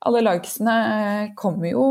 Alle 0.00 0.22
likesene 0.24 1.34
kommer 1.36 1.70
jo 1.70 1.86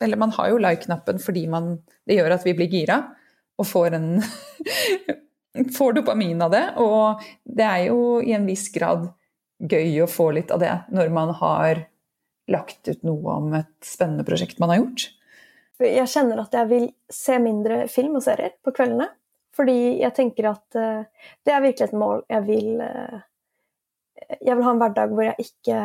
Eller 0.00 0.16
man 0.16 0.32
har 0.36 0.50
jo 0.50 0.60
like-knappen 0.60 1.20
fordi 1.22 1.46
man, 1.46 1.76
det 2.08 2.16
gjør 2.16 2.36
at 2.38 2.46
vi 2.46 2.56
blir 2.58 2.72
gira 2.72 3.02
og 3.60 3.68
får 3.68 3.98
en 3.98 4.08
Får 5.76 5.92
dopamin 5.98 6.40
av 6.40 6.50
det. 6.54 6.64
Og 6.80 7.20
det 7.44 7.66
er 7.66 7.82
jo 7.90 8.20
i 8.24 8.32
en 8.32 8.46
viss 8.48 8.70
grad 8.72 9.10
gøy 9.62 10.00
å 10.02 10.10
få 10.10 10.30
litt 10.34 10.50
av 10.50 10.62
det 10.62 10.72
når 10.90 11.12
man 11.12 11.34
har 11.38 11.84
lagt 12.50 12.88
ut 12.88 13.02
noe 13.06 13.36
om 13.38 13.52
et 13.58 13.74
spennende 13.86 14.26
prosjekt 14.26 14.60
man 14.62 14.72
har 14.72 14.82
gjort. 14.82 15.08
Jeg 15.82 16.10
kjenner 16.10 16.42
at 16.42 16.54
jeg 16.54 16.68
vil 16.70 16.86
se 17.10 17.38
mindre 17.42 17.84
film 17.90 18.18
og 18.18 18.24
serier 18.24 18.54
på 18.62 18.74
kveldene. 18.74 19.08
Fordi 19.52 20.00
jeg 20.00 20.14
tenker 20.16 20.48
at 20.52 20.78
uh, 20.80 21.28
det 21.44 21.52
er 21.52 21.64
virkelig 21.64 21.90
et 21.90 21.98
mål. 21.98 22.22
Jeg 22.30 22.46
vil, 22.46 22.68
uh, 22.80 23.18
jeg 24.40 24.56
vil 24.56 24.64
ha 24.64 24.72
en 24.72 24.80
hverdag 24.80 25.12
hvor 25.12 25.26
jeg 25.26 25.48
ikke 25.48 25.80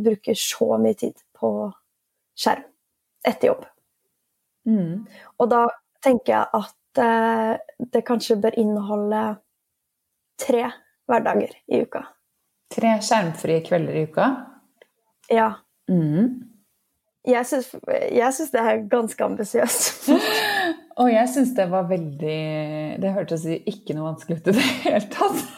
bruker 0.00 0.38
så 0.38 0.68
mye 0.82 0.98
tid 0.98 1.22
på 1.38 1.52
skjerm 2.38 2.66
etter 3.26 3.52
jobb. 3.52 3.64
Mm. 4.66 5.06
Og 5.38 5.50
da 5.50 5.64
tenker 6.02 6.34
jeg 6.34 6.62
at 6.64 7.02
uh, 7.04 7.54
det 7.94 8.04
kanskje 8.08 8.40
bør 8.42 8.58
inneholde 8.58 9.24
tre 10.40 10.66
hverdager 11.10 11.54
i 11.70 11.82
uka. 11.84 12.04
Tre 12.70 12.96
skjermfrie 13.02 13.62
kvelder 13.66 13.98
i 13.98 14.06
uka? 14.10 14.30
Ja. 15.30 15.50
Mm. 15.90 16.46
Jeg 17.28 17.44
syns 17.46 18.52
det 18.54 18.60
er 18.62 18.84
ganske 18.88 19.24
ambisiøst. 19.24 20.08
Og 21.00 21.10
jeg 21.12 21.28
syns 21.32 21.52
det 21.56 21.66
var 21.70 21.88
veldig 21.88 22.40
Det 23.00 23.12
hørtes 23.14 23.46
ikke 23.48 23.96
noe 23.96 24.10
vanskelig 24.10 24.40
ut 24.40 24.50
i 24.52 24.56
det 24.56 24.68
hele 24.84 25.06
tatt. 25.12 25.46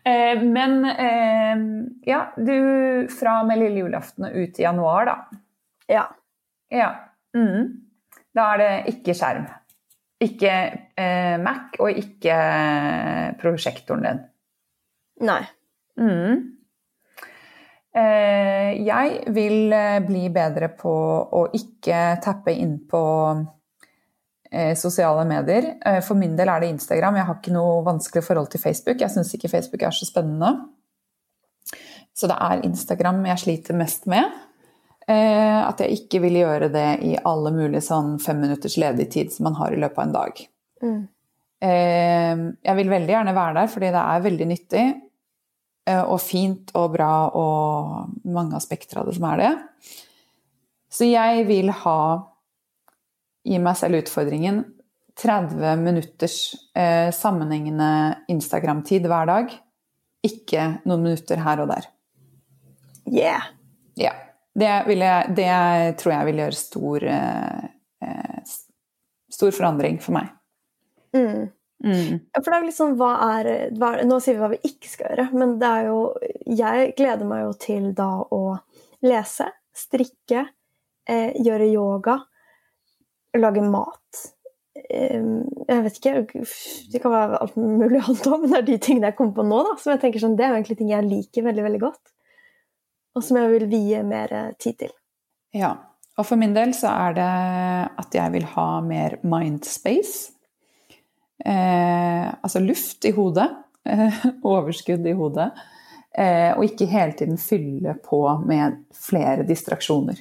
Eh, 0.00 0.42
men 0.42 0.80
eh, 0.88 1.58
ja, 2.08 2.20
du 2.32 2.54
fra 3.12 3.34
og 3.42 3.50
med 3.50 3.60
lille 3.60 3.82
julaften 3.82 4.24
og 4.30 4.32
ut 4.32 4.56
i 4.56 4.64
januar, 4.64 5.10
da. 5.10 5.42
Ja. 5.92 6.04
ja. 6.72 6.88
Mm. 7.36 7.66
Da 8.32 8.46
er 8.54 8.62
det 8.62 8.70
ikke 8.94 9.14
skjerm. 9.18 9.44
Ikke 10.24 10.54
eh, 10.96 11.36
Mac 11.44 11.76
og 11.84 12.00
ikke 12.00 12.38
prosjektoren 13.44 14.08
din. 14.08 14.24
Nei. 15.28 15.42
Mm. 16.00 16.59
Eh, 17.90 18.76
jeg 18.86 19.32
vil 19.34 19.72
eh, 19.74 19.98
bli 20.06 20.28
bedre 20.30 20.68
på 20.78 20.92
å 21.34 21.46
ikke 21.56 22.20
tappe 22.22 22.54
inn 22.54 22.76
på 22.90 23.02
eh, 24.50 24.76
sosiale 24.78 25.24
medier. 25.28 25.72
For 26.06 26.18
min 26.18 26.36
del 26.38 26.52
er 26.52 26.62
det 26.62 26.70
Instagram. 26.76 27.18
Jeg 27.18 27.28
har 27.30 27.40
ikke 27.40 27.56
noe 27.56 27.80
vanskelig 27.86 28.22
forhold 28.26 28.52
til 28.52 28.62
Facebook. 28.62 29.02
Jeg 29.02 29.12
syns 29.14 29.34
ikke 29.34 29.50
Facebook 29.50 29.82
er 29.86 29.96
så 29.96 30.06
spennende. 30.08 30.54
Så 32.14 32.30
det 32.30 32.38
er 32.38 32.64
Instagram 32.66 33.24
jeg 33.32 33.42
sliter 33.44 33.78
mest 33.78 34.06
med. 34.10 34.38
At 35.10 35.80
jeg 35.82 35.96
ikke 35.96 36.20
vil 36.22 36.36
gjøre 36.38 36.68
det 36.70 37.00
i 37.02 37.16
alle 37.26 37.50
mulige 37.50 37.82
sånn 37.82 38.12
fem 38.22 38.36
minutters 38.44 38.76
ledig 38.78 39.08
tid 39.10 39.32
som 39.34 39.48
man 39.48 39.56
har 39.58 39.74
i 39.74 39.78
løpet 39.80 39.98
av 39.98 40.04
en 40.04 40.12
dag. 40.14 40.42
Mm. 40.84 41.00
Jeg 42.68 42.76
vil 42.78 42.92
veldig 42.92 43.14
gjerne 43.16 43.34
være 43.34 43.56
der 43.56 43.72
fordi 43.72 43.88
det 43.96 44.04
er 44.04 44.22
veldig 44.28 44.46
nyttig. 44.52 44.84
Eh, 45.90 46.02
og 46.02 46.20
fint 46.22 46.70
og 46.78 46.94
bra 46.94 47.12
og 47.36 48.30
mange 48.30 48.58
aspekter 48.58 49.00
av 49.00 49.08
det 49.10 49.16
som 49.18 49.26
er 49.32 49.42
det. 49.42 49.52
Så 50.90 51.08
jeg 51.10 51.46
vil 51.50 51.72
ha 51.84 52.00
Gi 53.40 53.56
meg 53.56 53.72
selv 53.80 54.02
utfordringen 54.02 54.58
30 55.16 55.80
minutters 55.80 56.52
eh, 56.76 57.08
sammenhengende 57.08 58.18
Instagram-tid 58.28 59.06
hver 59.08 59.30
dag. 59.30 59.54
Ikke 60.28 60.66
noen 60.84 61.06
minutter 61.06 61.40
her 61.40 61.62
og 61.64 61.70
der. 61.72 61.88
Yeah! 63.08 63.48
Ja. 63.96 64.12
Det, 64.52 64.68
jeg, 64.92 65.32
det 65.36 65.48
tror 66.00 66.14
jeg 66.14 66.28
vil 66.28 66.42
gjøre 66.42 66.58
stor, 66.58 67.06
eh, 67.14 67.64
eh, 68.04 68.54
stor 69.32 69.56
forandring 69.56 70.00
for 70.04 70.18
meg. 70.18 70.32
Mm. 71.16 71.48
Mm. 71.80 72.18
For 72.36 72.50
det 72.50 72.56
er 72.58 72.66
liksom, 72.66 72.96
hva 73.00 73.10
er, 73.38 73.46
hva 73.80 73.94
Nå 74.04 74.18
sier 74.20 74.36
vi 74.36 74.42
hva 74.42 74.50
vi 74.52 74.58
ikke 74.68 74.90
skal 74.90 75.14
gjøre, 75.14 75.30
men 75.32 75.54
det 75.62 75.68
er 75.78 75.86
jo 75.88 76.00
Jeg 76.44 76.90
gleder 76.98 77.28
meg 77.28 77.46
jo 77.46 77.54
til 77.56 77.86
da 77.96 78.10
å 78.20 78.42
lese, 79.06 79.46
strikke, 79.72 80.42
eh, 81.08 81.38
gjøre 81.40 81.70
yoga, 81.70 82.18
lage 83.40 83.62
mat. 83.64 84.24
Eh, 84.76 85.22
jeg 85.70 85.84
vet 85.86 86.00
ikke 86.02 86.44
Det 86.92 87.00
kan 87.00 87.14
være 87.14 87.40
alt 87.40 87.56
mulig 87.56 88.02
annet 88.02 88.28
òg, 88.28 88.42
men 88.42 88.52
det 88.52 88.58
er 88.58 88.66
de 88.66 88.76
tingene 88.84 89.08
jeg 89.08 89.16
kommer 89.16 89.38
på 89.38 89.46
nå, 89.48 89.60
da, 89.70 89.76
som 89.80 89.94
jeg 89.94 90.02
tenker 90.02 90.24
sånn, 90.24 90.36
det 90.36 90.44
er 90.44 90.58
egentlig 90.58 90.76
ting 90.82 90.92
jeg 90.92 91.08
liker 91.08 91.46
veldig, 91.48 91.64
veldig 91.68 91.80
godt. 91.86 92.12
Og 93.16 93.24
som 93.24 93.40
jeg 93.40 93.54
vil 93.54 93.70
vie 93.72 94.02
mer 94.06 94.34
tid 94.60 94.82
til. 94.84 94.92
Ja. 95.56 95.78
Og 96.20 96.26
for 96.28 96.36
min 96.36 96.52
del 96.52 96.74
så 96.76 96.90
er 96.92 97.16
det 97.16 97.30
at 98.02 98.14
jeg 98.14 98.34
vil 98.34 98.44
ha 98.52 98.68
mer 98.84 99.16
mindspace 99.24 100.34
altså 101.48 102.60
luft 102.60 103.04
i 103.08 103.12
hodet, 103.16 103.48
eh, 103.88 104.26
overskudd 104.42 105.06
i 105.06 105.14
hodet, 105.16 105.50
eh, 106.18 106.50
og 106.56 106.64
ikke 106.66 106.90
hele 106.90 107.16
tiden 107.16 107.38
fylle 107.40 107.94
på 108.04 108.22
med 108.46 108.82
flere 108.96 109.46
distraksjoner 109.48 110.20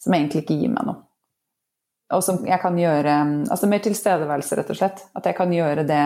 som 0.00 0.16
egentlig 0.16 0.44
ikke 0.44 0.58
gir 0.62 0.72
meg 0.72 0.88
noe. 0.88 1.02
Og 2.10 2.24
som 2.26 2.40
jeg 2.42 2.58
kan 2.58 2.74
gjøre 2.74 3.12
Altså 3.52 3.68
mer 3.70 3.82
tilstedeværelse, 3.84 4.56
rett 4.58 4.70
og 4.72 4.78
slett. 4.80 5.02
At 5.14 5.28
jeg 5.28 5.36
kan 5.36 5.52
gjøre 5.54 5.84
det 5.86 6.02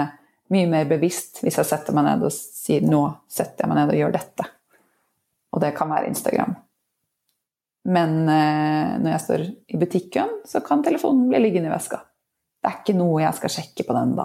mye 0.53 0.69
mer 0.69 0.85
bevisst 0.85 1.41
hvis 1.41 1.57
jeg 1.57 1.69
setter 1.71 1.97
meg 1.97 2.05
ned 2.05 2.27
og 2.27 2.35
sier 2.35 2.85
'nå 2.85 3.01
setter 3.31 3.65
jeg 3.65 3.71
meg 3.71 3.79
ned 3.79 3.95
og 3.95 4.01
gjør 4.03 4.13
dette'. 4.13 4.49
Og 5.55 5.63
det 5.63 5.75
kan 5.79 5.89
være 5.89 6.11
Instagram. 6.11 6.57
Men 7.85 8.29
eh, 8.29 8.99
når 9.01 9.11
jeg 9.11 9.21
står 9.21 9.47
i 9.69 9.81
butikken, 9.81 10.29
så 10.45 10.61
kan 10.61 10.83
telefonen 10.83 11.29
bli 11.29 11.41
liggende 11.41 11.71
i 11.71 11.73
veska. 11.73 12.03
Det 12.65 12.71
er 12.71 12.81
ikke 12.81 12.97
noe 12.97 13.21
jeg 13.21 13.37
skal 13.37 13.53
sjekke 13.53 13.85
på 13.85 13.95
den 13.97 14.15
da. 14.17 14.25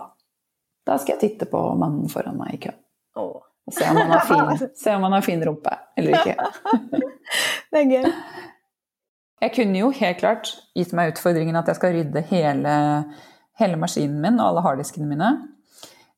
Da 0.87 0.95
skal 0.97 1.17
jeg 1.17 1.21
titte 1.25 1.47
på 1.51 1.59
mannen 1.75 2.07
foran 2.11 2.37
meg 2.39 2.53
i 2.55 2.59
køen. 2.63 2.77
Oh. 3.19 3.41
Og 3.67 3.75
se 3.75 3.83
om, 3.85 3.99
han 3.99 4.13
har 4.15 4.23
fin, 4.25 4.69
se 4.83 4.93
om 4.95 5.03
han 5.05 5.17
har 5.17 5.25
fin 5.25 5.43
rumpe 5.45 5.75
eller 5.99 6.15
ikke. 6.15 6.47
det 7.73 7.81
er 7.83 7.91
gøy. 7.91 8.07
Jeg 9.43 9.53
kunne 9.55 9.83
jo 9.83 9.91
helt 9.95 10.23
klart 10.23 10.53
gitt 10.75 10.95
meg 10.95 11.13
utfordringen 11.13 11.59
at 11.59 11.67
jeg 11.69 11.77
skal 11.77 11.93
rydde 11.95 12.23
hele, 12.31 12.73
hele 13.59 13.79
maskinen 13.79 14.23
min 14.23 14.39
og 14.39 14.53
alle 14.53 14.63
harddiskene 14.65 15.11
mine. 15.11 15.29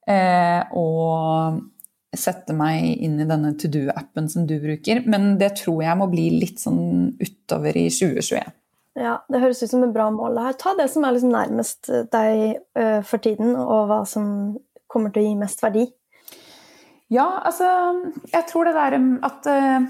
Eh, 0.09 0.61
og 0.77 1.59
sette 2.17 2.53
meg 2.53 3.01
inn 3.01 3.19
i 3.21 3.27
denne 3.27 3.53
to 3.59 3.69
do-appen 3.71 4.29
som 4.29 4.45
du 4.47 4.55
bruker. 4.61 5.03
Men 5.09 5.35
det 5.41 5.55
tror 5.63 5.81
jeg 5.83 5.97
må 5.97 6.07
bli 6.11 6.29
litt 6.37 6.61
sånn 6.61 7.17
utover 7.17 7.77
i 7.81 7.87
2021. 7.89 8.60
Ja, 8.99 9.21
Det 9.31 9.39
høres 9.39 9.63
ut 9.63 9.71
som 9.71 9.83
et 9.85 9.93
bra 9.93 10.09
mål. 10.11 10.37
her. 10.37 10.53
Ta 10.59 10.75
det 10.75 10.89
som 10.91 11.05
er 11.05 11.15
liksom 11.15 11.31
nærmest 11.31 11.87
deg 12.11 12.59
uh, 12.77 13.01
for 13.07 13.23
tiden, 13.23 13.55
og 13.55 13.87
hva 13.87 14.01
som 14.05 14.57
kommer 14.91 15.13
til 15.13 15.23
å 15.23 15.29
gi 15.29 15.35
mest 15.39 15.63
verdi. 15.63 15.85
Ja, 17.11 17.41
altså 17.43 17.67
Jeg 18.31 18.47
tror 18.47 18.67
det 18.67 18.75
der 18.75 18.95
at 19.27 19.47
uh, 19.47 19.87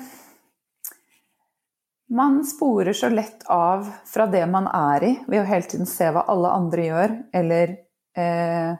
man 2.12 2.42
sporer 2.46 2.94
så 2.94 3.10
lett 3.10 3.46
av 3.50 3.90
fra 4.10 4.26
det 4.28 4.46
man 4.50 4.68
er 4.68 5.04
i, 5.04 5.12
ved 5.28 5.42
å 5.42 5.50
hele 5.50 5.70
tiden 5.70 5.90
se 5.90 6.10
hva 6.12 6.26
alle 6.30 6.54
andre 6.54 6.88
gjør, 6.88 7.18
eller 7.34 7.76
uh, 8.18 8.74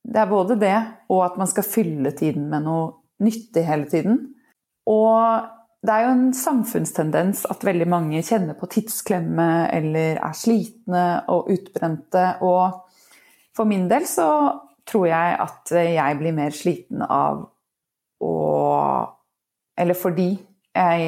Det 0.00 0.20
er 0.22 0.30
både 0.30 0.58
det, 0.58 0.76
og 1.10 1.24
at 1.26 1.38
man 1.38 1.50
skal 1.50 1.66
fylle 1.66 2.14
tiden 2.16 2.46
med 2.50 2.66
noe 2.66 2.90
nyttig 3.20 3.66
hele 3.66 3.90
tiden. 3.90 4.20
Og 4.88 5.58
det 5.80 5.92
er 5.94 6.04
jo 6.04 6.12
en 6.12 6.32
samfunnstendens 6.36 7.46
at 7.48 7.64
veldig 7.64 7.86
mange 7.88 8.20
kjenner 8.24 8.56
på 8.58 8.68
tidsklemme 8.68 9.48
eller 9.72 10.18
er 10.20 10.36
slitne 10.36 11.04
og 11.32 11.48
utbrente. 11.54 12.24
Og 12.44 12.82
for 13.56 13.68
min 13.68 13.86
del 13.88 14.04
så 14.08 14.28
tror 14.88 15.06
jeg 15.08 15.38
at 15.46 15.72
jeg 15.72 16.18
blir 16.20 16.36
mer 16.36 16.54
sliten 16.56 17.04
av 17.06 17.46
å 18.20 18.36
Eller 19.80 19.96
fordi 19.96 20.34
jeg 20.76 21.04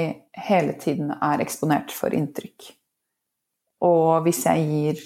hele 0.47 0.73
tiden 0.81 1.11
er 1.13 1.43
eksponert 1.45 1.93
for 1.93 2.15
inntrykk. 2.17 2.71
Og 3.85 4.23
hvis 4.25 4.47
jeg 4.47 4.63
gir 4.71 5.03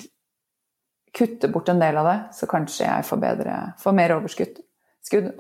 kutter 1.17 1.51
bort 1.51 1.73
en 1.73 1.81
del 1.83 1.99
av 1.99 2.07
det, 2.07 2.19
så 2.37 2.47
kanskje 2.47 2.85
jeg 2.87 3.07
får, 3.09 3.19
bedre, 3.25 3.57
får 3.83 3.97
mer 3.97 4.15
overskudd 4.15 4.61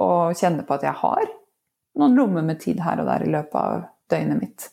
og 0.03 0.35
kjenner 0.35 0.67
på 0.67 0.75
at 0.75 0.89
jeg 0.89 0.99
har 1.05 1.31
noen 2.01 2.19
lommer 2.19 2.43
med 2.43 2.59
tid 2.65 2.83
her 2.83 2.99
og 3.03 3.07
der 3.13 3.25
i 3.27 3.31
løpet 3.31 3.61
av 3.61 3.87
døgnet 4.11 4.41
mitt. 4.41 4.69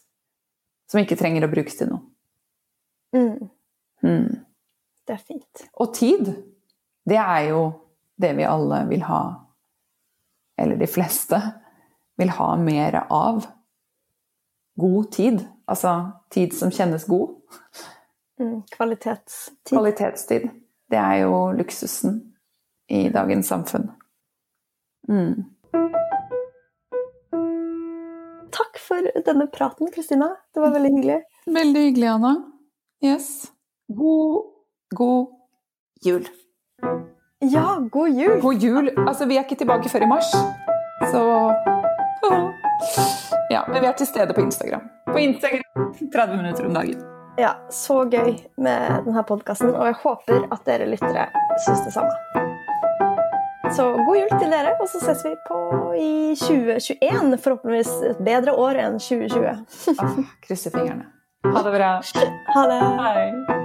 Som 0.91 1.01
ikke 1.01 1.17
trenger 1.19 1.45
å 1.45 1.51
brukes 1.51 1.77
til 1.79 1.89
noe. 1.91 2.03
Mm. 3.13 3.49
Mm. 4.03 4.43
Det 5.07 5.15
er 5.15 5.23
fint. 5.23 5.65
Og 5.81 5.93
tid, 5.95 6.29
det 7.09 7.19
er 7.19 7.49
jo 7.51 7.63
det 8.21 8.34
vi 8.38 8.45
alle 8.47 8.84
vil 8.89 9.03
ha, 9.07 9.23
eller 10.57 10.77
de 10.79 10.88
fleste 10.88 11.39
vil 12.17 12.29
ha 12.38 12.53
mer 12.61 13.03
av. 13.09 13.45
God 14.79 15.11
tid. 15.13 15.43
Altså 15.69 16.11
tid 16.34 16.53
som 16.57 16.71
kjennes 16.73 17.05
god. 17.05 17.36
Mm, 18.39 18.61
kvalitetstid. 18.73 19.69
Kvalitetstid. 19.69 20.49
Det 20.89 20.99
er 20.99 21.23
jo 21.23 21.51
luksusen 21.57 22.19
i 22.89 23.07
dagens 23.13 23.47
samfunn. 23.47 23.91
Mm. 25.09 25.45
For 28.84 29.23
denne 29.25 29.47
praten, 29.47 29.91
Kristina. 29.93 30.29
Det 30.53 30.59
var 30.63 30.73
veldig 30.75 30.91
hyggelig. 30.97 31.19
Veldig 31.45 31.84
hyggelig, 31.88 32.07
Anna. 32.07 32.34
Yes. 33.03 33.51
God, 33.88 34.43
god 34.95 35.27
jul. 36.05 36.27
Ja, 37.39 37.77
god 37.91 38.09
jul! 38.09 38.41
God 38.41 38.53
jul. 38.53 38.89
Altså, 39.07 39.25
vi 39.25 39.38
er 39.38 39.43
ikke 39.43 39.55
tilbake 39.59 39.89
før 39.89 40.05
i 40.05 40.07
mars, 40.07 40.31
så 41.11 41.23
Ja, 43.51 43.63
men 43.67 43.81
vi 43.81 43.88
er 43.88 43.91
til 43.97 44.07
stede 44.07 44.34
på 44.34 44.41
Instagram. 44.41 44.88
På 45.11 45.17
Instagram 45.19 45.93
30 46.13 46.38
minutter 46.38 46.65
om 46.65 46.73
dagen. 46.73 47.03
Ja, 47.38 47.51
så 47.69 48.03
gøy 48.05 48.36
med 48.57 49.05
denne 49.05 49.23
podkasten, 49.27 49.75
og 49.75 49.86
jeg 49.86 49.99
håper 50.03 50.47
at 50.53 50.65
dere 50.65 50.89
lyttere 50.89 51.27
syns 51.65 51.86
det 51.86 51.93
samme. 51.93 52.53
Så 53.76 53.88
god 54.05 54.17
jul 54.17 54.30
til 54.39 54.51
dere, 54.53 54.76
og 54.82 54.89
så 54.89 55.01
ses 55.01 55.24
vi 55.26 55.34
på 55.47 55.59
i 55.97 56.36
2021. 56.38 57.38
Forhåpentligvis 57.41 57.93
et 58.11 58.21
bedre 58.26 58.53
år 58.53 58.82
enn 58.86 58.99
2020. 59.01 59.97
Ah, 59.97 60.24
krysser 60.45 60.76
fingrene. 60.76 61.09
Ha 61.49 61.65
det 61.65 61.76
bra. 61.80 61.91
Ha 62.53 62.65
det. 62.69 62.82
Hei. 63.01 63.62